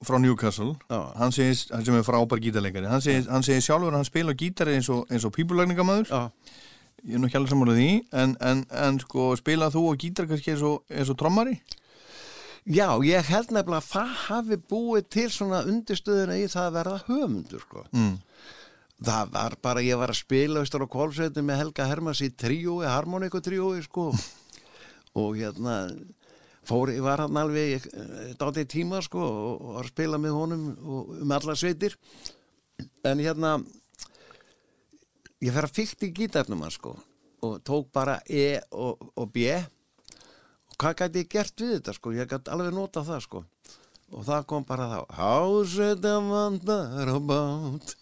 [0.03, 4.00] frá Newcastle, hann, segir, hann sem er frábær gítarleikari, hann segir, hann segir sjálfur að
[4.00, 6.11] hann spila gítari eins og, og pípulagningamæður.
[6.11, 6.61] Já,
[7.03, 10.28] Ég er nú ekki alveg samanlega því, en, en, en sko spilað þú á gítar
[10.30, 11.57] kannski eins og, eins og trommari?
[12.62, 17.00] Já, ég held nefnilega að það hafi búið til svona undirstöðuna í það að verða
[17.09, 17.82] höfundur, sko.
[17.90, 18.12] Mm.
[19.03, 22.86] Það var bara, ég var að spila austur á kólsveitin með Helga Hermans í tríói,
[22.86, 24.12] harmoníku tríói, sko.
[25.18, 25.80] og hérna,
[26.68, 27.86] fór, ég var hann alveg
[28.40, 31.96] dátið tíma, sko, og, og var að spila með honum og, um alla sveitir.
[33.06, 33.56] En hérna,
[35.42, 36.96] ég fer að fyllt í gítarnum hann, sko,
[37.42, 39.56] og tók bara E og, og B.
[40.72, 42.14] Og hvað gæti ég gert við þetta sko?
[42.16, 43.44] Ég gæti alveg nota það sko.
[44.12, 47.94] Og það kom bara þá háseta vandar á bát.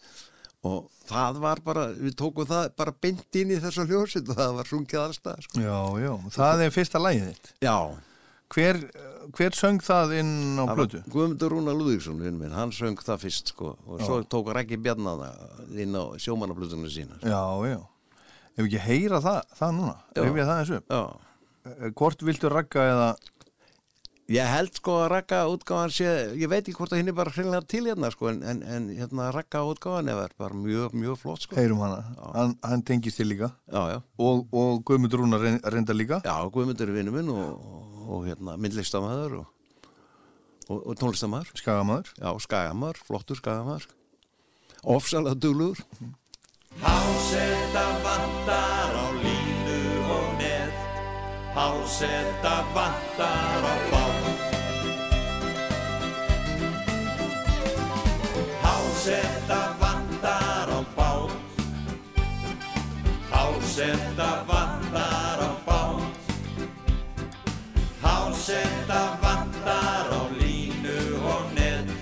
[0.67, 4.55] Og það var bara við tókum það bara beint inn í þessu hljósitt og það
[4.59, 5.63] var sungið allstað sko.
[5.65, 7.77] Já, já, það er fyrsta lægið já,
[8.51, 8.79] Hver,
[9.37, 11.01] hver söng það inn á það plötu?
[11.13, 15.29] Guðmundur Rúna Lúðíksson minn, hann söng það fyrst sko og svo tók Rækki Bjarnaða
[15.79, 17.31] inn á sjómanaflutunum sína sko.
[17.31, 17.81] Já, já.
[18.59, 20.23] Ef ekki heyra það, það núna, Já.
[20.27, 20.81] ef ég það þessu.
[20.91, 21.03] já
[21.61, 23.09] Eh, Hvort viltu ragga eða,
[24.31, 26.07] Ég held sko að rakka útgáðan sé,
[26.39, 28.85] ég veit ekki hvort að hinn er bara hreinlega til hérna sko, en, en, en
[28.95, 31.57] hérna rakka útgáðan er bara mjög, mjög flott sko.
[31.59, 31.99] heyrum hana,
[32.37, 33.99] hann, hann tengist til líka Já, já.
[34.23, 36.21] og, og Guðmundur Rúnar reyn- reyndar líka.
[36.25, 39.47] Já, Guðmundur er vinnu minn og, og, og hérna, myndlistamæður og,
[40.69, 41.55] og, og tónlistamæður.
[41.63, 42.13] Skagamæður.
[42.19, 43.87] Já, skagamæður, flottur skagamæður.
[44.83, 45.79] Ofsalega duglur.
[46.81, 49.81] Hásetta vantar á línu
[50.15, 50.71] og með
[51.55, 54.27] Hásetta vantar á bát
[58.63, 61.33] Hásetta vantar á bát
[63.31, 64.70] Hásetta vantar
[68.51, 71.93] Hásetta vantar á línu og með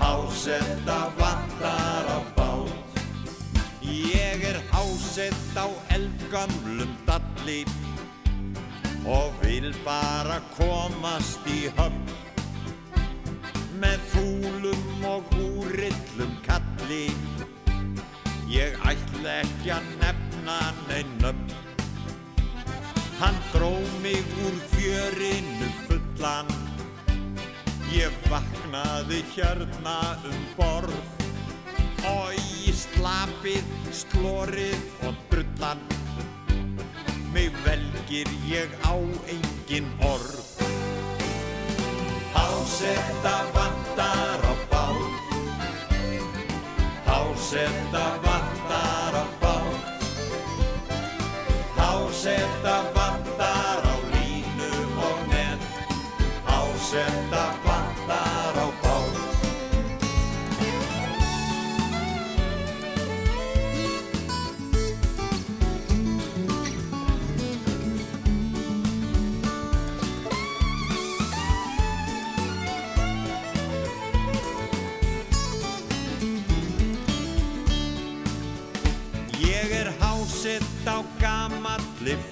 [0.00, 2.96] Hásetta vantar á bát
[3.84, 7.60] Ég er hásett á eldgamlum dalli
[9.04, 12.08] og vil bara komast í höfn
[13.76, 17.12] með fúlum og úrillum kalli.
[18.48, 20.58] Ég ætla ekki að nefna
[20.88, 21.65] neinn nöfn.
[23.18, 26.48] Hann dró mig úr fjörinu fullan.
[27.88, 29.96] Ég vaknaði hérna
[30.28, 30.92] um borð.
[32.10, 33.64] Og í slapið,
[34.02, 35.80] slórið og drullan.
[37.32, 39.00] Mig velgir ég á
[39.32, 40.60] engin orð.
[42.36, 45.32] Hásetta vantar á bát.
[47.08, 48.35] Hásetta vantar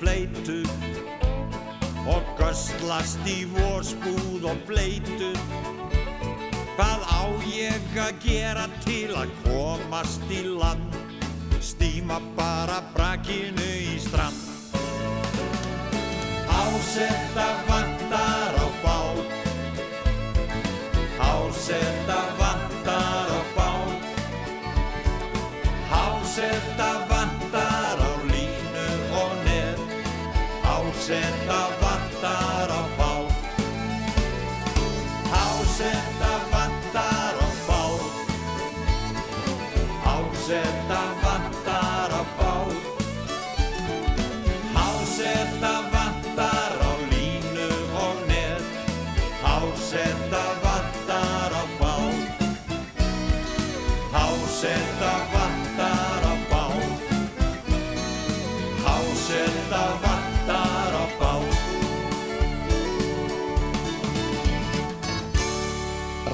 [0.04, 0.60] fleitu
[2.12, 5.30] og göstlast í vorspúð og bleitu.
[6.76, 10.98] Hvað á ég að gera til að komast í land?
[11.64, 14.36] Stíma bara brakinu í strand.
[16.50, 19.32] Hásetta vantar á bát.
[21.16, 24.06] Hásetta vantar á bát.
[25.88, 27.13] Hásetta vantar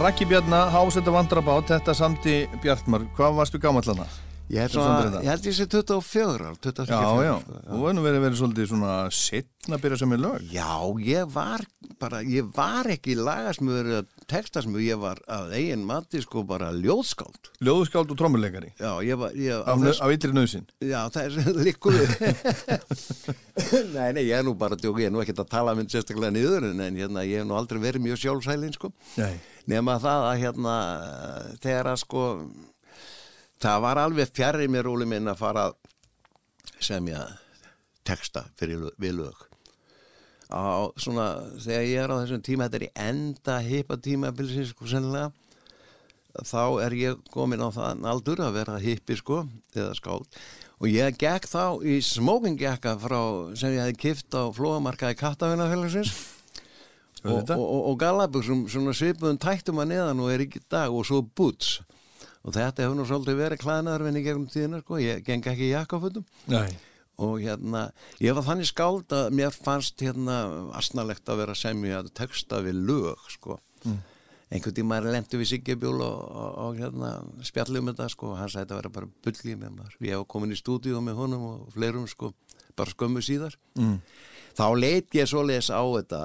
[0.00, 4.06] Raki Bjarna, Hásetta vandrabát, þetta samti Bjartmar, hvað varstu gamall hana?
[4.50, 5.20] Ég held þetta?
[5.46, 8.94] ég sé 24 ár, 23 Já, ár, já, sko, þú verður verið, verið svolítið svona
[9.14, 10.48] setna að byrja sem er lög.
[10.50, 10.72] Já,
[11.06, 11.62] ég var
[12.00, 17.52] bara, ég var ekki lagasmöður eða textasmöður, ég var að eigin mati sko bara ljóðskáld.
[17.62, 20.66] Ljóðskáld og trommuleikari, Já, ég var, ég, af, þess- af ytri nöðsinn.
[20.82, 22.16] Já, það er líku við.
[23.94, 25.92] nei, nei, ég er nú bara að djóka, ég er nú ekkert að tala minn
[25.92, 28.90] sérstaklega niður, en, hérna, ég hef nú aldrei verið mjög sjálfsælinn, sko.
[29.20, 29.34] Nei.
[29.70, 30.74] Nema það að hérna,
[31.62, 32.24] þegar að sko,
[33.62, 35.76] það var alveg fjarrri mér úli minn að fara að
[36.80, 37.20] semja
[38.08, 39.44] texta fyrir lög- við lög.
[40.50, 41.26] Á svona,
[41.62, 45.30] þegar ég er á þessum tíma, þetta er í enda hipa tíma bilsins, sko, sennilega,
[46.46, 49.40] þá er ég komin á það aldur að vera hippi sko
[49.74, 50.28] eða skáld
[50.80, 53.18] og ég gekk þá í smókingjakka frá
[53.58, 56.29] sem ég hefði kift á flóamarkaði kattafinnafélagsins og, Auðvitað.
[57.24, 61.22] Og, og, og gallabuxum svona svipuðum tættum að neðan og er ekki dag og svo
[61.22, 61.80] boots.
[62.40, 66.24] Og þetta hefur nú svolítið verið klæðnaðarvinni gegnum tíðina sko, ég geng ekki í jakkafutum
[66.48, 66.70] Nei.
[67.20, 67.90] og hérna,
[68.24, 70.38] ég var þannig skáld að mér fannst hérna
[70.78, 73.58] asnalegt að vera að semja texta við lög sko.
[74.50, 77.10] Einhvern tíma er lendu við Siggebjól og, og, og hérna
[77.46, 80.58] spjallum þetta sko, hann sagði þetta vera bara bulli með maður, ég hef komin í
[80.58, 82.32] stúdíu með honum og fleirum sko,
[82.74, 83.54] bara skömmu síðar.
[83.78, 84.00] Mm.
[84.58, 86.22] þá leit ég svoleiðis á þetta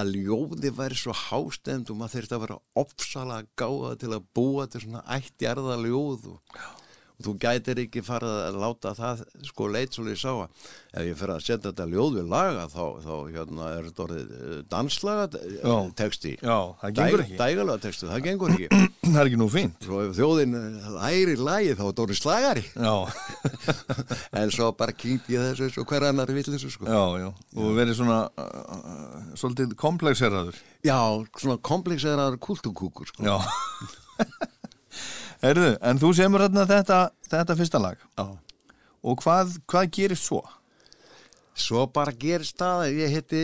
[0.00, 4.66] að ljóði væri svo hástend og maður þurfti að vera opsalega gáða til að búa
[4.70, 6.56] til svona ættjarða ljóð og,
[7.14, 11.04] og þú gætir ekki farið að láta það sko leit svo ég sá að ef
[11.06, 14.56] ég fer að setja þetta ljóð við laga þá, þá hérna er þetta orðið eh,
[14.72, 15.76] danslaga eh, Já.
[16.00, 17.38] texti Já, það gengur ekki.
[17.38, 18.68] Dægalega texti, það gengur ekki
[19.14, 19.84] Það er ekki nú fínt.
[19.84, 22.94] Svo ef þjóðin eh, læri lagið þá er þetta orðið slagari Já,
[24.42, 27.28] en svo bara kynnt ég þessu eins og hver annar vill þessu sko já, já.
[27.54, 30.58] Og verið svona uh, svolítið komplexeraður.
[30.82, 30.98] Já,
[31.38, 33.38] svona komplexeraður kultúkúkur sko Já.
[35.44, 38.04] Erðu, en þú semur hérna þetta, þetta fyrsta lag.
[38.16, 38.28] Já.
[39.04, 40.40] Og hvað, hvað gerir svo?
[41.54, 43.42] Svo bara gerist það að ég heiti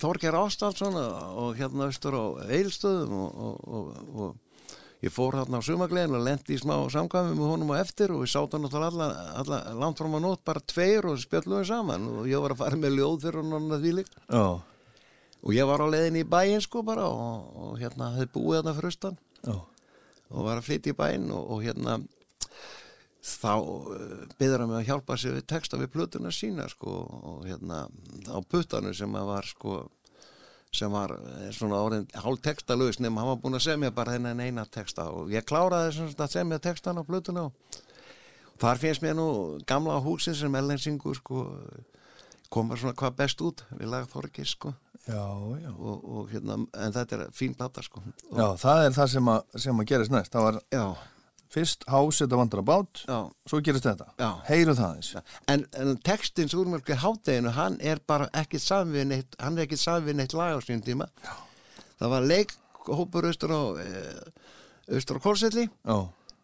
[0.00, 5.64] Þorger Ástafsson og hérna austur á Eilstöðum og, og, og, og ég fór hérna á
[5.64, 9.10] sumaglegin og lendi í smá samkvæmi með honum á eftir og við sátum náttúrulega alla,
[9.42, 12.62] alla langt fram á nótt bara tveir og spjöllum við saman og ég var að
[12.62, 14.46] fara með ljóð fyrir hann annað því líkt Já,
[15.40, 18.76] og ég var á leiðin í bæinn sko bara og, og hérna hefði búið hérna
[18.76, 19.56] fyrir austan já,
[20.30, 21.98] og var að flytja í bæinn og, og hérna
[23.20, 23.54] þá
[24.40, 26.94] byður hann mig að hjálpa sér við texta við plötuna sína sko
[27.32, 27.82] og hérna
[28.32, 29.80] á puttanu sem að var sko
[30.72, 31.16] sem var
[31.52, 35.32] svona orðin hálf textalös nema hann var búin að semja bara þennan eina texta og
[35.34, 37.80] ég kláraði sagt að semja textan á plötuna og
[38.62, 39.30] þar finnst mér nú
[39.66, 41.44] gamla húsin sem ellensingur sko
[42.50, 44.74] koma svona hvað best út við lag Þorgis sko
[45.06, 45.22] já,
[45.62, 45.70] já.
[45.70, 49.32] og, og hérna en þetta er fín plata sko og, Já, það er það sem
[49.34, 50.32] að, sem að gerist næst.
[50.34, 50.84] Það var já,
[51.50, 53.18] fyrst hás þetta vandra bát, já.
[53.50, 54.10] svo gerist þetta.
[54.50, 55.12] Heyru það eins.
[55.50, 60.20] En, en textins úrmjölku hátteginu, hann er bara ekki samvið neitt, hann er ekki samvið
[60.20, 61.08] neitt lag á sín tíma.
[61.24, 61.34] Já.
[62.00, 65.98] Það var leikhópur austur á, eh, austur á Kórselli Já,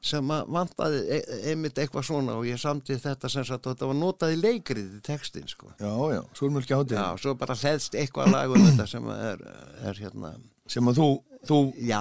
[0.06, 1.20] sem að vantaði e
[1.52, 4.98] einmitt eitthvað svona og ég samtið þetta sem sagt og þetta var notað í leikrið
[4.98, 5.70] í textin sko.
[5.80, 6.98] já, já, súrmjölki hátíð.
[7.00, 9.48] Já, svo bara hleðst eitthvað lag um þetta sem er,
[9.90, 10.36] er hérna,
[10.66, 11.08] Sem að þú,
[11.46, 12.00] þú, já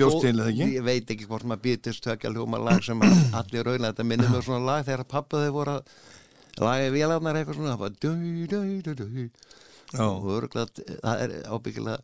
[0.00, 0.68] Bjóst til, eða ekki?
[0.78, 3.02] Ég veit ekki hvort maður býtist tökja hljóma lag sem
[3.40, 7.74] allir raunlega, þetta minnir mér svona lag þegar pappaði voru að lagi vélarnar eitthvað svona,
[7.74, 9.26] það var dui, dui, dui.
[9.92, 12.00] já, og það er ábyggilega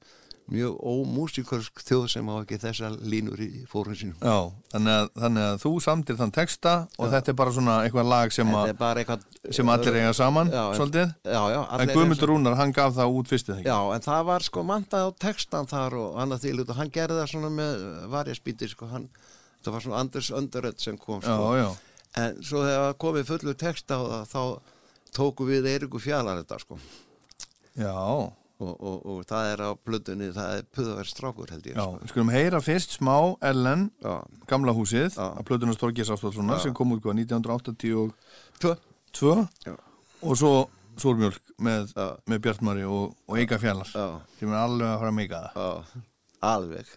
[0.53, 4.17] mjög ómúsikalsk þjóð sem á ekki þessa línur í fórun sínum.
[4.21, 4.37] já,
[4.75, 8.35] þannig að, þannig að þú samtir þann texta og þetta er bara svona eitthvað lag
[8.37, 9.27] sem, bara eitthvað...
[9.51, 11.15] sem allir eiga saman, Já, svolítið.
[11.25, 11.61] Já, já.
[11.79, 13.71] En Guðmundur Rúnar, hann gaf það út fyrstu þegar.
[13.73, 17.23] Já, en það var sko mantað á textan þar og annað því og hann gerði
[17.23, 19.09] það svona með varjaspíti sko, hann,
[19.65, 21.57] það var svona Anders Underrödd sem kom Já, sko.
[21.59, 21.71] já,
[22.13, 24.43] En svo þegar komið fullur texta á það, þá
[25.17, 26.79] tóku við Eiriku Fjallar þetta sko.
[27.77, 27.93] já,
[28.63, 31.75] Og, og, og það er á plötunni, það er puðaverð strákur held ég.
[31.75, 31.83] já.
[31.83, 31.99] Sko.
[32.03, 33.17] Við skulum heyra fyrst smá
[33.51, 34.13] Ellen, Já.
[34.47, 35.25] gamla húsið, Já.
[35.41, 38.13] að plötunars Torgis Ástvaldssonar sem kom út hvað 1982
[39.13, 39.35] Tvö.
[39.67, 39.75] Já.
[40.23, 40.53] og svo
[41.03, 41.95] Súrmjölk með,
[42.29, 45.95] með Bjartmari og, og Eika Fjallar sem er alveg að fara að meika það.
[46.53, 46.97] Alveg.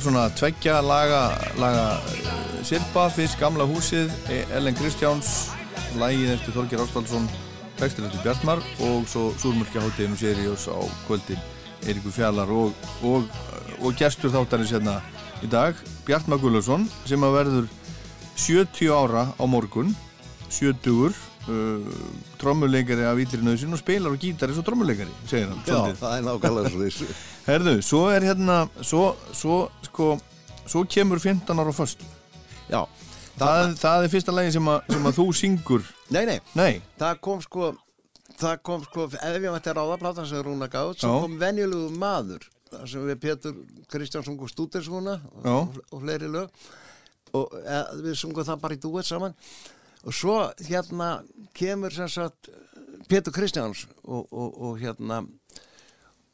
[0.00, 1.20] Var svona tveggja laga,
[1.60, 5.50] laga uh, Sirpa, fyrst gamla húsið, E- Ellen Kristjáns,
[6.00, 7.26] lægið eftir Þorgir Ástálsson,
[7.76, 11.40] textin eftir Bjartmar og svo Súrmörkja hátteginu Sirius á kvöldin
[11.84, 12.72] Eiríkur Fjallar og,
[13.04, 13.28] og,
[13.80, 15.02] og gestur þáttarins hérna
[15.44, 15.76] í dag,
[16.08, 17.68] Bjartmar Gullarsson sem að verður
[18.40, 19.92] 70 ára á morgun,
[20.48, 21.92] 70 uh,
[22.40, 25.60] trommuleikari af Nauðsinn og spilar og gítar eins og trommuleikari, segir hann.
[25.68, 27.10] Já, það er nákvæmlega svo þessu.
[27.50, 29.56] Herðu, svo er hérna, svo, svo,
[29.88, 30.12] sko,
[30.70, 32.06] svo kemur 15 ára föstu.
[32.70, 32.84] Já,
[33.40, 35.84] Það, það er fyrsta lagi sem, að- sem að þú syngur.
[36.10, 37.70] nei, nei, Nei, það kom sko,
[38.36, 41.20] það kom sko, ef ég mætti ráða platan sem Rúna svo Já.
[41.22, 42.42] kom venjulegu maður,
[42.86, 43.54] sem við Pétur
[43.88, 46.50] Kristjánsson og Stútershúna og, og fleiri lög
[47.32, 49.34] og e, við sungum það bara í dúet saman
[50.04, 51.22] og svo hérna
[51.54, 52.50] kemur sem sagt
[53.08, 55.24] Pétur Kristjáns og, og, og hérna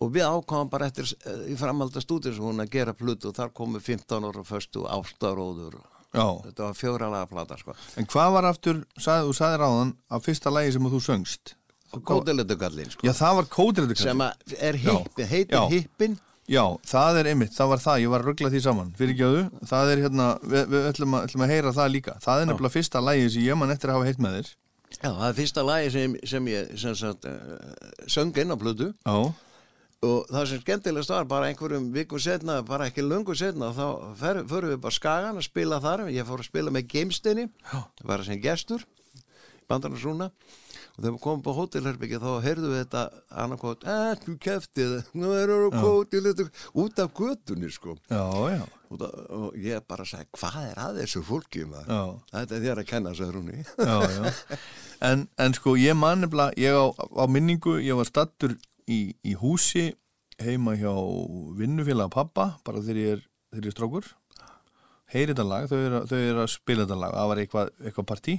[0.02, 3.80] og við ákváðum bara eftir eh, í framhalda Stútershúna að gera plutu og þar komu
[3.80, 5.78] 15 ára föstu ástaróður
[6.12, 6.26] já.
[6.48, 7.76] þetta var fjóra laga plata sko.
[7.96, 11.56] En hvað var aftur, sagði, þú sagði ráðan, af fyrsta lagi sem þú söngst?
[11.96, 13.06] Kótiletugallin sko.
[13.06, 16.18] Já, það var kódreitur sem er hippin, heitir hippin.
[16.46, 19.88] Já, það er einmitt, það var það, ég var að ruggla því saman Fyrirgjöðu, það
[19.90, 22.14] er hérna, við, við ætlum, að, ætlum að heyra það líka.
[22.22, 24.52] Það er nefnilega fyrsta lagi sem ég man eftir að hafa heitt með þér.
[24.96, 28.92] Já, það er fyrsta lagi sem, sem ég sem sagt, uh, söng inn á plötu.
[29.02, 29.16] Já,
[30.04, 33.86] og það sem skemmtilegast var bara einhverjum vikum setna, bara ekki lungu setna þá
[34.20, 36.06] förum við bara skagan að spila þar.
[36.12, 37.48] Ég fór að spila með Geimsteini
[38.04, 38.84] var að sem gestur
[39.66, 40.30] bandarnarsrúna
[40.96, 43.00] og þegar við komum på hótelherbyggja þá heyrðum við þetta
[43.42, 46.46] annarkot, eh, þú keftið nú erum við hótelherbyggja
[46.80, 47.96] út af götunni sko.
[48.08, 48.22] Já,
[48.54, 48.62] já,
[48.94, 51.66] það, og ég bara sagði, hvað er að þessu fólki
[52.32, 53.66] þetta er þér að kenna sagði Rúni.
[55.04, 58.54] En, en sko, ég man nefnilega, ég á, á minningu, ég var stattur
[58.90, 59.90] í, í húsi
[60.42, 60.92] heima hjá
[61.56, 64.12] vinnufélaga pappa, bara þegar ég er, þegar ég er strókur
[65.12, 67.14] heyri þetta lag, þau eru, þau eru að spila þetta lag.
[67.14, 68.36] Það var eitthvað, eitthvað partí.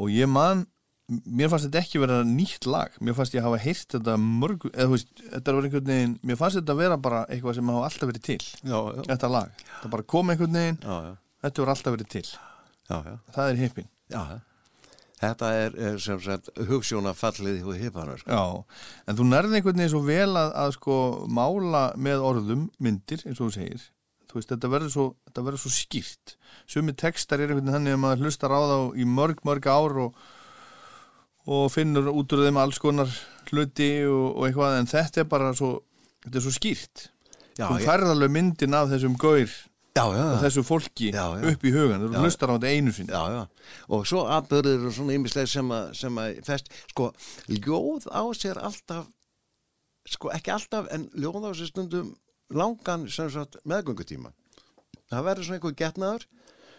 [0.00, 0.66] Og ég man
[1.12, 2.94] mér fannst þetta ekki vera nýtt lag.
[3.04, 6.38] Mér fannst ég hafa heyrt þetta mörg eða þú veist, þetta var einhvern veginn mér
[6.40, 8.38] fannst þetta vera bara eitthvað sem hafa alltaf verið til.
[8.62, 10.80] Já, já, þetta lag, það bara kom einhvern veginn.
[10.80, 11.12] Já, já,
[11.46, 12.24] þetta var alltaf verið til,
[12.88, 13.14] já, já.
[13.36, 13.92] það er hippin.
[14.12, 14.22] Já,
[15.22, 18.34] þetta er, er sem sagt hugssjónafallið hjá hippanar sko.
[18.34, 20.96] Já, en þú nærði einhvern veginn svo vel að, að sko
[21.30, 23.84] mála með orðum myndir, eins og þú segir.
[24.32, 25.06] Þú veist, þetta verður svo,
[25.60, 26.36] svo skýrt.
[26.70, 29.98] Sumi textar er einhvern veginn þannig að maður hlustar á þá í mörg, mörg ár
[30.06, 30.22] og,
[31.52, 33.10] og finnur út úr þeim alls konar
[33.50, 35.74] hluti og, og eitthvað, en þetta er bara svo
[36.24, 37.08] þetta er svo skýrt.
[37.58, 39.50] Já, þú ég- færð alveg myndin af þessum gaur
[39.92, 40.36] Já, já, já.
[40.46, 43.42] þessu fólki upp í hugan, þú hlustar á þetta einu já,
[43.92, 47.10] og svo aðbörður og svona ýmislega sem sem að fest, sko,
[47.52, 49.10] ljóð á sér alltaf,
[50.08, 52.14] sko, ekki alltaf, en ljóð á sér stundum
[52.48, 54.32] langan, sagt, meðgöngutíma.
[55.12, 56.26] Það verður svona einhver getnaður,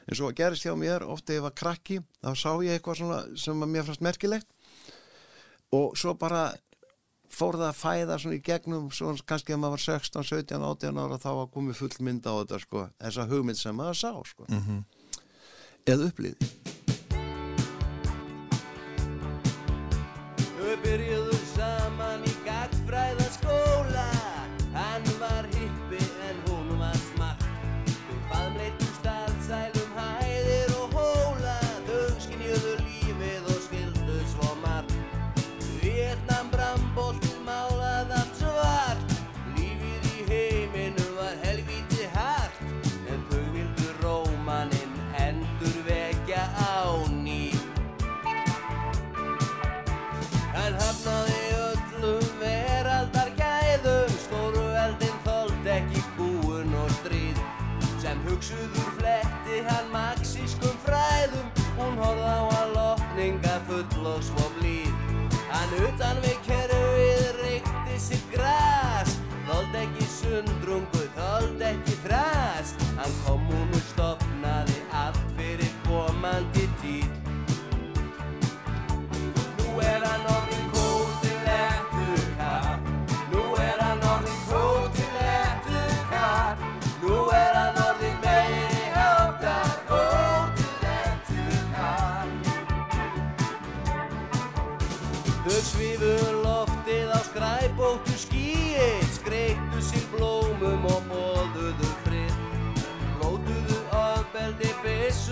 [0.09, 3.61] og að gerist hjá mér, ofta ég var krakki, þá sá ég eitthvað svona sem
[3.61, 4.49] að mér fannst merkilegt.
[5.73, 6.47] Og svo bara
[7.33, 11.01] fór það að fæða svona í gegnum svo kannski að maður var 16, 17, 18
[11.03, 14.47] ára þá var komið full mynd á þetta sko þessa hugmynd sem maður sá sko.
[15.89, 16.51] Eða upplýði
[63.91, 64.93] full og svo blíð
[65.51, 66.37] Hann utan við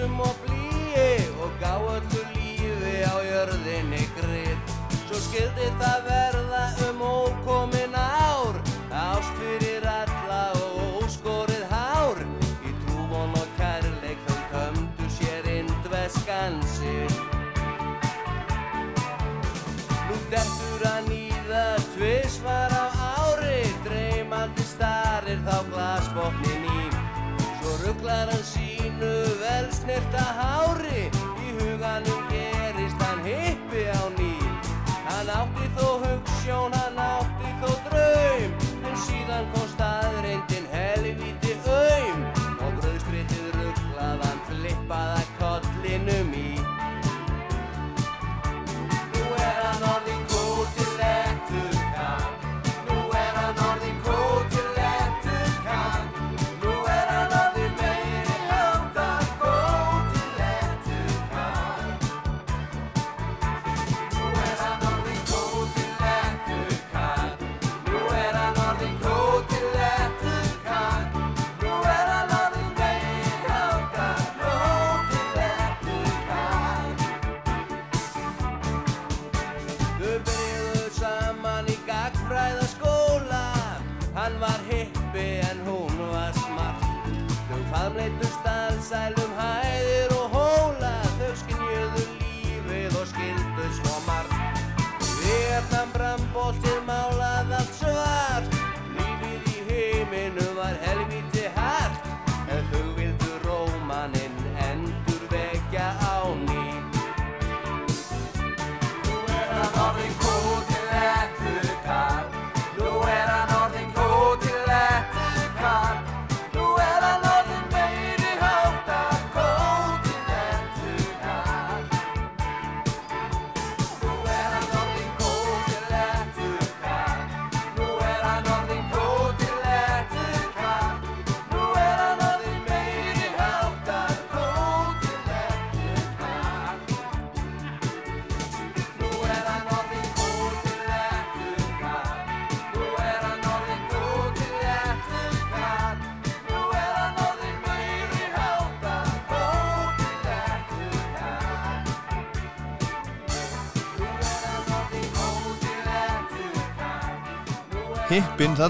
[0.02, 4.57] byssum og blíi Og gá öllu lífi á jörðinni grið
[5.07, 8.57] Svo skildi það verða um ókomin ár
[8.91, 12.19] Ást fyrir alla og óskorið hár.
[12.68, 17.14] Í trúvon og kærleik þau tömdu sér indveskansin
[20.10, 22.86] Nú dettur hann í það tvisvar á
[23.22, 26.61] ári Dreymandi starir þá glasbotnin
[28.02, 31.10] rugglar hann sínu vel snirta hári.
[31.45, 34.34] Í huganum gerist hann hippi á ný.
[35.06, 36.91] Hann átti þó hugssjón, hann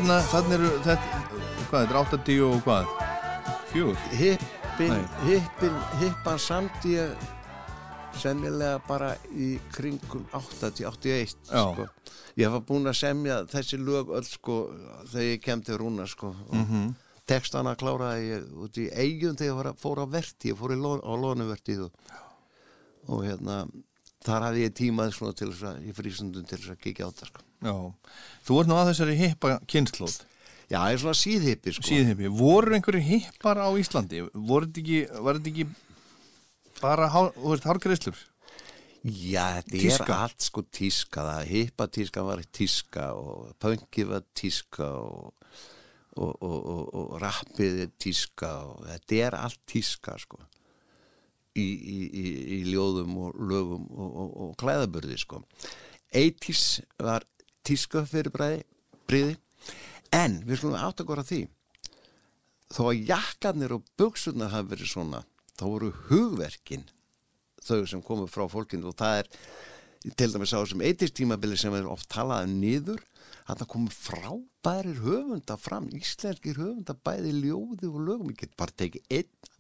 [0.02, 1.18] þarna, þarna eru þetta,
[1.70, 2.94] hvað, þetta er 80 og hvað?
[3.70, 4.00] Fjögur?
[4.18, 5.04] hippin, Nei.
[5.28, 7.28] hippin, hippan samt ég
[8.18, 11.62] semjulega bara í kringum 80-81 Já.
[11.62, 11.86] sko.
[12.40, 14.58] ég var búinn að semja þessi lög öll sko
[15.12, 16.74] þegar ég kem til Rúna sko og
[17.30, 21.14] textana kláraði ég út í eigum þegar ég fóra á verti, ég fór lón, á
[21.14, 22.18] lónuvertið og,
[23.08, 23.62] og hérna
[24.26, 27.10] þar hafði ég tímað svona til þess að í frísundum til þess að kíkja á
[27.14, 27.51] þetta sko.
[27.62, 27.76] Já,
[28.48, 30.18] þú ert nú að þessari hippa kynnslóð,
[30.72, 31.84] Já, það er svona síðhippi sko.
[31.90, 32.30] síðhippi.
[32.32, 34.22] Voru einhverju hippar á Íslandi?
[34.34, 35.66] Voru þetta ekki, var þetta ekki
[36.82, 38.22] bara, þú veist, hárgreislur?
[39.02, 40.06] Já, þetta Tíska.
[40.06, 45.34] er allt sko tíska, það hippa tíska var tíska og pönki var tíska og,
[46.22, 50.38] og, og, og, rappið er tíska og þetta er allt tíska sko
[51.58, 52.26] í, í, í,
[52.60, 55.42] í ljóðum og lögum og, og, og klæðaburði sko.
[56.14, 57.26] 80s var
[57.68, 58.62] tíska fyrir bræði,
[59.10, 59.38] bríði.
[60.12, 61.46] En við slumum átt að góra því
[62.72, 65.22] þó að jakkarnir og buksurnar hafa verið svona
[65.60, 66.88] þá voru hugverkin
[67.62, 69.32] þau sem komu frá fólkinu og það er
[70.18, 73.04] til dæmis á þessum eitistímabili sem er oft talað um niður
[73.46, 79.06] þarna komu frábærir höfunda fram íslenskir höfunda bæði ljóði og lögum, ég get bara tekið
[79.12, 79.52] einn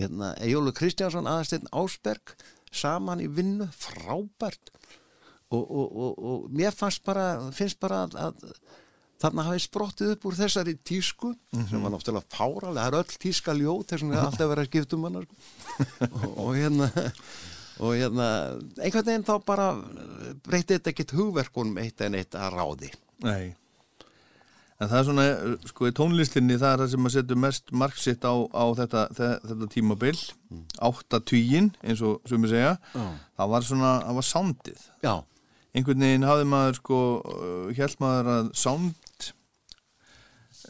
[0.00, 2.36] hérna, Jólu Kristjánsson aðasteinn Ásberg
[2.72, 4.70] saman í vinnu, frábært
[5.50, 8.50] og, og, og, mér fannst bara finnst bara að, að
[9.20, 11.32] þarna hafi sprottið upp úr þessari tísku
[11.68, 14.70] sem var náttúrulega fáralega, það er öll tíska ljóð þess vegna er alltaf verið að
[14.70, 15.40] skipta um hana sko.
[16.16, 16.90] og, og hérna
[17.80, 18.26] og hérna,
[18.80, 19.70] einhvern veginn þá bara
[20.44, 22.92] breytið þetta ekkit hugverkunum eitt en eitt að ráði
[23.24, 23.54] Nei.
[24.80, 25.24] En það er svona,
[25.68, 29.40] sko, í tónlistinni það er það sem að setja mest marksitt á, á þetta, þe-
[29.50, 30.12] þetta tímabil,
[30.48, 30.62] mm.
[30.88, 34.86] áttatvíin, eins og sem ég segja, það var svona, það var soundið.
[35.04, 35.12] Já,
[35.74, 37.00] Einhvern veginn hafði maður, sko,
[37.78, 39.28] held maður að sound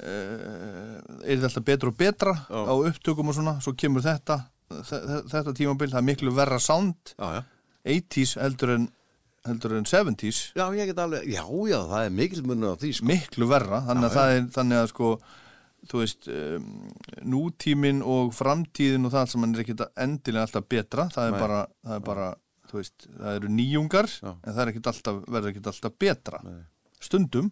[0.04, 2.60] uh, er þetta betra og betra Já.
[2.68, 4.36] á upptökum og svona, svo kemur þetta,
[4.70, 7.42] þe- þe- þetta tímabil, það er miklu verra sound, já, já
[7.90, 8.82] 80s heldur en,
[9.48, 10.40] heldur en 70s.
[10.52, 11.40] Já, ég get alveg, já,
[11.70, 13.06] já, það er mikil munur á því sko.
[13.08, 15.08] miklu verra þannig að er þannig að sko
[15.88, 16.66] þú veist um,
[17.24, 21.40] nútímin og framtíðin og það sem er ekkit endilega alltaf betra það er Nei.
[21.40, 22.26] bara, það er bara
[22.78, 24.30] veist, það eru nýjungar Já.
[24.32, 26.40] en það ekkit alltaf, verður ekkit alltaf betra.
[27.00, 27.50] Stundum.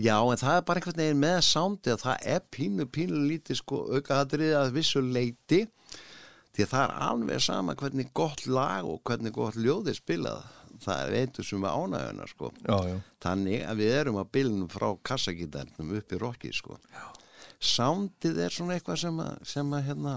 [0.00, 3.58] Já, en það er bara einhvern veginn með sándi að það er pínu, pínu lítið
[3.60, 5.66] sko aukaðatrið að vissu leiti
[6.54, 10.46] því að það er alveg sama hvernig gott lag og hvernig gott ljóði spilað.
[10.80, 12.50] Það er eitthvað sem er ánæguna sko.
[12.64, 12.96] Já, já.
[13.20, 16.78] þannig að við erum að bylnum frá kassagítarnum upp í rocki sko.
[17.60, 20.14] Sándið er svona eitthvað sem að, sem að hérna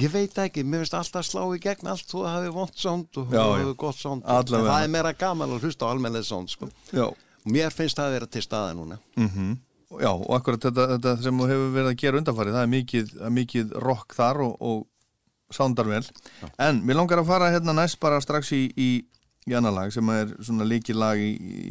[0.00, 3.28] ég veit ekki, mér finnst alltaf slá í gegn allt þú hafi vont sánd og
[3.28, 3.52] þú Já, já.
[3.60, 6.70] hafi gott sánd það er meira gaman að hlusta á almennið sánd sko.
[6.90, 7.06] Já.
[7.44, 8.98] mér finnst það að vera til staða núna.
[9.20, 9.54] Mm
[10.00, 13.10] já, og akkurat þetta, þetta sem þú hefur verið að gera undanfarið, það er mikið,
[13.36, 16.02] mikið rock þar og, og sándar vel.
[16.58, 18.88] En mér langar að fara hérna næst bara strax í, í,
[19.46, 21.28] í annar lag sem er svona líkið lag í,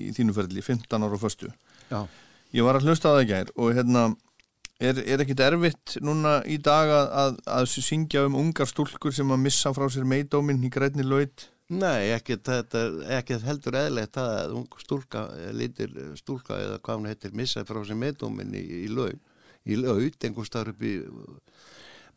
[0.08, 1.52] í þínu ferli, 15 ára og föstu.
[1.90, 2.06] Já.
[2.54, 4.06] Ég var að hlusta á það í gær og hérna
[4.82, 9.44] er, er ekkit erfitt núna í dag að, að, syngja um ungar stúlkur sem að
[9.46, 11.50] missa frá sér meidóminn í grænni laut?
[11.74, 12.20] Nei, er
[13.18, 15.26] ekki heldur eðlegt að ung stúlka,
[15.56, 19.16] lítir stúlka eða hvað hún heitir, missa frá sér meðdóminn í, í laug,
[19.64, 20.98] í laut, einhver starf upp í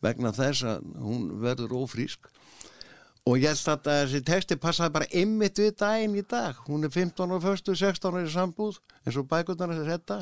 [0.03, 2.27] vegna þess að hún verður ófrísk.
[3.27, 6.93] Og ég held að þessi texti passaði bara einmitt við daginn í dag, hún er
[6.93, 10.19] 15 ára fyrstu, 16 ára í sambúð eins og bækurnar er þetta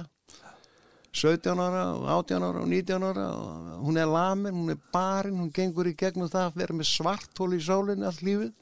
[1.16, 5.40] 17 ára, og 18 ára og 19 ára og hún er lamin, hún er barinn,
[5.40, 8.54] hún gengur í gegnum það að vera með svarthól í sálinni allt lífið.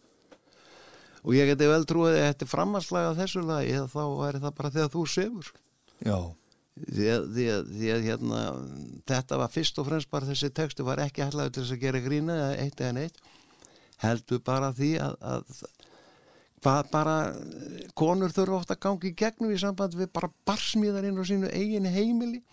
[1.24, 4.58] Og ég geti vel trúið að þetta er framhanslaga þessu lagi eða þá væri það
[4.58, 5.52] bara þegar þú sefur.
[6.04, 6.18] Já,
[6.84, 8.42] því að, því að, því að hérna,
[9.14, 12.04] þetta var fyrst og fremst bara þessi textu var ekki hætlaður til þess að gera
[12.04, 13.24] grína eitt eða neitt
[14.04, 15.66] heldur bara því að, að
[16.64, 17.16] hvað bara
[18.00, 21.52] konur þurfa ofta að gangi í gegnum í samband við bara barsmíðar inn á sínu
[21.54, 22.44] eigin heimili.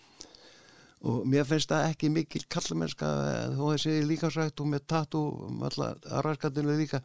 [1.01, 3.07] Og mér finnst það ekki mikil kallamennska
[3.55, 7.01] þó að sé líka sætt og með tattu um alla raskatinu líka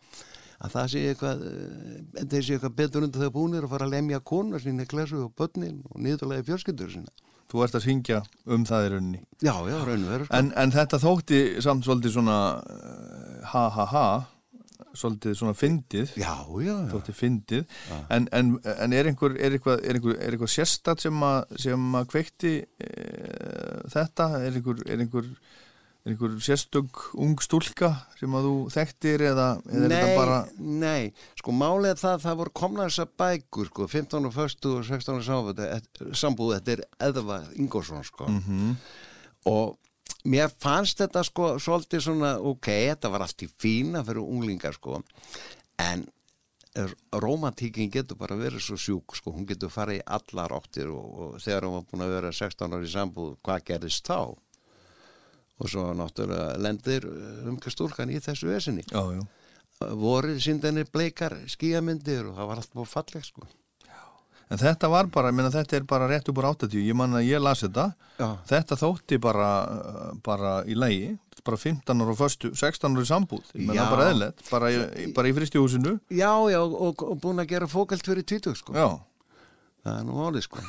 [0.60, 3.94] að það sé eitthvað eh, þeir sé eitthvað betur undir þau búnir að fara að
[3.96, 7.12] lemja konur sína, klesu og börnin og niðurlega fjölskyldur sína
[7.50, 9.20] þú ert að syngja um það í rauninni.
[9.38, 10.38] Já, já, raun og veru sko.
[10.38, 14.06] en, en þetta þótti samt svolítið svona uh, ha ha ha
[14.96, 16.14] svolítið svona fyndið.
[16.92, 17.76] Þótti fyndið.
[18.12, 22.00] En, en, en er einhver er eitthvað, er einhver, er eitthvað sérstætt sem að, sem
[22.00, 22.90] að kveikti e,
[23.92, 24.32] þetta?
[24.42, 25.30] Er einhver, er einhver
[26.06, 27.88] er einhver sérstök ung stúlka
[28.18, 31.08] sem að þú þekktir eða, eða þetta bara nei,
[31.40, 31.54] sko
[31.88, 34.68] er það það voru komna þessar bækur sko, 15 og 1.
[34.70, 38.28] og 16 og sambúð, þetta er Eðva Ingolson sko.
[38.30, 38.76] Mhm.
[39.50, 39.74] og
[40.28, 45.00] mér fannst þetta sko svolítið svona, ok, þetta var allt í fína fyrir unglingar sko
[45.82, 46.06] en
[47.24, 51.38] romantíkin getur bara verið svo sjúk sko, hún getur farið í allar áttir og, og
[51.40, 54.18] þegar hún var búin að vera 16 ári í sambúð, hvað gerðist þá?
[55.56, 57.06] Og svo náttúrulega lendir
[57.48, 58.84] umkvæð stúlkan í þessu vesinni.
[58.92, 59.22] Já, já.
[59.96, 63.48] vorið síndenni bleikar skíamyndir og það var allt búið falleg sko
[64.46, 67.16] En þetta var bara, ég meina þetta er bara rétt upp úr 80, ég man
[67.18, 67.88] að ég las þetta,
[68.20, 68.28] Já.
[68.46, 69.48] þetta þótti bara,
[70.22, 71.08] bara í lægi,
[71.46, 73.90] bara 15 ára og föstu, 16 ára í sambúð, ég meina Já.
[73.90, 74.70] bara eðlert, bara,
[75.18, 75.96] bara í fristihúsinu.
[76.14, 78.86] Já, já, og, og búin að gera fókalt fyrir tvítug sko Já,
[79.82, 80.62] það er nú álið sko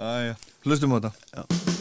[0.00, 0.34] Æja.
[0.64, 1.12] hlustum á þetta.
[1.44, 1.79] Vorið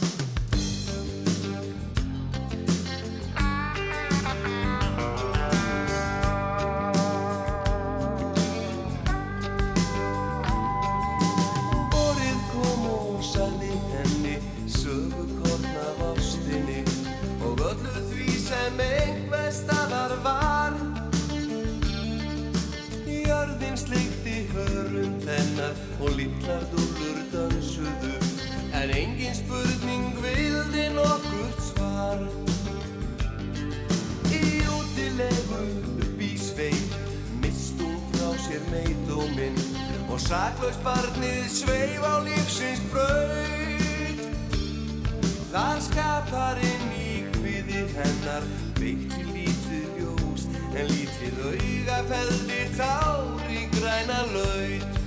[26.00, 28.16] og litlar dúllur dansuðu
[28.80, 32.22] en engin spurning vildi nokkurt svar.
[34.32, 34.44] Í
[34.76, 35.64] útilegu
[36.06, 36.96] upp í sveit
[37.44, 39.58] mist hún frá sér meidóminn
[40.08, 44.24] og saklaus barnið sveif á lífsins braut.
[45.50, 48.48] Þar skaparinn í hviði hennar
[48.80, 54.99] veitti lítið ljós en lítið auga feldi tár í græna laut.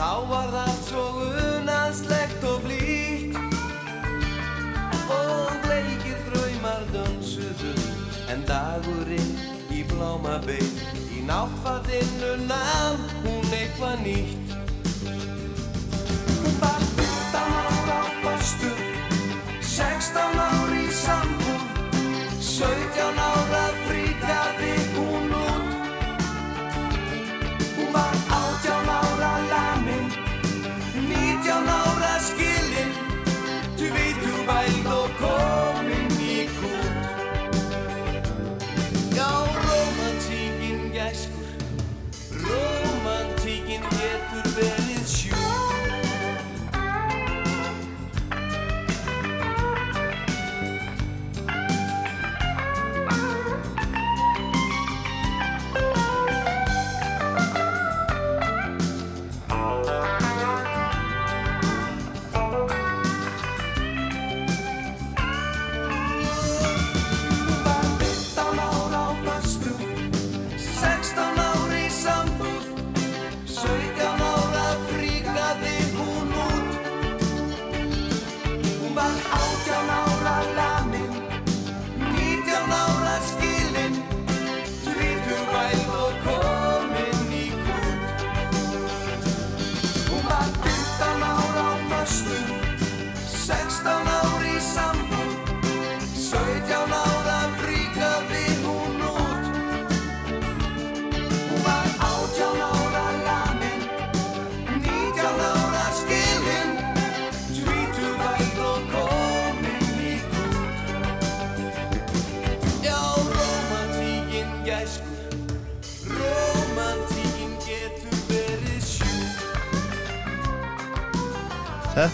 [0.00, 0.69] Þá var það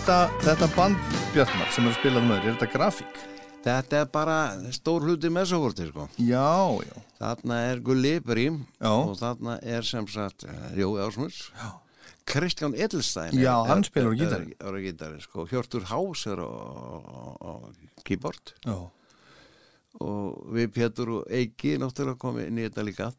[0.07, 0.99] Þetta, þetta band
[1.35, 3.17] Bjartmar sem er að spila með þér, er þetta grafík?
[3.65, 4.35] Þetta er bara
[4.77, 6.45] stór hluti meðsóvortir sko Já,
[6.87, 7.01] já.
[7.19, 8.93] Þarna er Gulli Brím Já.
[8.93, 11.41] og þarna er sem sagt eh, Jói Ásmunds
[12.31, 14.55] Kristján Edelstein Já, er- hann er- spilar á er- gítarinn.
[14.63, 15.49] er á gítarinn sko.
[15.51, 16.51] Hjörtur Hás er á,
[18.07, 18.79] keyboard Já.
[20.07, 23.11] og við Pétur og Eiki náttúrulega komið inn í þetta líka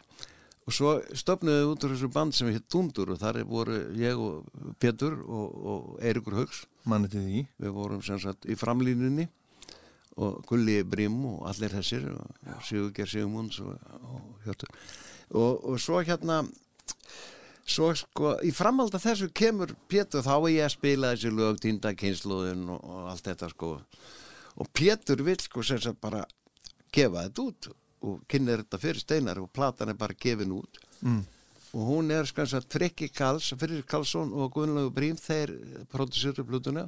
[0.68, 4.19] og svo stopnuðu við út úr þessu band sem hitt Dundur og þar voru ég
[4.19, 4.48] og
[4.81, 6.65] Pétur og, og Eirikur Haugs.
[6.88, 7.44] Manni til því.
[7.64, 9.27] við vorum sem sagt í framlínunni
[10.18, 14.65] og Gulli Brím og allir þessir og, Sigurger Sigmunds og, og
[15.30, 16.41] og, og svo hérna
[17.68, 21.60] svo sko, í framhald af þessu kemur Pétur, þá er ég að spila þessi lög
[21.64, 23.73] tindakynsluðin og, og allt þetta sko.
[24.57, 26.23] Og Pétur vill sko sem sagt bara
[26.91, 27.69] gefa þetta út
[28.06, 30.82] og kynir þetta fyrir steinar og platan er bara gefin út.
[31.02, 31.24] Mm.
[31.78, 35.52] og hún er sko að Frikki Karls, Fyrir Karlsson og Guðnlegu Brím, þeir
[35.91, 36.88] prodúsirur blútuna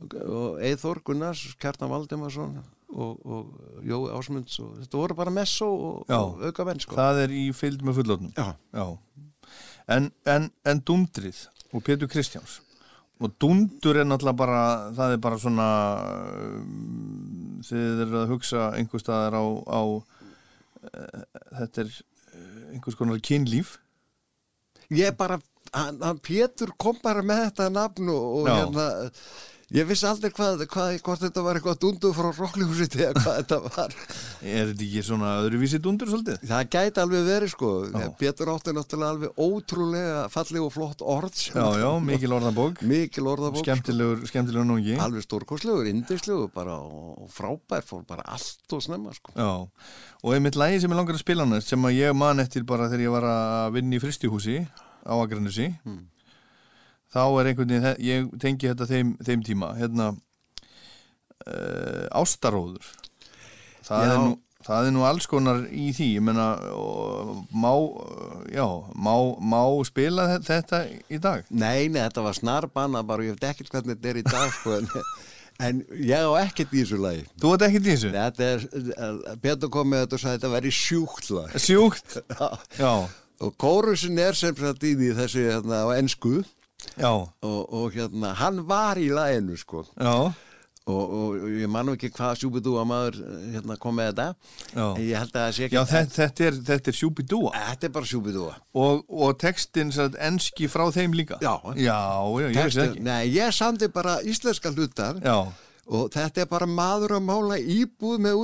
[0.00, 2.56] og Eithor Gunnars, Kjartan Valdimarsson
[2.92, 6.96] og, og Jói Ásmunds og þetta voru bara messó og, og auka menn sko.
[6.96, 8.86] Það er í fylgd með fullotnum Já.
[9.92, 12.60] En, en, en Dundrið og Pétur Kristjáns
[13.20, 14.62] og Dundur er náttúrulega bara
[14.96, 15.68] það er bara svona
[17.66, 21.22] þið eru að hugsa einhver staðar á, á uh,
[21.60, 23.76] þetta er uh, einhvers konar kynlíf.
[24.92, 25.38] Ég bara,
[25.72, 28.88] hann, Pétur kom bara með þetta nafn og, og hérna
[29.72, 33.58] ég vissi aldrei hvað, hvað, hvort þetta var eitthvað dundu frá Rokklihúsit eða hvað þetta
[33.64, 33.94] var.
[34.42, 36.42] Er þetta ekki svona öðruvísi Dundur svolítið?
[36.50, 37.70] það gæti alveg verið sko.
[38.20, 42.82] Pétur átti náttúrulega alveg ótrúlega falleg og flott orð Já, já, mikil orðabók.
[42.92, 48.82] Mikil orðabók skemmtilegur, skemmtilegur núngi alveg stórkostlegur, indislegur bara og, frábær fór bara allt og
[48.84, 49.32] snemma sko.
[49.38, 49.52] Já,
[50.22, 52.90] og einmitt lægi sem ég langar að spila næst sem að ég man eftir bara
[52.92, 54.58] þegar ég var að vinna í fristihúsi
[55.02, 55.70] á Akranusi
[57.12, 60.12] þá er einhvern veginn, ég tengi þetta þeim, þeim tíma, hérna
[61.46, 62.86] uh, ástaróður.
[63.82, 64.12] Það Já.
[64.12, 64.36] er, nú,
[64.66, 66.06] það er nú alls konar í því.
[66.18, 66.46] Ég menna,
[67.50, 67.72] má
[68.54, 71.44] já, má, má spila þe- þetta í dag?
[71.50, 73.26] Nei, nei, þetta var snarbanna bara.
[73.26, 74.88] Ég veit ekkert hvernig þetta er í dag sko, en,
[75.66, 77.26] en ég á ekkert í þessu lagi.
[77.42, 78.14] Þú veit ekki í þessu?
[78.14, 78.64] Þetta er,
[78.94, 81.58] eh, Pétur kom með þetta og sagði þetta væri sjúkt lag.
[81.66, 82.18] Sjúkt?
[82.82, 82.92] Já.
[83.42, 86.36] Og kórusin er sem sagt í því þessi hérna, á ensku.
[86.46, 86.61] já,
[87.02, 89.84] og, og hérna, hann var í laginu sko.
[89.96, 90.32] Já,
[90.90, 93.18] og, og ég manum ekki hvað sjúbidú að maður
[93.54, 94.26] hérna, kom með þetta.
[94.72, 94.86] Já.
[94.88, 97.88] en ég held að það sé ekki já þetta, þetta er, þetta er sjúbidúa Þetta
[97.88, 99.92] er bara sjúbidú og, og textin
[100.30, 101.38] enski frá þeim líka.
[101.44, 101.54] Já.
[101.76, 102.00] já,
[102.42, 103.04] já ég veist ekki.
[103.06, 105.36] Nei, ég samti bara íslenska hlutar já,
[105.90, 108.36] og þetta er bara maður að mála íbúð með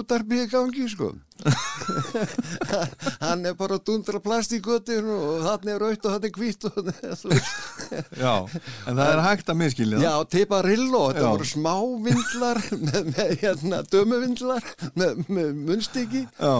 [0.43, 1.13] í gangi sko
[3.23, 7.13] hann er bara að dundra plast í göttinu og þannig er raut og þannig er
[7.31, 7.53] veist.
[8.25, 11.31] já en það er hægt að miskilja Já, Tiparillo, þetta Já.
[11.31, 11.75] voru smá
[12.09, 14.67] vindlar með, með hérna, dömuvindlar
[14.99, 16.55] með, með munstiki já,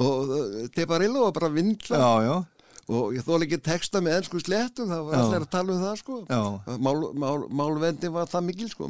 [0.00, 2.36] og uh, Tiparillo var bara vindlar já, já,
[2.86, 5.20] og ég þóla ekki texta með ennsku slettum, það var Já.
[5.26, 6.42] allir að tala um það sko Já.
[6.80, 8.88] Mál, mál, Málvendi var það mikil sko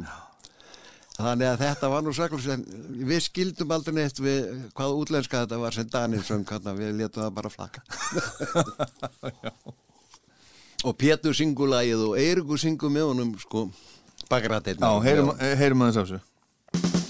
[1.17, 2.63] Þannig að þetta var nú saklus en
[3.09, 4.43] við skildum aldrei neitt við
[4.77, 7.81] hvað útlenska þetta var sem Danir söng hann við letum það bara flaka
[10.87, 13.65] og Pétur syngur lagið og Eirikur syngur með honum sko
[14.29, 17.06] bakrættin já heyrum, heyrum aðeins af þessu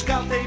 [0.00, 0.39] Því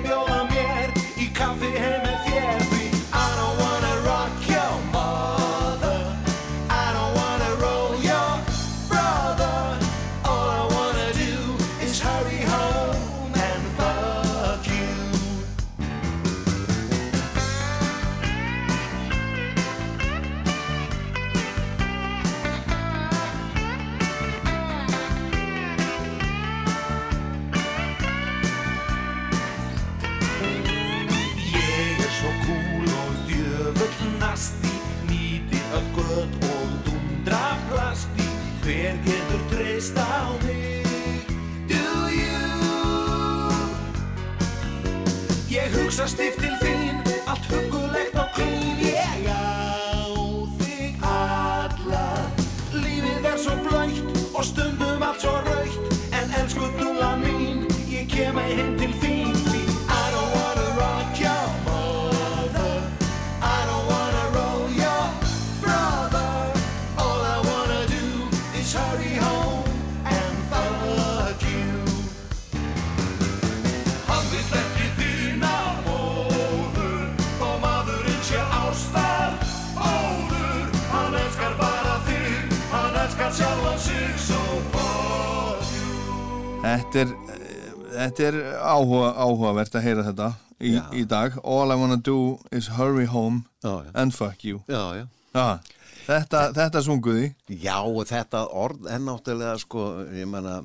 [88.14, 90.28] þetta er áhuga, áhugavert að heyra þetta
[90.62, 91.38] í, í dag.
[91.44, 93.92] All I wanna do is hurry home Já, já.
[93.96, 94.62] and fuck you.
[94.70, 95.60] Já,
[96.08, 97.34] þetta, þetta sunguði.
[97.50, 100.62] Já, og þetta orð er náttúrulega sko, ég menna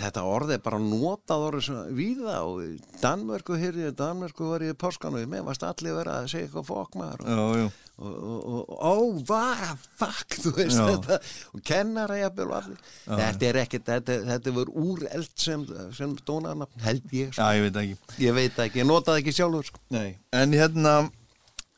[0.00, 5.14] þetta orð er bara notað orðið svona víða og Danmörku í Danmörku var í páskan
[5.16, 7.68] og ég með varst allir vera að segja eitthvað fokk maður og, Já, já.
[8.02, 8.94] og, og, og ó,
[9.28, 9.70] vara,
[10.00, 10.84] fuck þú veist Já.
[10.90, 11.20] þetta
[11.52, 12.82] og kennara jafnvel og allir
[13.22, 15.64] þetta er ekkert, þetta, þetta var úreld sem,
[16.00, 17.46] sem dónarnafn held ég sko.
[17.46, 18.20] Já, ég veit ekki.
[18.26, 19.82] ég veit ekki, ég notaði ekki sjálfur sko.
[19.92, 20.98] En hérna,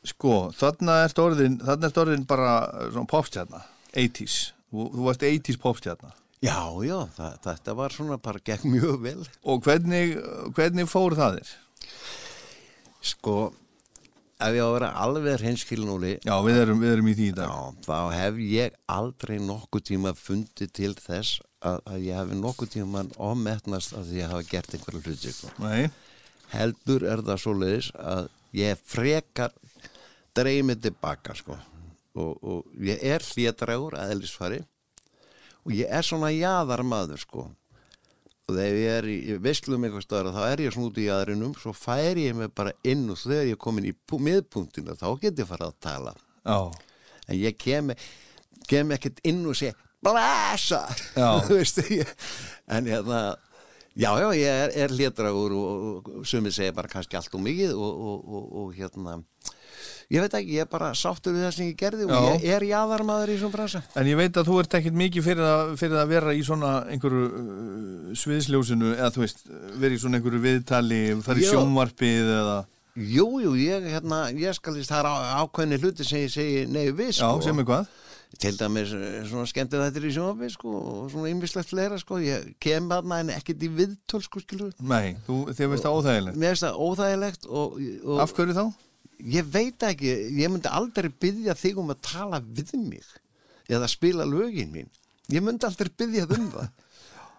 [0.07, 2.59] sko, þarna er orðin, þarna er orðin bara
[2.89, 4.37] svona popstjarna, 80s.
[4.73, 6.15] Þú, þú varst 80s popstjarna.
[6.45, 10.15] Já, já, það, þetta var svona bara gekk mjög vel Og hvernig,
[10.57, 11.53] hvernig fór það þér?
[13.05, 13.35] Sko,
[14.41, 17.35] ef ég á að vera alveg hinskilnúli, Já, við erum, við erum í því í
[17.37, 17.51] dag.
[17.51, 22.73] já, þá hef ég aldrei nokkuð tíma fundið til þess að, að ég hef nokkuð
[22.75, 25.33] tíma ofmetnast að ég hafa gert einhverju hluti.
[25.35, 25.53] Sko.
[25.63, 25.89] Nei,
[26.51, 29.53] Heldur er það svoleiðis að ég frekar
[30.37, 31.57] dreymið tilbaka, sko.
[32.15, 34.61] Og, og ég er hlétrægur að eldisfari
[35.65, 37.45] og ég er svona jaðar maður, sko.
[38.45, 41.55] og þegar ég er í, veistlum eitthvað stöðar þá er ég svona út í aðrinum
[41.57, 43.95] svo færi ég mig bara inn og þegar ég er komin í
[44.27, 46.13] miðpunktinu þá get ég farið að tala.
[46.45, 46.59] Já,
[47.25, 47.89] en ég kem,
[48.69, 49.73] kem ekkert inn og sé
[50.05, 50.83] blæsa
[51.49, 52.09] veist, ég,
[52.69, 53.21] en hérna
[53.95, 57.41] já já ég er, er hlétragur og, og, og sumið segja bara kannski allt og
[57.45, 59.17] mikið og, og, og, og hérna
[60.13, 62.35] ég veit ekki, ég er bara sáttur við það sem ég gerði og Já.
[62.43, 65.49] ég er jaðarmaður í svona bransa En ég veit að þú ert ekkert mikið fyrir
[65.49, 69.43] að, fyrir að vera í svona einhverju uh, sviðsljósinu eða þú veist,
[69.81, 71.53] vera í svona einhverju viðtali, fara í Já.
[71.55, 72.57] sjónvarpið eða,
[72.95, 76.93] Jú, jú, ég, hérna, ég skal þess, það er ákveðni hluti sem ég segi nei
[76.95, 77.41] við, já, sko.
[77.43, 77.89] sem er hvað?
[78.39, 82.21] Til dæmis eh, svona skemmtið þetta í sjónvarpi, sko, og svona ymmislegt fleira, sko.
[82.23, 84.71] Ég kem þarna en ekkert í viðtöl, sko, skilur.
[84.79, 86.39] Nei, þú, þið veist það óþægilegt.
[86.39, 87.77] Mér finnst það óþægilegt og,
[88.07, 88.65] og Af hverju þá?
[89.19, 93.05] Ég veit ekki, ég myndi aldrei byggja þig um að tala við mig
[93.71, 94.89] eða spila lögin mín.
[95.31, 96.69] Ég myndi aldrei byggja um það.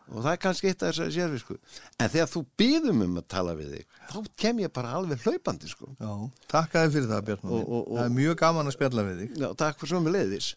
[0.07, 1.55] Og það er kannski eitt af þess að sérfi, sko.
[1.99, 5.67] En þegar þú byggðum um að tala við þig, þá kem ég bara alveg hlaupandi,
[5.73, 5.89] sko.
[5.99, 6.11] Já,
[6.53, 7.43] takk að þið fyrir það, Björn.
[7.51, 9.31] Og- og- og- Það er mjög gaman að spjalla við þig.
[9.43, 10.49] Já, takk fyrir svo með leiðis.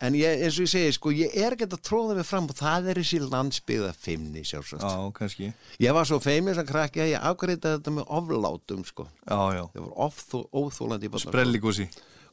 [0.00, 2.54] En ég, eins og ég segi, sko, ég er ekki að tróða mig fram og
[2.54, 4.82] það er þessi landsbyggða fimmni, sjálfsagt.
[4.86, 5.52] Já, kannski.
[5.80, 9.08] Ég var svo feimið sem krakki að ég afgreita þetta með oflátum, sko.
[9.26, 9.64] Já, já.
[9.74, 11.32] Ég var ofþó, óþólandi í barnaskóla.
[11.34, 11.88] Sprelligúsi.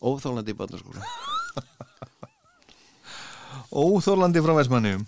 [0.06, 1.02] Óþólandi í barnaskóla.
[3.74, 5.06] Óþórlandi frá Vestmanniðum.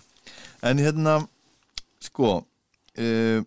[0.62, 1.16] En hérna,
[2.02, 3.44] sko, uh,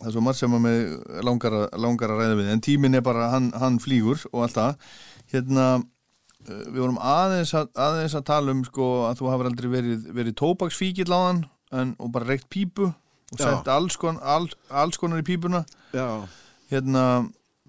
[0.00, 0.82] það er svo margt sem að með
[1.28, 4.92] langar, langar að ræða við, en tíminn er bara, hann, hann flýgur og allt það.
[5.34, 9.72] Hérna, uh, við vorum aðeins að, aðeins að tala um, sko, að þú hafur aldrei
[9.74, 14.48] verið, verið tóbaksfíkill á hann en, og bara reykt pípu og sett alls, kon, all,
[14.74, 15.62] alls konar í pípuna.
[15.94, 16.26] Já.
[16.70, 17.04] Hérna,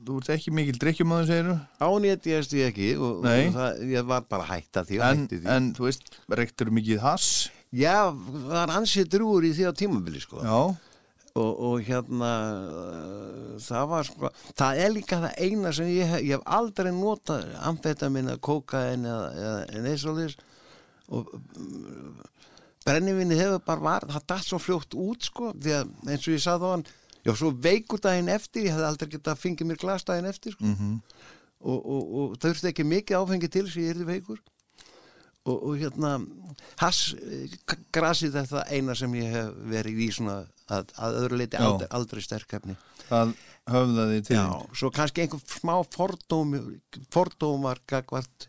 [0.01, 1.49] þú ert ekki mikil drikkjumöðu, segir
[1.81, 5.05] Ánét ég eftir ég ekki og, og það, ég var bara hætt að því og
[5.05, 5.49] hætti því.
[5.55, 7.27] en þú veist, reyktur mikið hass
[7.71, 10.41] Já, það er ansið drúur í því á tímabili, sko.
[10.43, 10.57] já,
[11.39, 12.31] og, og hérna
[13.63, 17.45] það var sko það er líka það eina sem ég hef, ég hef aldrei notað
[17.69, 20.41] amfetamin kókain eða, eða eins og þess
[21.11, 22.19] og mm,
[22.85, 26.43] brennivinni hefur bara var það datt svo fljótt út sko því að eins og ég
[26.43, 26.87] sagði á hann
[27.21, 30.57] já svo veikur daginn eftir ég hefði aldrei getað að fengið mér glas daginn eftir
[30.57, 30.67] sko.
[30.67, 30.95] Mhm.
[31.61, 34.41] og, og, og það þurfti ekki mikið áfengi til sem ég erði veikur
[35.47, 36.15] og, og hérna
[36.81, 37.51] hass eh,
[38.01, 40.41] er það eina sem ég hef verið í svona
[40.71, 42.77] að, að öðru leiti aldrei, aldrei sterkefni
[43.11, 43.33] það
[43.71, 44.37] höfðaði til.
[44.37, 44.47] Já,
[44.77, 46.55] svo kannski einhver smá fordóm
[47.13, 48.47] fordómar gagvart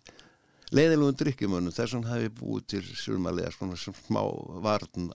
[0.72, 4.20] leiðilegum drikkjumönnum þess vegna hafi ég búið til sjumalega svona smá
[4.64, 5.10] varn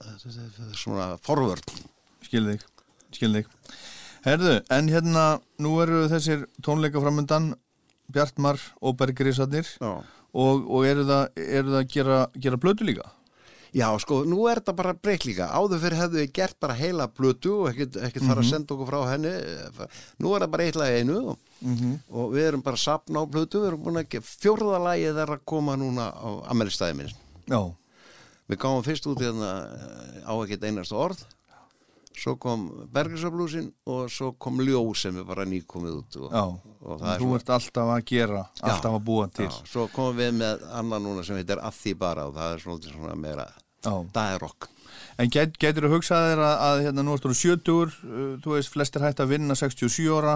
[0.78, 1.80] svona forvörn.
[2.26, 2.66] Skil þig,
[3.16, 3.48] skil þig.
[4.26, 5.24] Herðu, en hérna
[5.62, 7.54] nú eru þessir tónleika framundan.
[8.08, 10.00] Bjartmar og Bergrisarnir Já.
[10.34, 13.06] Og, og eru það, eru það að gera, gera blötu líka
[13.76, 15.50] Já, sko, nú er þetta bara breytt líka.
[15.52, 18.88] Áður fyrir hefðu við gert bara heila blötu og ekkert, ekkert fara að senda okkur
[18.88, 19.32] frá henni.
[20.24, 21.50] Nú er það bara eitt lag í einu og,
[22.08, 23.60] og við erum bara sapna á blötu.
[23.60, 27.12] Við erum búin að fjórða lagið er að koma núna á ammælistæði minn.
[27.44, 27.60] Já,
[28.48, 29.52] Við gáum fyrst út í þarna
[30.24, 31.20] á ekkert einast orð.
[32.18, 36.16] Svo kom Bergersaflúsin og svo kom Ljó sem er bara nýkomið út.
[36.18, 39.46] Og, já og það er þú svona- ert alltaf að gera alltaf að búa til
[39.46, 42.58] Já, svo komum við með annan núna sem heitir Að því bara og það er
[42.58, 43.46] svona, svona meira,
[43.84, 44.38] Já.
[44.38, 44.68] rock.
[45.18, 48.70] En get, getur þú hugsað þér að, að hérna, nú ertu 70, uh, þú veist,
[48.70, 50.34] flestir hægt að vinna 67 ára,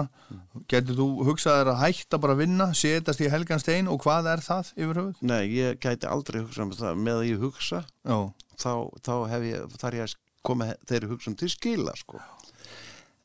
[0.67, 1.79] getur þú hugsað þér að
[2.19, 5.21] bara að vinna, setast í helgan stein og hvað er það yfir höfuð?
[5.21, 8.17] Nei, ég gæti aldrei hugsað með það með að ég hugsa Já,
[8.59, 8.73] þá,
[9.07, 12.19] þá hef ég, þar ég að koma þeirri hugsun til skila sko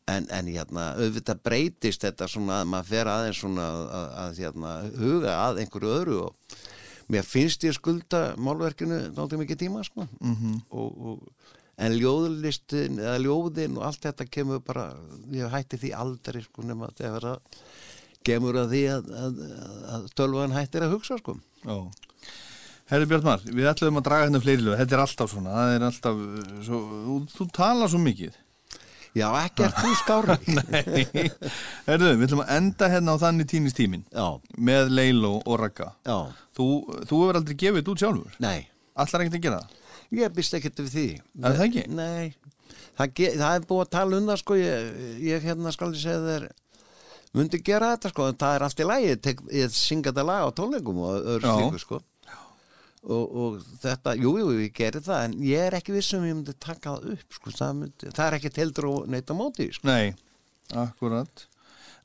[0.08, 4.38] en, en hérna, auðvitað breytist þetta svona að maður fer aðeins svona að, að, að
[4.44, 6.56] hérna, huga að einhverju öðru og
[7.12, 10.56] mér finnst ég skulda málverkinu náttúrulega mikið tíma sko Mhm.
[10.70, 11.28] og, og,
[11.78, 14.88] en ljóðlistin eða ljóðin og allt þetta kemur bara
[15.30, 17.60] ég hætti því aldrei sko nema þegar það
[18.26, 19.36] kemur að því að, að,
[19.94, 21.76] að tölvan hættir að hugsa sko Já.
[22.88, 25.82] Herri Björnmar, við ætlum að draga hérna fleiri lög, þetta er alltaf svona, það er
[25.88, 28.36] alltaf, uh, svo, þú, þú talar svo mikið.
[29.16, 31.22] Já, ekki er þú skári Nei,
[31.88, 34.26] herru, við ætlum að enda hérna á þannig tínis tímin Já,
[34.68, 35.88] með Leilo og Ragga.
[36.06, 36.18] já,
[36.56, 36.66] Þú,
[37.08, 38.68] þú hefur aldrei gefið þetta út sjálfur, nei.
[38.98, 39.74] Allar ekkert að gera það.
[40.18, 41.06] Ég býst ekkert við því.
[41.42, 41.84] Er það ekki?
[41.94, 42.32] Nei,
[42.98, 44.88] það, það er búið að tala um það sko ég,
[45.28, 46.48] ég hérna skal ég segja þér
[47.38, 50.46] myndi gera þetta sko, en það er allt í lagi ég, ég synga þetta lag
[50.48, 52.00] á tónleikum og öðru slíku sko
[53.04, 56.54] og, og þetta, jú, jú, ég geri það en ég er ekki vissum ég myndi
[56.58, 59.88] taka það upp sko, það, myndi, það er ekki heldur og neitt á móti sko.
[59.88, 60.12] Nei,
[60.74, 61.46] akkurat.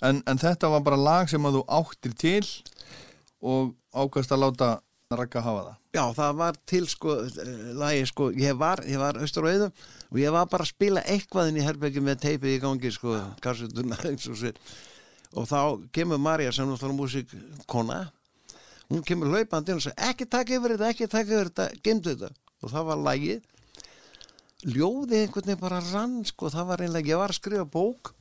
[0.04, 2.44] En, en þetta var bara lag sem að þú áttir til
[3.44, 4.74] og ákvæmst að láta
[5.14, 5.76] Ragga hafa það.
[5.94, 7.16] Já, það var til sko
[7.78, 9.76] lagi sko, ég var, ég var austur og auðum
[10.10, 13.20] og ég var bara að spila eitthvað inn í herbergi með teipið í gangi sko,
[13.44, 14.58] kassutuna eins og sér
[15.34, 15.60] og þá
[15.94, 18.00] kemur Marja sem náttúrulega músikkona
[18.92, 22.16] hún kemur hlaupandi inn og segir ekki taka yfir þetta, ekki taka yfir þetta, gemdu
[22.16, 22.34] þetta.
[22.64, 23.48] Og það var lagið.
[24.64, 28.14] Ljóðið einhvern veginn bara rann sko, það var einlega, ég var að skrifa bók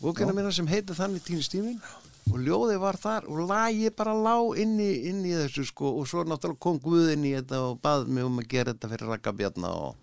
[0.00, 1.78] bókina mína sem heitir þannig tínistímin
[2.26, 5.94] og ljóðið var þar og lagið bara lá inn í, inn í þessu sko.
[6.00, 8.90] Og svo náttúrulega kom Guð inn í þetta og bað mig um að gera þetta
[8.92, 9.94] fyrir Ragga Bjarna og,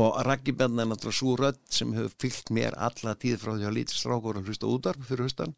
[0.00, 3.68] og Raggi Bjarna er náttúrulega svo rödd sem hefur fyllt mér alla tíð frá því
[3.68, 5.54] að lítið strákur að hlusta útarp fyrir hustan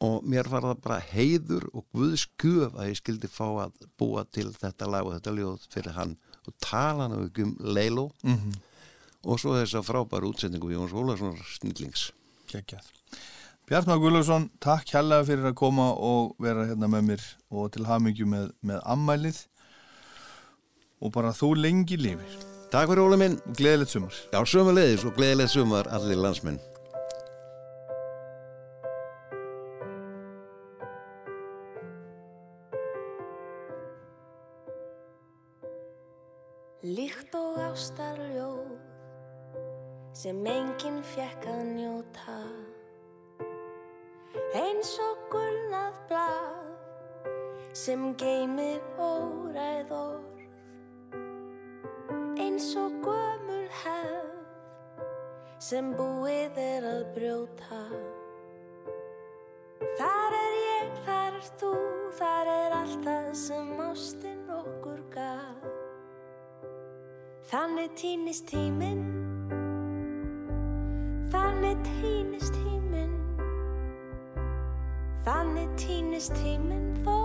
[0.00, 4.22] og mér var það bara heiður og Guðs gjöf að ég skildi fá að búa
[4.30, 6.16] til þetta lag og þetta ljóð fyrir hann
[6.46, 8.52] og tala hann um Leilo Mhm.
[9.24, 12.12] og svo þess að frábæra útsendingu Jóns Ólarssonar snillings
[12.48, 12.86] Kekjað.
[13.68, 18.24] Bjartmar Guðlaugsson, takk hérlega fyrir að koma og vera hérna með mér og til hamingju
[18.26, 19.42] með, með ammælið
[21.02, 22.38] og bara þú lengi lifir
[22.70, 24.12] Takk fyrir Óli minn gleðilegt sumar.
[24.32, 26.58] Já, sömulegis og gleðilegt sumar allir landsmenn
[36.88, 38.68] Líkt og ástarljóð
[40.16, 42.36] sem enginn fjekk að njóta.
[44.56, 46.70] Eins og gulnað blað
[47.76, 50.40] sem geymir óræð orð.
[52.46, 54.32] Eins og gömul hefð
[55.68, 57.82] sem búið er að brjóta.
[60.00, 61.76] Þar er ég, þar er þú,
[62.22, 65.47] þar er allt það sem ástin okkur gaf
[67.48, 69.06] Þannig týnist tíminn.
[71.32, 73.14] Þannig týnist tíminn.
[75.24, 77.16] Þannig týnist tíminn þó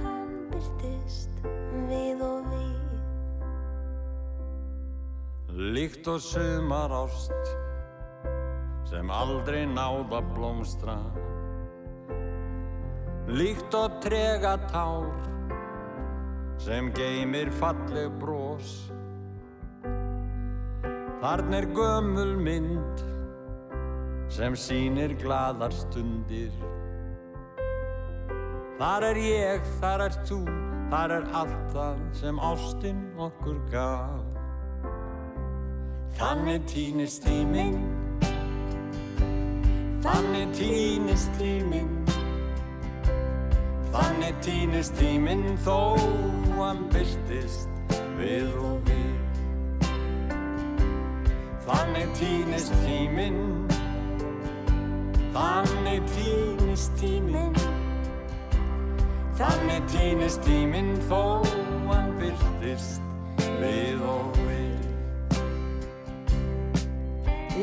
[0.00, 1.44] hann byrtist
[1.90, 2.96] við og við.
[5.76, 7.52] Líkt og sumar ást
[8.88, 10.96] sem aldrei náða blómstra.
[13.28, 15.12] Líkt og trega tár
[16.64, 18.86] sem geymir falleg brós
[21.16, 23.04] Þarna er gömul mynd
[24.28, 26.52] sem sýnir gladar stundir.
[28.76, 30.40] Þar er ég, þar er þú,
[30.92, 34.26] þar er allt það sem ástin okkur gaf.
[36.18, 37.80] Þannig týnist tíminn.
[40.04, 41.96] Þannig týnist tíminn.
[43.96, 45.96] Þannig týnist tíminn þó
[46.60, 47.72] hann byrtist
[48.20, 49.05] við og við
[51.66, 53.66] Þannig týnist tíminn.
[55.34, 57.56] Þannig týnist tíminn.
[59.34, 61.42] Þannig týnist tíminn þó
[61.88, 63.02] hann byrtist
[63.58, 64.86] við og við.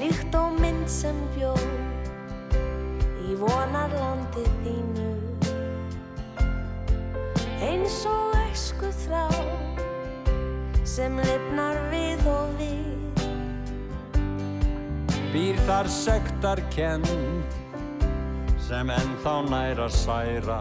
[0.01, 1.53] Líkt og mynd sem bjó
[3.23, 5.11] í vonarlandi þínu.
[7.63, 9.29] Eins og æsku þrá
[10.83, 12.92] sem lifnar við og við
[15.33, 17.09] Býr þar sektar kend
[18.61, 20.59] sem ennþá nær að særa.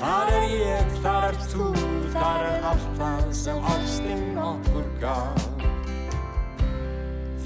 [0.00, 1.66] Þar er ég, þar er þú,
[2.14, 5.48] þar er allt það sem ástin okkur gaf.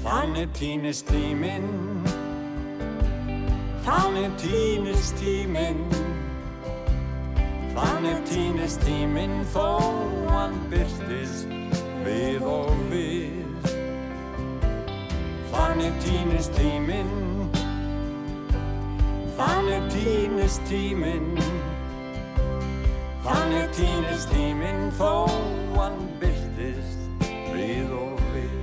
[0.05, 1.95] Þannig týnist tíminn
[3.85, 5.83] Þannig týnist tíminn.
[7.75, 9.67] Þannig týnist tíminn þó
[10.31, 11.51] hann byrtist
[12.05, 13.34] við og við
[15.55, 17.11] Þannig týnist tíminn.
[19.37, 21.29] Þannig týnist tíminn.
[23.23, 25.25] Þannig týnist tíminn þó
[25.77, 28.57] hann byrtist við og við.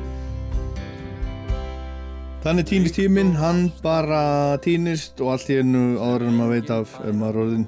[2.45, 6.99] Þannig týnist tíminn, hann bara týnist og allt í einu áður en maður veit af
[7.07, 7.65] er maður orðin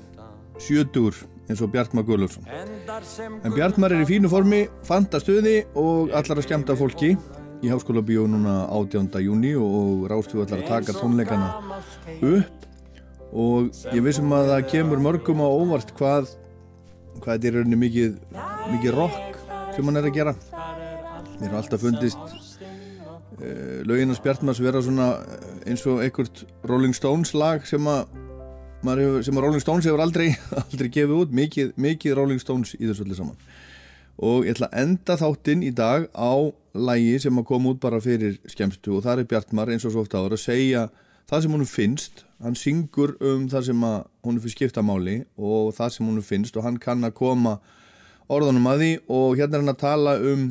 [0.61, 2.45] sjötur eins og Bjartmar Guðlöfsson.
[2.49, 7.15] En Bjartmar er í fínu formi, fanta stuði og allar að skemmta fólki
[7.63, 9.21] í Háskóla Bíó núna 18.
[9.23, 11.49] júni og Rástfjú allar að taka tónleikana
[12.19, 12.65] upp
[13.35, 16.33] og ég vissum að það kemur mörgum á óvart hvað,
[17.21, 18.19] hvað þetta er rauninni mikið,
[18.73, 19.39] mikið rock
[19.75, 20.35] sem hann er að gera.
[21.41, 22.21] Mér har alltaf fundist
[23.41, 28.07] uh, lögin og Bjartmars vera svona eh, eins og einhvert Rolling Stones lag sem að,
[28.87, 30.29] hefur, sem að Rolling Stones hefur aldrei,
[30.63, 33.41] aldrei gefið út mikið, mikið Rolling Stones í þessu öllu saman
[34.23, 38.01] og ég ætla að enda þáttinn í dag á lægi sem að koma út bara
[38.03, 40.89] fyrir skemmstu og það er Bjartmar eins og svo ofta ára að segja
[41.31, 42.25] það sem honum finnst.
[42.43, 46.67] Hann syngur um það sem honum fyrir skipta máli og það sem honum finnst og
[46.67, 47.59] hann kann að koma
[48.33, 48.93] orðanum að því.
[49.09, 50.47] Og hérna er hann að tala um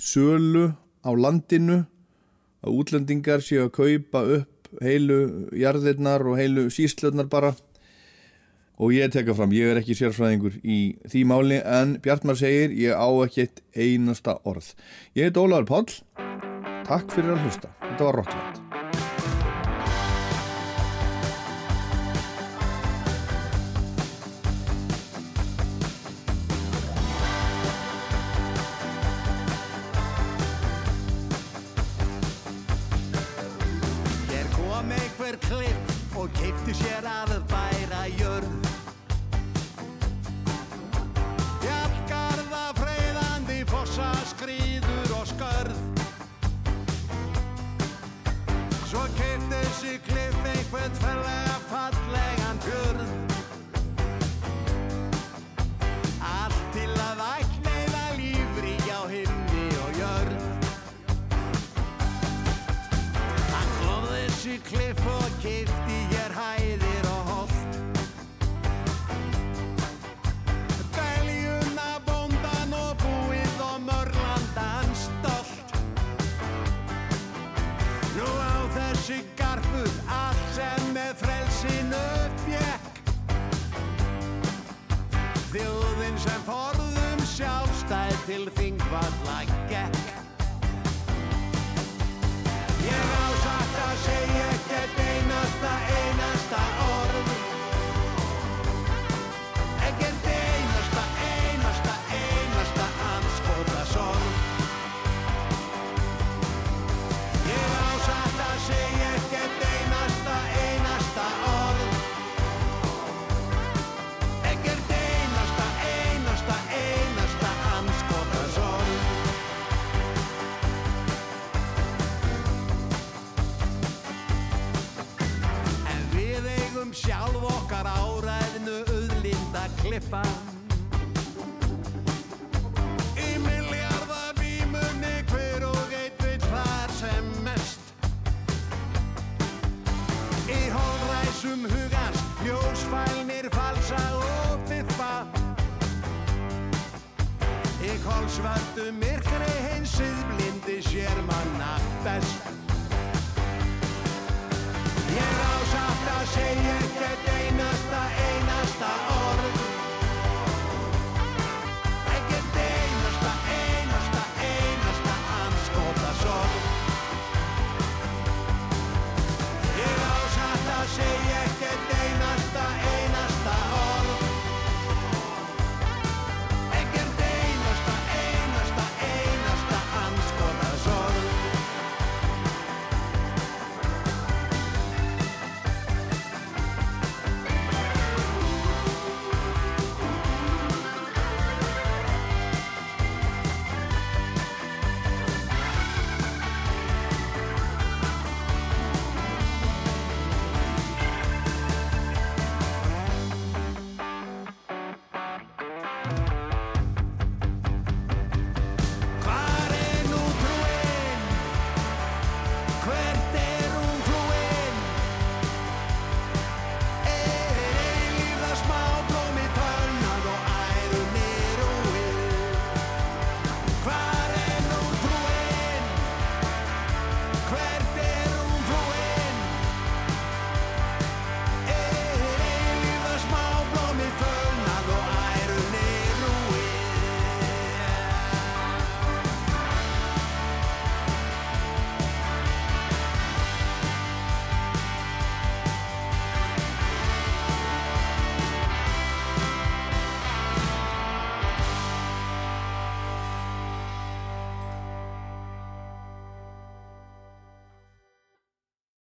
[0.00, 0.70] sölu
[1.04, 1.82] á landinu
[2.64, 7.54] að útlendingar séu að kaupa upp heilu jarðirnar og heilu síslurnar bara
[8.80, 10.80] og ég teka fram, ég er ekki sérfræðingur í
[11.10, 14.72] því máli en Bjartmar segir ég á ekki eitt einasta orð.
[15.12, 16.00] Ég heit Ólaður Páll.
[16.88, 18.69] Takk fyrir að hlusta, þetta var Rockland